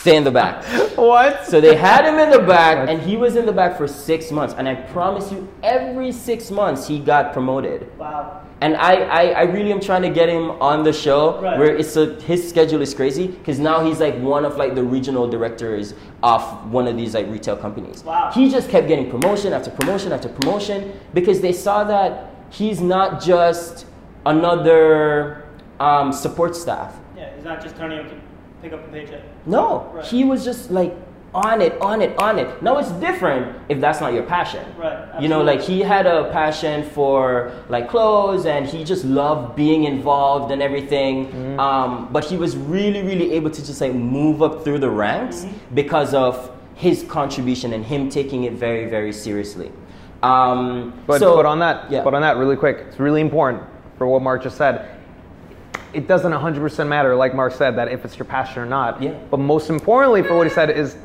Stay 0.00 0.16
in 0.16 0.24
the 0.24 0.30
back. 0.30 0.64
What? 0.98 1.46
So 1.46 1.60
they 1.60 1.76
had 1.76 2.04
him 2.04 2.18
in 2.18 2.28
the 2.30 2.40
back, 2.40 2.88
and 2.88 3.00
he 3.00 3.16
was 3.16 3.36
in 3.36 3.46
the 3.46 3.52
back 3.52 3.76
for 3.78 3.86
six 3.86 4.32
months. 4.32 4.52
And 4.58 4.68
I 4.68 4.74
promise 4.74 5.30
you, 5.30 5.46
every 5.62 6.10
six 6.10 6.50
months 6.50 6.88
he 6.88 6.98
got 6.98 7.32
promoted. 7.32 7.96
Wow. 7.96 8.42
And 8.60 8.76
I, 8.76 8.94
I, 9.02 9.22
I 9.30 9.42
really 9.42 9.70
am 9.70 9.78
trying 9.80 10.02
to 10.02 10.10
get 10.10 10.28
him 10.28 10.50
on 10.60 10.82
the 10.82 10.92
show 10.92 11.40
Right. 11.40 11.56
where 11.56 11.76
it's 11.76 11.94
a, 11.94 12.20
his 12.22 12.48
schedule 12.48 12.82
is 12.82 12.92
crazy 12.94 13.28
because 13.28 13.60
now 13.60 13.84
he's 13.84 14.00
like 14.00 14.16
one 14.18 14.44
of 14.44 14.56
like 14.56 14.74
the 14.74 14.82
regional 14.82 15.28
directors 15.30 15.94
of 16.24 16.42
one 16.72 16.88
of 16.88 16.96
these 16.96 17.14
like 17.14 17.28
retail 17.28 17.56
companies. 17.56 18.02
Wow. 18.02 18.32
He 18.34 18.50
just 18.50 18.68
kept 18.68 18.88
getting 18.88 19.08
promotion 19.08 19.52
after 19.52 19.70
promotion 19.70 20.10
after 20.10 20.28
promotion 20.28 20.98
because 21.14 21.40
they 21.40 21.52
saw 21.52 21.84
that 21.84 22.30
he's 22.50 22.80
not 22.80 23.22
just 23.22 23.86
another 24.26 25.44
um, 25.78 26.12
support 26.12 26.56
staff. 26.56 26.96
Yeah, 27.16 27.24
it's 27.26 27.44
not 27.44 27.62
just 27.62 27.76
turning 27.76 28.04
pick 28.62 28.72
up 28.72 28.84
a 28.86 28.88
paycheck. 28.90 29.22
No, 29.46 29.90
Right. 29.94 30.04
he 30.04 30.24
was 30.24 30.44
just 30.44 30.70
like 30.70 30.94
on 31.34 31.60
it, 31.60 31.78
on 31.82 32.00
it, 32.00 32.18
on 32.18 32.38
it. 32.38 32.62
Now 32.62 32.78
it's 32.78 32.90
different 32.92 33.54
if 33.68 33.80
that's 33.80 34.00
not 34.00 34.14
your 34.14 34.22
passion. 34.22 34.64
Right, 34.78 35.20
You 35.20 35.28
know, 35.28 35.42
like 35.42 35.60
he 35.60 35.80
had 35.80 36.06
a 36.06 36.30
passion 36.32 36.82
for 36.90 37.52
like 37.68 37.88
clothes 37.90 38.46
and 38.46 38.66
he 38.66 38.82
just 38.82 39.04
loved 39.04 39.54
being 39.54 39.84
involved 39.84 40.50
and 40.52 40.62
everything. 40.62 41.26
Mm-hmm. 41.28 41.60
Um, 41.60 42.08
but 42.12 42.24
he 42.24 42.36
was 42.38 42.56
really, 42.56 43.02
really 43.02 43.32
able 43.32 43.50
to 43.50 43.64
just 43.64 43.80
like 43.80 43.92
move 43.94 44.42
up 44.42 44.64
through 44.64 44.78
the 44.78 44.90
ranks 44.90 45.44
Mm-hmm. 45.44 45.74
because 45.74 46.14
of 46.14 46.50
his 46.74 47.02
contribution 47.04 47.72
and 47.74 47.84
him 47.84 48.08
taking 48.08 48.44
it 48.44 48.54
very, 48.54 48.86
very 48.88 49.12
seriously. 49.12 49.70
Um, 50.22 50.94
But, 51.06 51.18
so, 51.20 51.36
but 51.36 51.44
on 51.46 51.58
that, 51.60 51.90
yeah. 51.90 52.02
but 52.02 52.14
on 52.14 52.22
that, 52.22 52.36
really 52.38 52.56
quick, 52.56 52.78
it's 52.88 52.98
really 52.98 53.20
important 53.20 53.62
for 53.98 54.06
what 54.06 54.22
Mark 54.22 54.42
just 54.42 54.56
said. 54.56 54.88
It 55.92 56.06
doesn't 56.06 56.32
100% 56.32 56.88
matter, 56.88 57.14
like 57.14 57.34
Mark 57.34 57.52
said, 57.52 57.76
that 57.76 57.88
if 57.88 58.04
it's 58.04 58.18
your 58.18 58.26
passion 58.26 58.62
or 58.62 58.66
not. 58.66 59.02
Yeah. 59.02 59.18
But 59.30 59.38
most 59.38 59.70
importantly 59.70 60.22
for 60.22 60.36
what 60.36 60.46
he 60.46 60.52
said 60.52 60.70
is, 60.70 60.96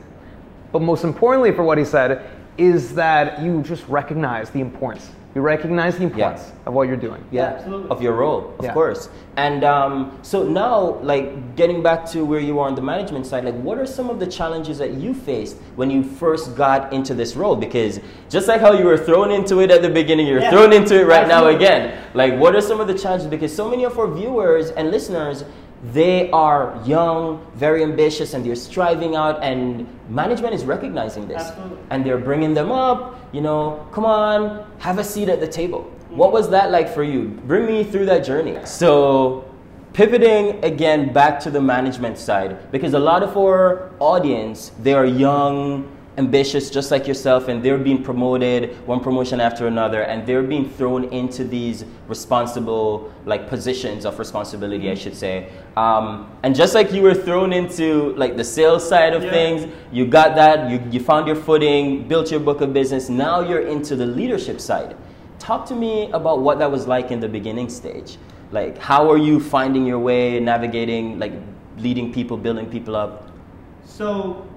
but 0.72 0.82
most 0.82 1.04
importantly 1.04 1.52
for 1.52 1.64
what 1.64 1.78
he 1.78 1.86
said 1.86 2.30
is 2.58 2.96
that 2.96 3.42
you 3.42 3.62
just 3.64 3.88
recognize 3.88 4.50
the 4.50 4.60
importance. 4.60 5.10
You 5.36 5.42
recognize 5.42 5.98
the 5.98 6.04
importance 6.04 6.52
of 6.68 6.74
what 6.76 6.88
you're 6.88 6.96
doing. 6.96 7.24
yeah, 7.32 7.56
Absolutely. 7.58 7.90
of 7.90 8.04
your 8.04 8.14
role, 8.14 8.54
of 8.60 8.66
Yeah. 8.66 8.74
course. 8.74 9.10
And 9.36 9.64
um, 9.64 10.20
so 10.22 10.44
now, 10.44 11.00
like 11.02 11.56
getting 11.56 11.82
back 11.82 12.06
to 12.12 12.24
where 12.24 12.40
you 12.40 12.60
are 12.60 12.68
on 12.68 12.76
the 12.76 12.84
management 12.84 13.26
side, 13.26 13.44
like 13.44 13.56
what 13.56 13.80
are 13.80 13.86
some 13.88 14.12
of 14.12 14.20
the 14.20 14.28
challenges 14.28 14.78
that 14.78 14.92
you 14.94 15.16
faced 15.16 15.58
when 15.76 15.90
you 15.90 16.04
first 16.04 16.56
got 16.56 16.94
into 16.94 17.16
this 17.16 17.36
role? 17.36 17.56
Because 17.56 18.00
just 18.30 18.48
like 18.48 18.62
how 18.62 18.74
you 18.74 18.86
were 18.86 18.98
thrown 18.98 19.32
into 19.32 19.60
it 19.60 19.72
at 19.72 19.82
the 19.82 19.90
beginning, 19.90 20.28
you're 20.28 20.40
Yeah, 20.40 20.52
thrown 20.52 20.72
into 20.72 21.00
it 21.02 21.08
right 21.08 21.28
now 21.28 21.48
again. 21.48 21.98
Like, 22.14 22.38
what 22.38 22.56
are 22.56 22.62
some 22.62 22.80
of 22.80 22.86
the 22.88 22.94
challenges? 22.94 23.28
Because 23.28 23.52
so 23.56 23.68
many 23.68 23.86
of 23.86 23.98
our 23.98 24.08
viewers 24.08 24.70
and 24.70 24.92
listeners, 24.92 25.46
they 25.92 26.32
are 26.32 26.82
young, 26.86 27.46
very 27.56 27.84
ambitious, 27.84 28.34
and 28.34 28.46
they're 28.46 28.56
striving 28.56 29.16
out, 29.16 29.44
and 29.44 29.88
management 30.10 30.54
is 30.54 30.64
recognizing 30.64 31.28
this. 31.28 31.42
Absolutely. 31.42 31.78
And 31.90 32.06
they're 32.06 32.18
bringing 32.18 32.54
them 32.54 32.72
up, 32.72 33.20
you 33.34 33.42
know, 33.42 33.86
come 33.92 34.06
on, 34.06 34.66
have 34.80 34.98
a 34.98 35.04
seat 35.04 35.28
at 35.28 35.42
the 35.42 35.48
table. 35.48 35.82
What 36.10 36.32
was 36.32 36.50
that 36.52 36.72
like 36.72 36.88
for 36.94 37.04
you? 37.04 37.26
Bring 37.48 37.66
me 37.66 37.84
through 37.84 38.06
that 38.06 38.24
journey. 38.24 38.58
So, 38.66 39.44
pivoting 39.92 40.64
again 40.64 41.12
back 41.12 41.40
to 41.42 41.52
the 41.52 41.62
management 41.62 42.18
side, 42.18 42.72
because 42.72 42.94
a 42.94 43.00
lot 43.00 43.22
of 43.22 43.36
our 43.36 43.92
audience, 44.00 44.72
they 44.80 44.94
are 44.94 45.06
young, 45.06 45.93
ambitious, 46.18 46.70
just 46.70 46.92
like 46.92 47.08
yourself, 47.08 47.48
and 47.48 47.64
they're 47.64 47.78
being 47.78 48.04
promoted 48.04 48.76
one 48.88 49.00
promotion 49.00 49.40
after 49.42 49.66
another, 49.68 50.04
and 50.04 50.28
they're 50.28 50.44
being 50.44 50.70
thrown 50.70 51.06
into 51.06 51.44
these 51.44 51.86
responsible, 52.08 53.12
like 53.26 53.48
positions 53.50 54.06
of 54.06 54.20
responsibility, 54.20 54.92
I 54.92 54.96
should 54.96 55.16
say. 55.16 55.50
Um, 55.76 56.30
and 56.44 56.56
just 56.56 56.76
like 56.76 56.92
you 56.94 57.02
were 57.02 57.16
thrown 57.16 57.52
into 57.52 58.14
like 58.16 58.38
the 58.38 58.44
sales 58.44 58.88
side 58.88 59.14
of 59.14 59.24
Yeah. 59.24 59.32
things, 59.32 59.74
you 59.92 60.06
got 60.06 60.36
that, 60.36 60.70
you, 60.70 60.82
you 60.92 61.00
found 61.00 61.26
your 61.26 61.36
footing, 61.36 62.08
built 62.08 62.30
your 62.30 62.40
book 62.40 62.62
of 62.62 62.74
business, 62.74 63.10
now 63.10 63.40
you're 63.42 63.68
into 63.68 63.96
the 63.96 64.06
leadership 64.06 64.62
side. 64.62 64.96
Talk 65.40 65.66
to 65.68 65.76
me 65.76 66.12
about 66.12 66.42
what 66.42 66.60
that 66.60 66.72
was 66.72 66.88
like 66.88 67.12
in 67.12 67.20
the 67.20 67.28
beginning 67.28 67.70
stage. 67.70 68.18
Like, 68.52 68.78
how 68.78 69.10
are 69.10 69.18
you 69.18 69.40
finding 69.40 69.84
your 69.84 69.98
way, 70.00 70.40
navigating, 70.40 71.18
like, 71.18 71.34
leading 71.80 72.14
people, 72.14 72.38
building 72.38 72.68
people 72.70 72.96
up? 72.96 73.32
So, 73.84 74.48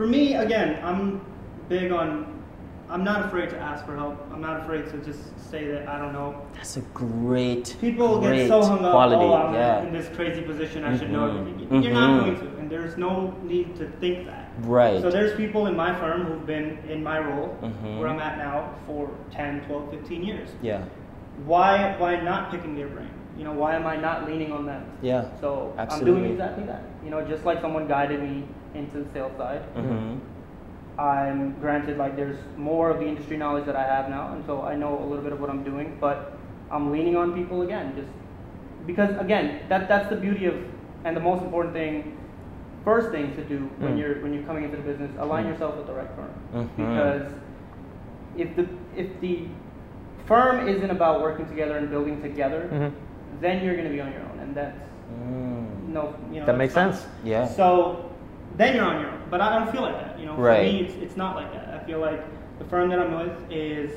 for 0.00 0.06
me, 0.06 0.32
again, 0.34 0.82
I'm 0.82 1.20
big 1.68 1.92
on. 1.92 2.42
I'm 2.88 3.04
not 3.04 3.26
afraid 3.26 3.50
to 3.50 3.58
ask 3.58 3.84
for 3.84 3.94
help. 3.94 4.16
I'm 4.32 4.40
not 4.40 4.60
afraid 4.62 4.86
to 4.92 4.96
just 5.04 5.20
say 5.50 5.66
that 5.72 5.86
I 5.86 5.98
don't 5.98 6.14
know. 6.14 6.40
That's 6.54 6.78
a 6.78 6.80
great, 6.94 7.76
People 7.82 8.18
great 8.18 8.38
get 8.38 8.48
so 8.48 8.62
hung 8.64 8.82
up. 8.82 8.92
quality. 8.92 9.22
Oh, 9.22 9.34
I'm 9.34 9.52
yeah, 9.52 9.82
in 9.82 9.92
this 9.92 10.08
crazy 10.16 10.40
position. 10.40 10.84
I 10.84 10.96
should 10.96 11.10
know 11.10 11.28
Mhm. 11.28 11.40
everything. 11.40 11.82
You're 11.82 11.92
not 11.92 12.10
Mhm. 12.10 12.24
going 12.24 12.36
to, 12.38 12.58
and 12.60 12.70
there's 12.70 12.96
no 12.96 13.34
need 13.44 13.76
to 13.76 13.84
think 14.00 14.24
that. 14.26 14.46
right. 14.64 15.00
So 15.02 15.10
there's 15.10 15.34
people 15.36 15.66
in 15.66 15.76
my 15.76 15.92
firm 15.94 16.24
who've 16.24 16.46
been 16.46 16.78
in 16.88 17.04
my 17.04 17.18
role, 17.18 17.50
Mhm. 17.62 17.98
where 17.98 18.08
I'm 18.08 18.20
at 18.20 18.38
now, 18.38 18.70
for 18.86 19.10
10, 19.30 19.60
12, 19.66 19.90
15 19.90 20.22
years. 20.24 20.48
yeah, 20.62 20.80
Why, 21.46 21.94
why 21.98 22.16
not 22.20 22.50
picking 22.50 22.74
their 22.74 22.88
brain? 22.88 23.10
You 23.38 23.44
know, 23.44 23.52
why 23.52 23.74
am 23.74 23.86
I 23.86 23.96
not 23.96 24.26
leaning 24.26 24.50
on 24.50 24.64
them? 24.66 24.82
yeah. 25.02 25.24
So 25.42 25.72
I'm 25.78 26.04
doing 26.04 26.24
exactly 26.24 26.64
that. 26.64 26.82
You 27.04 27.10
know, 27.10 27.20
just 27.22 27.44
like 27.44 27.60
someone 27.60 27.86
guided 27.86 28.22
me 28.22 28.44
into 28.74 28.98
the 29.04 29.12
sales 29.12 29.32
side, 29.36 29.62
hmm 29.74 30.18
I'm 30.98 31.54
granted 31.60 31.96
like 31.96 32.14
there's 32.14 32.36
more 32.58 32.90
of 32.90 32.98
the 32.98 33.06
industry 33.06 33.38
knowledge 33.38 33.64
that 33.64 33.76
I 33.76 33.84
have 33.84 34.10
now, 34.10 34.32
and 34.34 34.44
so 34.44 34.62
I 34.62 34.74
know 34.76 34.98
a 34.98 35.06
little 35.06 35.24
bit 35.24 35.32
of 35.32 35.40
what 35.40 35.48
I'm 35.48 35.62
doing, 35.64 35.96
but 35.98 36.36
I'm 36.70 36.92
leaning 36.92 37.16
on 37.16 37.32
people 37.32 37.62
again, 37.62 37.94
just 37.96 38.08
because 38.86 39.16
again, 39.18 39.60
that 39.70 39.88
that's 39.88 40.10
the 40.10 40.16
beauty 40.16 40.44
of 40.46 40.54
and 41.04 41.16
the 41.16 41.20
most 41.20 41.42
important 41.42 41.72
thing, 41.72 42.18
first 42.84 43.10
thing 43.12 43.34
to 43.36 43.44
do 43.44 43.70
when 43.78 43.94
Mm. 43.94 43.98
you're 43.98 44.14
when 44.22 44.34
you're 44.34 44.42
coming 44.42 44.64
into 44.64 44.76
the 44.76 44.82
business, 44.82 45.10
align 45.18 45.46
yourself 45.46 45.76
with 45.78 45.86
the 45.86 45.94
right 45.94 46.10
firm, 46.14 46.34
Mhm. 46.54 46.68
because 46.76 47.32
if 48.36 48.54
the 48.56 48.66
if 48.94 49.08
the 49.20 49.46
firm 50.26 50.68
isn't 50.68 50.90
about 50.90 51.22
working 51.22 51.46
together 51.46 51.78
and 51.78 51.88
building 51.88 52.20
together, 52.20 52.68
Mhm. 52.70 52.92
then 53.40 53.64
you're 53.64 53.74
going 53.74 53.88
to 53.88 53.92
be 53.94 54.02
on 54.02 54.12
your 54.12 54.20
own, 54.20 54.38
and 54.42 54.54
that's 54.54 54.76
Mm. 55.10 55.94
no, 55.94 56.14
you 56.30 56.40
know 56.40 56.46
That 56.46 56.58
makes 56.58 56.74
fine. 56.74 56.92
sense. 56.92 57.06
Yeah. 57.24 57.46
So 57.46 58.09
then 58.56 58.74
you're 58.76 58.84
on 58.84 59.00
your 59.00 59.10
own. 59.10 59.20
But 59.30 59.40
I 59.40 59.58
don't 59.58 59.70
feel 59.72 59.82
like 59.82 59.94
that. 60.00 60.18
You 60.18 60.26
know, 60.26 60.36
Right. 60.36 60.56
for 60.58 60.62
me, 60.72 60.80
it's, 60.80 60.94
it's 61.02 61.16
not 61.16 61.36
like 61.36 61.52
that. 61.52 61.68
I 61.74 61.84
feel 61.86 61.98
like 62.00 62.20
the 62.58 62.64
firm 62.64 62.88
that 62.90 62.98
I'm 62.98 63.16
with 63.18 63.50
is 63.50 63.92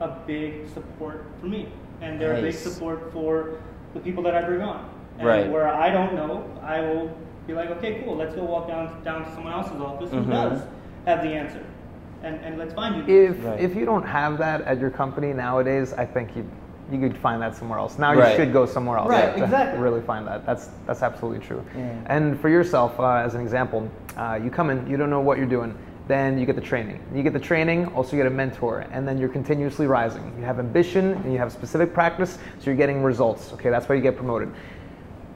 a 0.00 0.08
big 0.26 0.68
support 0.68 1.26
for 1.40 1.46
me, 1.46 1.68
and 2.00 2.20
they're 2.20 2.34
a 2.34 2.40
big 2.42 2.54
support 2.54 3.12
for 3.12 3.58
the 3.94 4.00
people 4.00 4.22
that 4.24 4.34
I 4.34 4.42
bring 4.42 4.62
on. 4.62 4.88
And 5.18 5.26
Right. 5.26 5.50
Where 5.50 5.66
I 5.68 5.90
don't 5.90 6.14
know, 6.14 6.44
I 6.62 6.80
will 6.80 7.10
be 7.46 7.52
like, 7.54 7.70
okay, 7.70 8.02
cool. 8.04 8.14
Let's 8.16 8.34
go 8.36 8.44
walk 8.44 8.68
down 8.68 9.02
down 9.02 9.24
to 9.24 9.34
someone 9.34 9.52
else's 9.52 9.80
office 9.80 10.10
Mhm. 10.10 10.24
who 10.24 10.30
does 10.30 10.62
have 11.06 11.22
the 11.22 11.30
answer, 11.30 11.60
and 12.22 12.38
and 12.44 12.56
let's 12.56 12.72
find 12.72 12.96
you. 13.08 13.14
If 13.30 13.44
Right. 13.44 13.58
if 13.60 13.74
you 13.74 13.84
don't 13.84 14.04
have 14.06 14.38
that 14.38 14.60
at 14.62 14.78
your 14.78 14.90
company 14.90 15.32
nowadays, 15.32 15.92
I 15.94 16.04
think 16.04 16.36
you 16.36 16.46
you 16.90 16.98
could 16.98 17.16
find 17.16 17.40
that 17.42 17.54
somewhere 17.54 17.78
else. 17.78 17.98
Now 17.98 18.14
Right. 18.14 18.30
you 18.30 18.36
should 18.36 18.52
go 18.52 18.66
somewhere 18.66 18.98
else. 18.98 19.10
Right, 19.10 19.36
to 19.36 19.44
exactly. 19.44 19.80
Really 19.80 20.00
find 20.00 20.26
that. 20.26 20.46
That's 20.46 20.70
that's 20.86 21.02
absolutely 21.02 21.44
true. 21.46 21.62
Yeah. 21.76 21.92
And 22.06 22.38
for 22.40 22.48
yourself, 22.48 22.98
uh, 22.98 23.22
as 23.24 23.34
an 23.34 23.40
example, 23.40 23.88
uh, 24.16 24.38
you 24.42 24.50
come 24.50 24.70
in, 24.70 24.86
you 24.88 24.96
don't 24.96 25.10
know 25.10 25.20
what 25.20 25.38
you're 25.38 25.46
doing. 25.46 25.76
Then 26.06 26.38
you 26.38 26.46
get 26.46 26.54
the 26.56 26.62
training. 26.62 27.00
You 27.14 27.22
get 27.22 27.34
the 27.34 27.38
training, 27.38 27.86
also 27.94 28.16
you 28.16 28.22
get 28.22 28.32
a 28.32 28.34
mentor, 28.34 28.86
and 28.92 29.06
then 29.06 29.18
you're 29.18 29.28
continuously 29.28 29.86
rising. 29.86 30.32
You 30.38 30.44
have 30.44 30.58
ambition 30.58 31.12
and 31.12 31.32
you 31.32 31.38
have 31.38 31.52
specific 31.52 31.92
practice, 31.92 32.38
so 32.58 32.64
you're 32.64 32.76
getting 32.76 33.02
results. 33.02 33.52
Okay, 33.52 33.68
that's 33.68 33.86
why 33.90 33.94
you 33.96 34.00
get 34.00 34.16
promoted. 34.16 34.50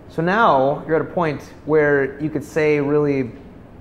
So 0.08 0.22
now 0.22 0.82
you're 0.86 0.96
at 0.96 1.02
a 1.02 1.12
point 1.12 1.42
where 1.66 2.18
you 2.22 2.30
could 2.30 2.44
say, 2.44 2.80
really, 2.80 3.32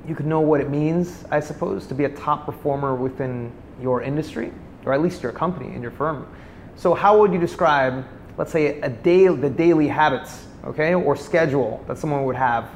you 0.06 0.16
could 0.16 0.26
know 0.26 0.42
what 0.42 0.60
it 0.60 0.70
means, 0.70 1.24
I 1.32 1.40
suppose, 1.40 1.88
to 1.88 1.94
be 1.94 2.04
a 2.06 2.10
top 2.10 2.46
performer 2.46 2.94
within 2.96 3.52
your 3.82 4.02
industry, 4.02 4.52
or 4.86 4.94
at 4.94 5.02
least 5.02 5.24
your 5.24 5.32
company 5.32 5.68
and 5.74 5.82
your 5.82 5.92
firm. 5.92 6.28
So 6.76 6.94
how 6.94 7.20
would 7.20 7.34
you 7.34 7.40
describe, 7.40 8.06
let's 8.38 8.52
say, 8.52 8.80
a 8.82 8.90
day, 8.90 9.28
the 9.28 9.50
daily 9.50 9.88
habits, 9.88 10.48
okay, 10.66 10.94
or 10.94 11.16
schedule 11.16 11.84
that 11.88 11.98
someone 11.98 12.26
would 12.26 12.36
have 12.36 12.70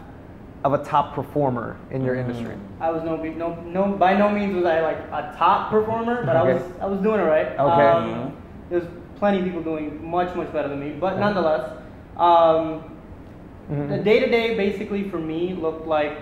of 0.63 0.73
a 0.73 0.83
top 0.83 1.13
performer 1.13 1.77
in 1.91 2.03
your 2.03 2.15
industry? 2.15 2.55
I 2.79 2.91
was 2.91 3.03
no, 3.03 3.15
no, 3.15 3.55
no, 3.61 3.93
by 3.93 4.17
no 4.17 4.29
means 4.29 4.55
was 4.55 4.65
I 4.65 4.81
like 4.81 4.97
a 5.11 5.33
top 5.37 5.69
performer, 5.71 6.25
but 6.25 6.35
I 6.35 6.43
was, 6.43 6.61
I 6.81 6.85
was 6.85 6.99
doing 7.01 7.19
it 7.19 7.23
right. 7.23 7.47
Okay. 7.57 7.87
Um, 7.89 8.35
there's 8.69 8.85
plenty 9.17 9.39
of 9.39 9.45
people 9.45 9.61
doing 9.63 10.03
much, 10.05 10.35
much 10.35 10.51
better 10.51 10.67
than 10.67 10.79
me, 10.79 10.91
but 10.99 11.19
nonetheless, 11.19 11.71
um, 12.17 12.83
Mhm. 13.71 13.89
the 13.89 13.97
day 13.97 14.19
to 14.19 14.29
day 14.29 14.55
basically 14.55 15.09
for 15.09 15.17
me 15.17 15.53
looked 15.55 15.87
like 15.87 16.17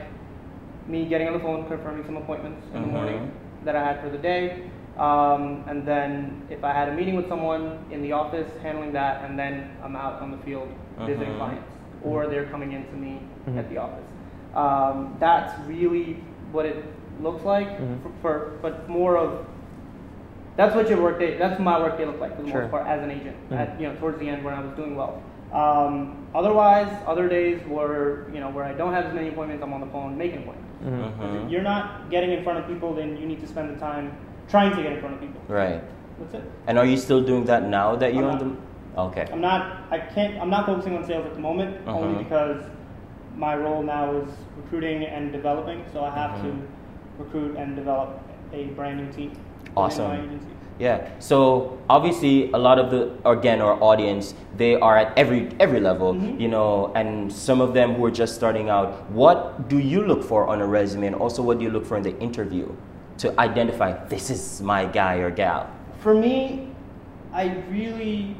me 0.88 1.06
getting 1.06 1.28
on 1.28 1.34
the 1.34 1.40
phone, 1.40 1.66
confirming 1.68 2.06
some 2.06 2.18
appointments 2.18 2.66
in 2.74 2.82
the 2.82 2.88
Mhm. 2.88 2.92
morning 2.92 3.32
that 3.66 3.76
I 3.76 3.84
had 3.84 4.00
for 4.02 4.10
the 4.10 4.18
day. 4.18 4.64
Um, 4.98 5.64
and 5.68 5.86
then 5.86 6.44
if 6.50 6.64
I 6.64 6.72
had 6.72 6.90
a 6.90 6.94
meeting 6.94 7.16
with 7.16 7.28
someone 7.28 7.80
in 7.92 8.02
the 8.02 8.12
office, 8.12 8.48
handling 8.62 8.94
that, 8.94 9.24
and 9.26 9.38
then 9.38 9.72
I'm 9.84 9.96
out 9.96 10.22
on 10.22 10.32
the 10.32 10.38
field 10.38 10.68
visiting 11.00 11.34
Mhm. 11.34 11.38
clients, 11.38 11.72
or 12.04 12.28
they're 12.28 12.46
coming 12.46 12.74
in 12.74 12.86
to 12.86 12.94
me 12.96 13.22
Mhm. 13.48 13.58
at 13.58 13.70
the 13.70 13.78
office. 13.78 14.06
Um, 14.56 15.16
that's 15.20 15.54
really 15.68 16.24
what 16.52 16.66
it 16.68 16.86
looks 17.22 17.44
like 17.44 17.68
Mhm. 17.80 17.98
for, 18.04 18.12
for, 18.22 18.52
but 18.62 18.88
more 18.88 19.18
of 19.18 19.46
that's 20.56 20.76
what 20.76 20.88
your 20.88 21.02
workday. 21.02 21.36
That's 21.40 21.60
my 21.60 21.80
workday 21.80 22.06
looked 22.06 22.22
like 22.22 22.36
for 22.36 22.44
the 22.44 22.50
Sure. 22.52 22.62
most 22.62 22.70
part 22.72 22.86
as 22.88 23.02
an 23.02 23.10
agent. 23.10 23.36
Mhm. 23.50 23.58
At, 23.58 23.82
you 23.82 23.88
know, 23.88 23.96
towards 23.96 24.20
the 24.20 24.30
end 24.30 24.44
when 24.44 24.54
I 24.54 24.60
was 24.62 24.70
doing 24.76 24.96
well. 24.96 25.16
Um, 25.52 26.28
otherwise, 26.36 26.90
other 27.08 27.28
days 27.28 27.60
were 27.68 28.26
you 28.32 28.40
know 28.40 28.50
where 28.52 28.64
I 28.64 28.74
don't 28.74 28.94
have 28.94 29.06
as 29.06 29.14
many 29.16 29.30
appointments. 29.30 29.64
I'm 29.64 29.74
on 29.74 29.82
the 29.82 29.88
phone 29.88 30.16
making 30.16 30.44
appointments. 30.44 30.74
Mhm. 30.86 31.46
If 31.46 31.52
you're 31.52 31.64
not 31.64 32.12
getting 32.12 32.32
in 32.32 32.44
front 32.44 32.60
of 32.60 32.68
people, 32.68 32.94
then 32.94 33.18
you 33.18 33.26
need 33.26 33.42
to 33.42 33.48
spend 33.48 33.76
the 33.76 33.80
time 33.80 34.12
trying 34.54 34.76
to 34.76 34.84
get 34.84 34.92
in 34.94 35.00
front 35.02 35.16
of 35.16 35.20
people. 35.26 35.42
Right. 35.48 35.82
That's 36.20 36.36
it. 36.36 36.44
And 36.68 36.78
are 36.78 36.86
you 36.86 36.96
still 36.96 37.24
doing 37.24 37.46
that 37.46 37.64
now 37.68 37.96
that 37.96 38.14
you're 38.14 38.30
on 38.30 38.38
the? 38.38 39.02
Okay. 39.02 39.26
I'm 39.34 39.42
not. 39.42 39.62
I 39.90 39.98
can't. 39.98 40.40
I'm 40.40 40.52
not 40.52 40.68
focusing 40.68 40.96
on 40.96 41.04
sales 41.08 41.26
at 41.26 41.34
the 41.34 41.40
moment, 41.40 41.72
Uh-huh. 41.88 41.98
only 42.00 42.24
because 42.24 42.62
my 43.36 43.56
role 43.58 43.82
now 43.82 44.14
is 44.22 44.30
recruiting 44.56 45.06
and 45.06 45.32
developing. 45.32 45.82
So 45.92 46.04
I 46.06 46.12
have 46.12 46.32
Mhm. 46.38 46.44
to 46.44 46.52
recruit 47.24 47.58
and 47.58 47.76
develop 47.76 48.20
a 48.54 48.66
brand 48.78 48.98
new 49.02 49.10
team. 49.12 49.32
Awesome. 49.76 50.40
Yeah. 50.78 51.02
So 51.18 51.80
obviously, 51.90 52.52
a 52.54 52.62
lot 52.68 52.78
of 52.78 52.92
the 52.94 53.02
again 53.36 53.60
our 53.60 53.76
audience 53.90 54.36
they 54.62 54.72
are 54.88 54.96
at 55.02 55.18
every 55.26 55.42
every 55.66 55.80
level, 55.90 56.14
Mhm. 56.14 56.40
you 56.40 56.48
know, 56.56 56.92
and 57.02 57.34
some 57.34 57.60
of 57.68 57.74
them 57.74 57.96
who 57.96 58.06
are 58.06 58.16
just 58.24 58.36
starting 58.36 58.70
out. 58.70 58.94
What 59.24 59.68
do 59.76 59.80
you 59.94 60.06
look 60.14 60.24
for 60.32 60.46
on 60.56 60.62
a 60.62 60.68
resume, 60.80 61.08
and 61.12 61.16
also 61.28 61.42
what 61.42 61.58
do 61.58 61.66
you 61.66 61.72
look 61.72 61.86
for 61.92 61.98
in 61.98 62.04
the 62.04 62.16
interview 62.30 62.68
to 63.20 63.40
identify 63.40 63.92
this 64.08 64.30
is 64.30 64.62
my 64.62 64.86
guy 64.86 65.16
or 65.18 65.30
gal? 65.32 65.70
For 66.00 66.14
me, 66.14 66.70
I 67.34 67.56
really, 67.70 68.36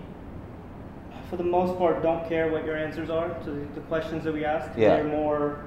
for 1.30 1.38
the 1.38 1.44
most 1.44 1.78
part, 1.78 2.02
don't 2.04 2.28
care 2.28 2.52
what 2.52 2.66
your 2.66 2.78
answers 2.78 3.10
are 3.10 3.30
to 3.30 3.50
the, 3.50 3.66
the 3.76 3.82
questions 3.82 4.24
that 4.24 4.34
we 4.34 4.46
ask. 4.46 4.70
Yeah. 4.78 4.96
They're 4.98 5.04
more, 5.06 5.66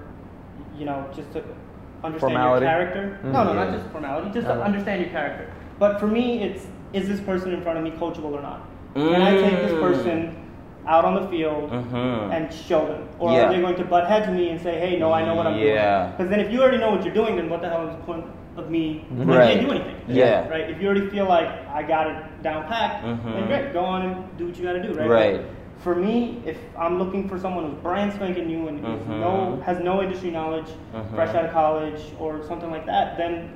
you 0.78 0.84
know, 0.84 1.08
just 1.14 1.32
to 1.32 1.42
understand 2.04 2.32
Formality? 2.32 2.66
your 2.66 2.72
character. 2.74 3.18
Mhm. 3.24 3.32
No, 3.32 3.44
no, 3.44 3.52
Yeah. 3.52 3.64
not 3.64 3.72
just 3.74 3.86
formality, 3.90 4.30
just 4.32 4.46
Uh, 4.46 4.54
to 4.56 4.62
understand 4.62 5.00
your 5.00 5.10
character. 5.10 5.50
But 5.78 5.98
for 6.00 6.06
me, 6.06 6.42
it's 6.42 6.66
is 6.92 7.08
this 7.08 7.20
person 7.20 7.52
in 7.52 7.60
front 7.62 7.76
of 7.78 7.84
me 7.84 7.90
coachable 7.90 8.32
or 8.32 8.40
not? 8.40 8.60
Can 8.94 9.20
I 9.20 9.32
take 9.32 9.60
this 9.60 9.72
Mm. 9.72 9.80
person 9.82 10.36
out 10.86 11.04
on 11.04 11.14
the 11.16 11.28
field 11.28 11.70
Mhm. 11.70 12.32
and 12.32 12.50
show 12.52 12.86
them? 12.86 13.08
Or 13.18 13.32
Yeah. 13.32 13.46
are 13.48 13.52
they 13.52 13.60
going 13.60 13.74
to 13.74 13.84
butt 13.84 14.06
heads 14.06 14.28
me 14.30 14.50
and 14.50 14.58
say, 14.60 14.78
hey, 14.78 14.98
no, 14.98 15.12
I 15.12 15.24
know 15.24 15.34
what 15.34 15.46
I'm 15.46 15.54
doing? 15.54 15.66
Yeah. 15.74 16.06
Because 16.16 16.30
then 16.30 16.40
if 16.40 16.50
you 16.50 16.62
already 16.62 16.78
know 16.78 16.90
what 16.92 17.04
you're 17.04 17.12
doing, 17.12 17.36
then 17.36 17.50
what 17.50 17.60
the 17.60 17.68
hell 17.68 17.86
is 17.88 17.90
the 17.96 18.02
point 18.04 18.24
of 18.56 18.70
me? 18.70 19.04
I 19.10 19.22
Right. 19.24 19.48
can't 19.54 19.66
do 19.66 19.70
anything. 19.74 19.94
Yeah. 20.08 20.48
Right? 20.48 20.70
If 20.70 20.80
you 20.80 20.88
already 20.88 21.08
feel 21.08 21.26
like 21.26 21.48
I 21.72 21.82
got 21.82 22.06
it 22.08 22.42
down 22.42 22.64
packed, 22.64 23.04
Mhm. 23.04 23.24
then 23.24 23.46
great, 23.46 23.72
go 23.72 23.84
on 23.84 24.02
and 24.02 24.38
do 24.38 24.46
what 24.46 24.58
you 24.58 24.64
got 24.64 24.72
to 24.74 24.82
do, 24.82 24.92
right? 24.98 25.08
Right. 25.08 25.40
For 25.78 25.94
me, 25.94 26.38
if 26.46 26.58
I'm 26.78 26.98
looking 26.98 27.28
for 27.28 27.38
someone 27.38 27.64
who's 27.64 27.74
brand 27.74 28.12
spanking 28.12 28.46
new 28.46 28.68
and 28.68 28.82
Mhm. 28.82 29.20
no 29.20 29.58
has 29.64 29.78
no 29.80 30.02
industry 30.02 30.30
knowledge, 30.30 30.68
Mhm. 30.94 31.14
fresh 31.14 31.34
out 31.34 31.44
of 31.44 31.52
college 31.52 32.00
or 32.18 32.42
something 32.42 32.70
like 32.70 32.86
that, 32.86 33.16
then 33.18 33.50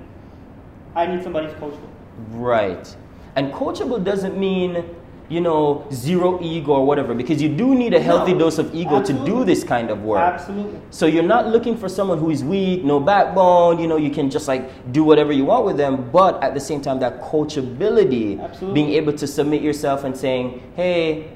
I 0.95 1.07
need 1.07 1.23
somebody 1.23 1.47
who's 1.47 1.55
coachable. 1.55 1.89
Right. 2.33 2.95
And 3.37 3.53
coachable 3.53 4.03
doesn't 4.05 4.37
mean, 4.37 4.85
you 5.31 5.40
know, 5.40 5.87
zero 5.93 6.38
ego 6.43 6.73
or 6.73 6.85
whatever, 6.85 7.14
because 7.14 7.40
you 7.40 7.49
do 7.49 7.73
need 7.75 7.95
a 7.95 8.01
healthy 8.01 8.33
No, 8.33 8.40
dose 8.40 8.59
of 8.59 8.75
ego 8.75 9.01
to 9.01 9.12
do 9.25 9.45
this 9.45 9.62
kind 9.62 9.88
of 9.88 10.03
work. 10.03 10.19
Absolutely. 10.19 10.81
So 10.90 11.07
you're 11.07 11.23
not 11.23 11.47
looking 11.47 11.77
for 11.77 11.88
someone 11.88 12.19
who 12.19 12.31
is 12.31 12.43
weak, 12.43 12.83
no 12.83 12.99
backbone, 12.99 13.79
you 13.79 13.87
know, 13.87 13.97
you 13.97 14.11
can 14.11 14.29
just 14.29 14.49
like 14.49 14.93
do 14.93 15.05
whatever 15.05 15.31
you 15.33 15.45
want 15.45 15.64
with 15.64 15.77
them, 15.77 16.11
but 16.11 16.43
at 16.43 16.53
the 16.53 16.61
same 16.61 16.83
time 16.83 16.99
that 16.99 17.21
coachability, 17.23 18.43
Absolutely. 18.43 18.75
being 18.75 18.90
able 18.95 19.12
to 19.12 19.27
submit 19.27 19.62
yourself 19.62 20.03
and 20.03 20.16
saying, 20.16 20.61
"Hey, 20.75 21.31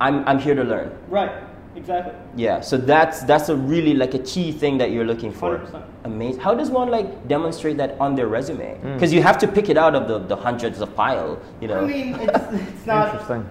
I'm 0.00 0.26
I'm 0.28 0.38
here 0.38 0.54
to 0.54 0.62
learn." 0.62 0.92
Right. 1.08 1.32
Exactly. 1.76 2.14
Yeah, 2.36 2.60
so 2.60 2.76
that's 2.76 3.24
that's 3.24 3.48
a 3.48 3.56
really 3.56 3.94
like 3.94 4.14
a 4.14 4.20
key 4.20 4.52
thing 4.52 4.78
that 4.78 4.90
you're 4.92 5.04
looking 5.04 5.32
for. 5.32 5.58
100%. 5.58 5.82
Amazing. 6.04 6.40
How 6.40 6.54
does 6.54 6.70
one 6.70 6.88
like 6.88 7.26
demonstrate 7.26 7.76
that 7.78 7.98
on 8.00 8.14
their 8.14 8.28
resume? 8.28 8.78
Mm. 8.78 8.94
Because 8.94 9.12
you 9.12 9.22
have 9.22 9.38
to 9.38 9.48
pick 9.48 9.68
it 9.68 9.76
out 9.76 9.94
of 9.94 10.06
the, 10.06 10.18
the 10.18 10.36
hundreds 10.36 10.80
of 10.80 10.94
pile, 10.94 11.40
you 11.60 11.68
know. 11.68 11.82
I 11.82 11.86
mean, 11.86 12.14
it's, 12.14 12.38
it's 12.52 12.86
not. 12.86 13.08
Interesting. 13.08 13.48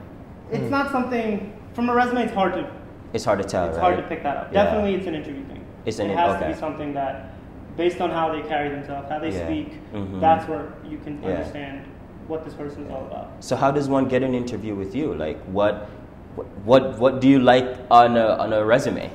It's 0.51 0.69
not 0.69 0.91
something 0.91 1.59
from 1.73 1.89
a 1.89 1.93
resume. 1.93 2.23
It's 2.23 2.33
hard 2.33 2.53
to 2.53 2.69
it's 3.13 3.25
hard 3.25 3.41
to 3.41 3.47
tell, 3.47 3.67
it's 3.67 3.77
right? 3.77 3.93
hard 3.93 3.97
to 3.97 4.03
pick 4.03 4.23
that 4.23 4.37
up. 4.37 4.53
Yeah. 4.53 4.63
Definitely, 4.65 4.95
it's 4.95 5.07
an 5.07 5.15
interview 5.15 5.45
thing. 5.45 5.63
It's 5.85 5.99
an 5.99 6.09
it 6.09 6.17
has 6.17 6.35
okay. 6.35 6.47
to 6.47 6.53
be 6.53 6.59
something 6.59 6.93
that, 6.93 7.33
based 7.77 8.01
on 8.01 8.09
how 8.09 8.31
they 8.33 8.41
carry 8.47 8.69
themselves, 8.69 9.07
how 9.09 9.19
they 9.19 9.31
Yeah. 9.31 9.45
speak, 9.45 9.93
Mhm. 9.93 10.19
that's 10.19 10.47
where 10.49 10.73
you 10.89 10.97
can 10.97 11.21
Yeah. 11.21 11.29
understand 11.29 11.81
what 12.27 12.43
this 12.43 12.53
person 12.55 12.85
is 12.85 12.91
all 12.91 13.05
about. 13.05 13.31
So 13.39 13.55
how 13.55 13.69
does 13.69 13.87
one 13.87 14.05
get 14.05 14.23
an 14.23 14.33
interview 14.33 14.73
with 14.73 14.95
you? 14.95 15.13
Like 15.13 15.39
what 15.45 15.87
what 16.65 16.97
what 16.99 17.19
do 17.21 17.27
you 17.27 17.39
like 17.39 17.65
on 17.91 18.17
a 18.17 18.27
on 18.37 18.53
a 18.53 18.63
resume? 18.65 19.09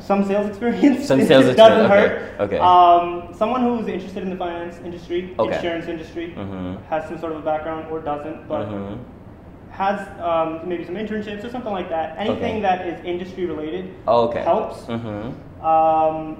Some 0.00 0.24
sales 0.24 0.48
experience. 0.48 1.06
Some 1.06 1.20
sales 1.26 1.44
just 1.52 1.56
doesn't 1.58 1.84
experience, 1.84 2.22
hurt. 2.38 2.40
okay, 2.40 2.56
okay. 2.56 2.58
Um, 2.58 3.34
someone 3.34 3.62
who's 3.62 3.86
interested 3.88 4.22
in 4.22 4.30
the 4.30 4.36
finance 4.36 4.78
industry, 4.84 5.34
Okay. 5.38 5.54
insurance 5.56 5.86
industry, 5.86 6.34
Mhm. 6.36 6.82
has 6.88 7.06
some 7.08 7.18
sort 7.20 7.32
of 7.32 7.38
a 7.38 7.42
background 7.42 7.86
or 7.90 8.00
doesn't, 8.00 8.48
but 8.48 8.68
Mhm. 8.68 8.96
has 9.70 10.00
um, 10.20 10.60
maybe 10.64 10.84
some 10.84 10.94
internships 10.96 11.44
or 11.44 11.50
something 11.50 11.72
like 11.72 11.90
that. 11.90 12.14
Anything 12.18 12.56
Okay. 12.56 12.60
that 12.62 12.86
is 12.86 13.04
industry 13.04 13.44
related 13.46 13.90
Oh, 14.06 14.28
okay. 14.28 14.40
helps. 14.42 14.86
Mhm. 14.86 15.32
um, 15.62 16.36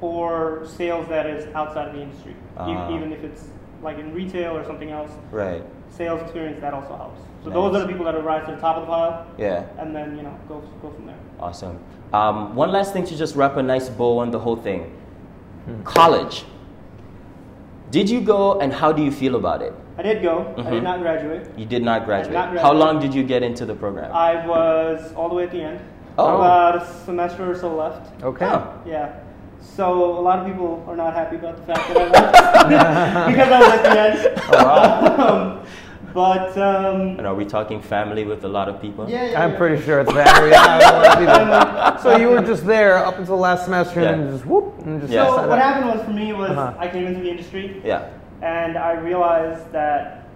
or 0.00 0.62
sales 0.64 1.06
that 1.08 1.26
is 1.26 1.46
outside 1.54 1.88
of 1.88 1.94
the 1.94 2.00
industry, 2.02 2.34
Ah. 2.56 2.88
even 2.94 3.12
if 3.12 3.22
it's 3.24 3.48
like 3.82 3.98
in 3.98 4.14
retail 4.14 4.56
or 4.56 4.64
something 4.64 4.90
else. 4.90 5.10
Right. 5.30 5.62
Sales 5.98 6.22
experience 6.22 6.60
that 6.60 6.72
also 6.72 6.96
helps. 6.96 7.20
So 7.42 7.50
Nice. 7.50 7.54
those 7.54 7.76
are 7.76 7.80
the 7.80 7.88
people 7.88 8.04
that 8.04 8.14
will 8.14 8.22
rise 8.22 8.46
to 8.46 8.52
the 8.54 8.60
top 8.60 8.76
of 8.76 8.82
the 8.82 8.86
pile, 8.88 9.26
Yeah. 9.36 9.64
and 9.78 9.94
then 9.94 10.16
you 10.16 10.22
know 10.22 10.34
go 10.48 10.62
go 10.80 10.90
from 10.90 11.06
there. 11.06 11.16
Awesome. 11.40 11.78
Um, 12.12 12.54
one 12.54 12.70
last 12.72 12.92
thing 12.92 13.04
to 13.04 13.16
just 13.16 13.34
wrap 13.36 13.56
a 13.56 13.62
nice 13.62 13.88
bow 13.88 14.18
on 14.18 14.30
the 14.30 14.38
whole 14.38 14.56
thing. 14.56 14.92
Hmm. 15.66 15.82
College. 15.82 16.44
Did 17.90 18.08
you 18.08 18.20
go 18.20 18.60
and 18.60 18.72
how 18.72 18.92
do 18.92 19.02
you 19.02 19.10
feel 19.10 19.34
about 19.34 19.60
it? 19.62 19.74
I 19.98 20.02
did 20.02 20.22
go. 20.22 20.46
I 20.56 20.60
Mhm. 20.60 20.70
did 20.70 20.82
not 20.84 21.00
graduate. 21.00 21.50
You 21.56 21.66
did 21.66 21.82
not 21.82 22.04
graduate. 22.06 22.34
not 22.34 22.56
How 22.58 22.72
long 22.72 23.00
did 23.00 23.12
you 23.14 23.24
get 23.24 23.42
into 23.42 23.66
the 23.66 23.74
program? 23.74 24.12
I 24.14 24.46
was 24.46 25.12
all 25.16 25.28
the 25.28 25.34
way 25.34 25.44
at 25.44 25.50
the 25.50 25.62
end. 25.62 25.80
Oh. 26.18 26.36
About 26.36 26.76
a 26.76 26.84
semester 27.06 27.50
or 27.50 27.54
so 27.56 27.74
left. 27.74 28.10
Okay. 28.22 28.44
Huh. 28.46 28.62
Yeah. 28.86 29.08
So 29.60 30.04
a 30.18 30.22
lot 30.28 30.38
of 30.40 30.46
people 30.46 30.84
are 30.86 30.96
not 30.96 31.14
happy 31.14 31.36
about 31.36 31.56
the 31.56 31.62
fact 31.74 31.88
that 31.88 31.96
I 31.96 32.08
left 32.10 33.28
because 33.30 33.50
I 33.52 33.60
was 33.60 33.72
at 33.72 33.82
the 33.82 34.00
end. 34.00 34.40
Oh, 34.52 35.26
um, 35.28 35.57
but 36.18 36.58
um, 36.58 37.00
And 37.18 37.24
are 37.28 37.34
we 37.42 37.44
talking 37.44 37.80
family 37.80 38.24
with 38.24 38.42
a 38.44 38.48
lot 38.48 38.68
of 38.68 38.80
people? 38.82 39.08
yeah, 39.08 39.24
yeah, 39.30 39.42
I'm 39.44 39.52
yeah. 39.52 39.56
pretty 39.60 39.80
sure 39.84 40.00
it's 40.00 40.12
that. 40.12 40.26
Yeah, 40.50 41.96
so 42.02 42.16
you 42.16 42.28
were 42.30 42.42
just 42.42 42.66
there 42.66 42.96
up 43.08 43.16
until 43.20 43.36
last 43.38 43.64
semester 43.66 44.00
and 44.00 44.22
then 44.24 44.30
just 44.32 44.44
whoop 44.44 44.66
and 44.84 45.00
just 45.00 45.12
Yeah. 45.12 45.26
So 45.26 45.30
decided- 45.30 45.48
what 45.50 45.58
happened 45.60 45.86
was 45.94 46.00
for 46.04 46.10
me 46.22 46.32
was 46.32 46.50
Uh-huh. 46.50 46.74
I 46.84 46.88
came 46.88 47.06
into 47.06 47.20
the 47.20 47.30
industry 47.30 47.80
Yeah. 47.84 48.08
and 48.42 48.76
I 48.76 48.92
realized 49.10 49.70
that 49.70 50.26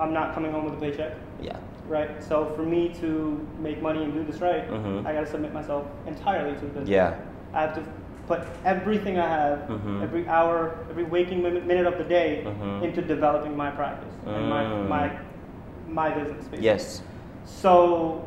I'm 0.00 0.12
not 0.12 0.34
coming 0.34 0.50
home 0.50 0.64
with 0.64 0.74
a 0.74 0.80
paycheck, 0.84 1.12
Yeah. 1.40 1.56
right? 1.86 2.10
So 2.28 2.34
for 2.56 2.64
me 2.74 2.82
to 3.00 3.10
make 3.60 3.80
money 3.80 4.02
and 4.02 4.12
do 4.12 4.24
this 4.24 4.40
right, 4.40 4.68
Mhm. 4.68 5.06
I 5.06 5.12
got 5.12 5.20
to 5.20 5.30
submit 5.34 5.52
myself 5.54 5.84
entirely 6.08 6.54
to 6.54 6.60
the 6.62 6.66
business. 6.66 6.88
Yeah. 6.88 7.14
I 7.54 7.60
have 7.60 7.74
to 7.78 7.82
put 8.28 8.40
everything 8.64 9.18
I 9.18 9.26
have, 9.28 9.58
Mhm. 9.68 10.02
every 10.02 10.28
hour, 10.28 10.76
every 10.90 11.04
waking 11.04 11.42
minute 11.42 11.86
of 11.86 11.98
the 11.98 12.04
day 12.04 12.44
Mhm. 12.46 12.82
into 12.84 13.02
developing 13.02 13.56
my 13.56 13.70
practice 13.70 14.14
and 14.26 14.48
my, 14.48 14.64
Mm. 14.64 14.88
my 14.88 15.10
my 15.88 16.08
business. 16.10 16.44
Basically. 16.46 16.64
Yes. 16.64 17.02
So, 17.44 18.22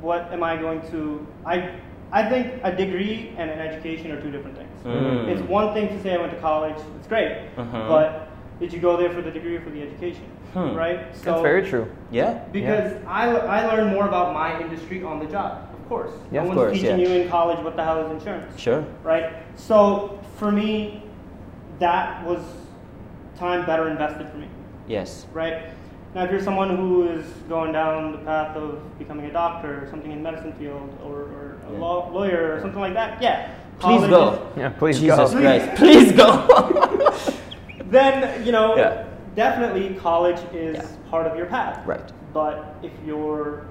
what 0.00 0.32
am 0.32 0.42
I 0.42 0.56
going 0.56 0.80
to? 0.90 1.26
I 1.44 1.70
I 2.14 2.22
think 2.28 2.46
a 2.62 2.70
degree 2.70 3.32
and 3.38 3.50
an 3.50 3.58
education 3.58 4.12
are 4.12 4.20
two 4.20 4.30
different 4.30 4.56
things. 4.56 4.76
Mm. 4.84 5.28
It's 5.28 5.40
one 5.42 5.72
thing 5.72 5.88
to 5.88 5.98
say 6.02 6.14
I 6.14 6.18
went 6.18 6.32
to 6.32 6.40
college. 6.40 6.76
It's 6.98 7.08
great, 7.08 7.32
Mhm. 7.56 7.88
but 7.88 8.28
did 8.60 8.72
you 8.72 8.80
go 8.80 8.96
there 8.96 9.08
for 9.10 9.22
the 9.22 9.30
degree 9.30 9.56
or 9.56 9.60
for 9.60 9.70
the 9.70 9.82
education? 9.82 10.24
Hmm. 10.52 10.74
Right. 10.76 11.00
So 11.16 11.30
That's 11.30 11.42
very 11.42 11.62
true. 11.62 11.86
Yeah. 12.10 12.34
Because 12.52 12.92
I, 13.08 13.30
I 13.30 13.66
learned 13.74 13.90
more 13.96 14.06
about 14.06 14.34
my 14.34 14.60
industry 14.60 15.02
on 15.02 15.18
the 15.18 15.24
job, 15.24 15.52
of 15.82 15.88
course. 15.88 16.10
Yeah, 16.30 16.42
no 16.44 16.50
of 16.50 16.56
one's 16.56 16.58
course, 16.58 16.72
teaching 16.80 17.00
yeah. 17.00 17.08
you 17.08 17.22
in 17.22 17.28
college 17.28 17.58
what 17.64 17.76
the 17.76 17.84
hell 17.84 18.04
is 18.06 18.10
insurance, 18.12 18.58
Sure. 18.60 18.84
right? 19.02 19.32
So 19.56 20.20
for 20.36 20.50
me, 20.52 21.02
that 21.78 22.24
was 22.26 22.40
time 23.36 23.66
better 23.66 23.88
invested 23.88 24.28
for 24.30 24.36
me, 24.38 24.48
Yes. 24.86 25.26
right? 25.32 25.64
Now, 26.14 26.24
if 26.24 26.30
you're 26.30 26.42
someone 26.42 26.76
who 26.76 27.08
is 27.08 27.24
going 27.48 27.72
down 27.72 28.12
the 28.12 28.18
path 28.18 28.54
of 28.56 28.98
becoming 28.98 29.26
a 29.26 29.32
doctor 29.32 29.84
or 29.84 29.88
something 29.90 30.12
in 30.12 30.22
medicine 30.22 30.52
field 30.54 30.88
or, 31.04 31.12
or 31.22 31.56
a 31.68 31.72
Yeah. 31.72 31.78
law, 31.78 32.10
lawyer 32.12 32.54
or 32.54 32.60
something 32.60 32.80
like 32.80 32.94
that, 32.94 33.20
yeah. 33.22 33.48
Please 33.78 34.06
go. 34.08 34.32
is- 34.34 34.58
Yeah, 34.58 34.68
please 34.68 35.00
Jesus 35.00 35.32
go. 35.32 35.40
Christ. 35.40 35.74
Please 35.76 36.12
go. 36.12 37.14
then 37.90 38.44
you 38.46 38.52
know 38.52 38.76
Yeah. 38.76 39.04
definitely 39.34 39.94
college 39.94 40.38
is 40.52 40.76
Yeah. 40.76 41.10
part 41.10 41.26
of 41.26 41.36
your 41.36 41.46
path. 41.46 41.80
right. 41.86 42.12
But 42.32 42.76
if 42.82 42.92
you're 43.04 43.64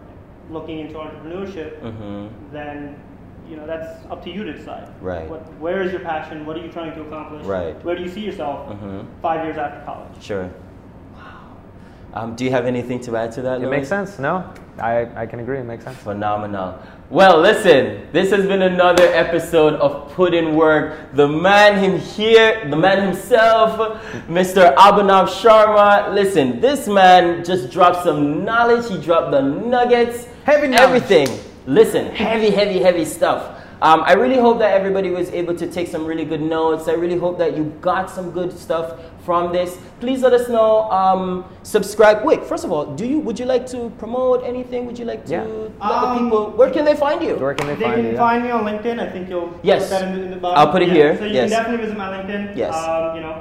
looking 0.51 0.79
into 0.79 0.95
entrepreneurship, 0.95 1.79
Mm-hmm. 1.81 2.27
then 2.53 2.95
you 3.49 3.55
know 3.57 3.65
that's 3.67 4.05
up 4.11 4.23
to 4.23 4.29
you 4.31 4.43
to 4.43 4.53
decide. 4.53 4.87
Right. 5.01 5.29
What, 5.29 5.41
where 5.59 5.81
is 5.83 5.91
your 5.91 6.01
passion? 6.01 6.45
What 6.45 6.55
are 6.57 6.61
you 6.65 6.71
trying 6.71 6.93
to 6.95 7.01
accomplish? 7.01 7.45
Right. 7.45 7.75
Where 7.83 7.95
do 7.95 8.01
you 8.03 8.09
see 8.09 8.21
yourself 8.21 8.69
Mm-hmm. 8.69 9.01
five 9.21 9.43
years 9.45 9.57
after 9.57 9.83
college? 9.85 10.21
Sure. 10.21 10.49
Um, 12.13 12.35
do 12.35 12.43
you 12.43 12.51
have 12.51 12.65
anything 12.65 12.99
to 13.01 13.15
add 13.15 13.31
to 13.33 13.41
that? 13.43 13.59
It 13.61 13.61
Louis? 13.61 13.71
makes 13.77 13.87
sense. 13.87 14.19
No, 14.19 14.43
I, 14.77 15.07
I 15.15 15.25
can 15.25 15.39
agree. 15.39 15.59
It 15.59 15.63
makes 15.63 15.85
sense. 15.85 15.97
Phenomenal. 15.99 16.77
Well, 17.09 17.39
listen, 17.39 18.07
this 18.11 18.31
has 18.31 18.45
been 18.47 18.61
another 18.63 19.05
episode 19.05 19.75
of 19.75 20.11
Put 20.11 20.33
in 20.33 20.55
Work. 20.55 21.13
The 21.13 21.27
man 21.27 21.79
him 21.81 21.97
here, 21.99 22.67
the 22.69 22.75
man 22.75 23.01
himself, 23.05 23.77
Mr. 24.27 24.75
Abhinav 24.75 25.27
Sharma. 25.27 26.13
Listen, 26.13 26.59
this 26.59 26.85
man 26.87 27.45
just 27.45 27.71
dropped 27.71 28.03
some 28.03 28.43
knowledge. 28.43 28.89
He 28.89 28.97
dropped 29.01 29.31
the 29.31 29.41
nuggets, 29.41 30.27
Heavy 30.51 30.67
knowledge. 30.67 31.03
everything. 31.03 31.39
Listen, 31.65 32.07
heavy, 32.13 32.49
heavy, 32.49 32.79
heavy 32.79 33.05
stuff. 33.05 33.57
Um, 33.81 34.03
I 34.05 34.13
really 34.13 34.37
hope 34.37 34.59
that 34.59 34.73
everybody 34.79 35.09
was 35.09 35.29
able 35.31 35.55
to 35.55 35.65
take 35.65 35.87
some 35.87 36.05
really 36.05 36.25
good 36.25 36.41
notes. 36.41 36.87
I 36.87 36.93
really 36.93 37.17
hope 37.17 37.37
that 37.39 37.55
you 37.57 37.63
got 37.81 38.11
some 38.11 38.29
good 38.31 38.55
stuff 38.55 38.99
from 39.25 39.51
this. 39.53 39.77
Please 39.99 40.21
let 40.21 40.33
us 40.33 40.49
know. 40.49 40.91
Um, 40.91 41.45
subscribe. 41.63 42.23
Wait, 42.25 42.43
first 42.43 42.63
of 42.63 42.71
all, 42.71 42.85
do 42.95 43.07
you 43.07 43.19
would 43.19 43.39
you 43.39 43.45
like 43.45 43.65
to 43.67 43.89
promote 43.97 44.43
anything? 44.43 44.85
Would 44.87 44.99
you 44.99 45.05
like 45.05 45.25
to 45.25 45.31
Yeah. 45.31 45.43
let 45.43 45.79
the 45.79 46.07
Um, 46.09 46.19
people? 46.19 46.51
Where 46.59 46.69
can 46.69 46.83
they 46.85 46.95
find 46.95 47.23
you? 47.23 47.35
Where 47.37 47.55
can 47.55 47.67
they, 47.67 47.75
They 47.75 47.83
find 47.85 47.95
can 47.95 48.05
you? 48.11 48.17
find 48.17 48.43
me 48.43 48.51
on 48.51 48.65
LinkedIn. 48.65 48.99
I 48.99 49.09
think 49.09 49.29
you'll 49.29 49.49
Yes. 49.63 49.83
put 49.83 49.89
that 49.91 50.03
in 50.07 50.13
the, 50.15 50.21
in 50.25 50.31
the 50.31 50.37
bottom. 50.37 50.57
I'll 50.59 50.71
put 50.71 50.81
it 50.83 50.89
Yeah, 50.89 50.93
here, 50.93 51.17
So 51.17 51.25
you 51.25 51.33
yes. 51.33 51.49
can 51.49 51.57
definitely 51.57 51.85
visit 51.85 51.97
my 51.97 52.09
LinkedIn. 52.15 52.55
Yes. 52.57 52.75
Um, 52.75 53.15
you 53.15 53.21
know, 53.25 53.35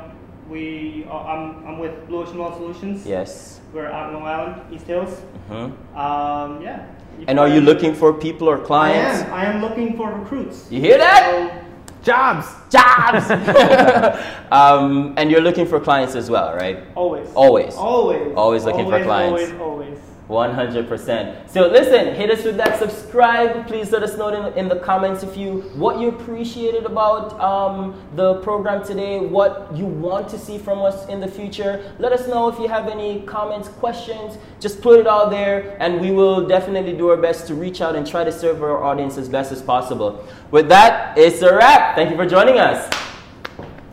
we 0.48 1.06
uh, 1.10 1.16
I'm, 1.32 1.42
I'm 1.66 1.78
with 1.78 2.06
Blue 2.08 2.22
Ocean 2.22 2.38
Wealth 2.38 2.56
Solutions. 2.56 3.04
Yes. 3.04 3.60
We're 3.74 3.86
out 3.88 4.08
in 4.08 4.14
Long 4.14 4.26
Island, 4.26 4.54
East 4.72 4.86
Hills. 4.86 5.12
hmm 5.48 5.70
Um, 5.98 6.62
yeah. 6.62 6.86
You 7.18 7.24
And 7.28 7.38
are 7.38 7.48
you 7.48 7.60
looking 7.60 7.94
for 7.94 8.12
people 8.12 8.48
or 8.48 8.62
I 8.62 8.66
clients? 8.66 9.22
am. 9.22 9.32
I 9.32 9.44
am 9.46 9.60
looking 9.60 9.96
for 9.96 10.10
recruits. 10.12 10.66
You 10.70 10.80
hear 10.80 10.98
that? 10.98 11.24
So, 11.30 11.66
Jobs. 12.02 12.46
Jobs. 12.70 13.30
um, 14.50 15.14
and 15.16 15.30
you're 15.30 15.42
looking 15.42 15.66
for 15.66 15.80
clients 15.80 16.14
as 16.14 16.30
well, 16.30 16.54
right? 16.54 16.78
always. 16.94 17.28
Always. 17.34 17.74
Always. 17.76 18.34
Always 18.34 18.64
looking 18.64 18.86
for 18.86 19.02
clients. 19.02 19.52
Always, 19.52 19.60
always. 19.60 19.98
100%. 20.30 21.50
So 21.50 21.66
listen, 21.66 22.14
hit 22.14 22.30
us 22.30 22.44
with 22.44 22.56
that 22.56 22.78
subscribe. 22.78 23.66
Please 23.66 23.90
let 23.90 24.04
us 24.04 24.16
know 24.16 24.28
in, 24.28 24.56
in 24.56 24.68
the 24.68 24.78
comments 24.78 25.24
if 25.24 25.36
you 25.36 25.62
what 25.74 25.98
you 25.98 26.08
appreciated 26.08 26.86
about 26.86 27.38
um, 27.40 28.00
the 28.14 28.34
program 28.34 28.84
today, 28.84 29.18
what 29.18 29.74
you 29.74 29.86
want 29.86 30.28
to 30.28 30.38
see 30.38 30.56
from 30.56 30.78
us 30.82 31.08
in 31.08 31.18
the 31.18 31.26
future. 31.26 31.92
Let 31.98 32.12
us 32.12 32.28
know 32.28 32.48
if 32.48 32.60
you 32.60 32.68
have 32.68 32.88
any 32.88 33.22
comments, 33.22 33.68
questions. 33.68 34.38
Just 34.60 34.80
put 34.80 35.00
it 35.00 35.08
out 35.08 35.30
there, 35.30 35.76
and 35.80 36.00
we 36.00 36.12
will 36.12 36.46
definitely 36.46 36.96
do 36.96 37.08
our 37.10 37.16
best 37.16 37.48
to 37.48 37.54
reach 37.54 37.80
out 37.80 37.96
and 37.96 38.06
try 38.06 38.22
to 38.22 38.30
serve 38.30 38.62
our 38.62 38.84
audience 38.84 39.18
as 39.18 39.28
best 39.28 39.50
as 39.50 39.60
possible. 39.60 40.24
With 40.52 40.68
that, 40.68 41.18
it's 41.18 41.42
a 41.42 41.52
wrap. 41.52 41.96
Thank 41.96 42.10
you 42.10 42.16
for 42.16 42.26
joining 42.26 42.58
us. 42.58 42.88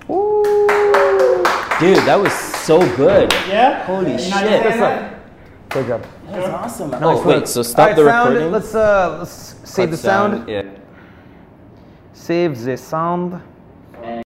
Ooh. 0.08 0.44
Dude, 1.80 1.98
that 2.06 2.20
was 2.20 2.34
so 2.34 2.80
good. 2.96 3.32
Yeah? 3.48 3.84
Holy 3.86 4.18
shit. 4.20 4.30
not 4.30 4.44
saying 4.44 4.64
What's 4.64 4.78
that? 4.78 5.18
Good 5.70 5.88
job. 5.88 6.06
That 6.28 6.42
was 6.42 6.50
awesome. 6.50 6.92
Nice 6.92 7.02
oh, 7.04 7.28
wait, 7.28 7.48
so 7.48 7.64
stop 7.64 7.80
All 7.80 7.86
right, 7.88 7.96
the 7.96 8.06
sound, 8.06 8.34
recording. 8.34 8.52
Let's 8.52 8.76
uh, 8.76 9.18
let's 9.20 9.56
save 9.64 9.90
Cut 9.90 9.92
the 9.92 9.98
sound. 9.98 10.50
Yeah. 10.50 10.70
Save 12.14 12.60
the 12.60 12.78
sound. 12.78 13.42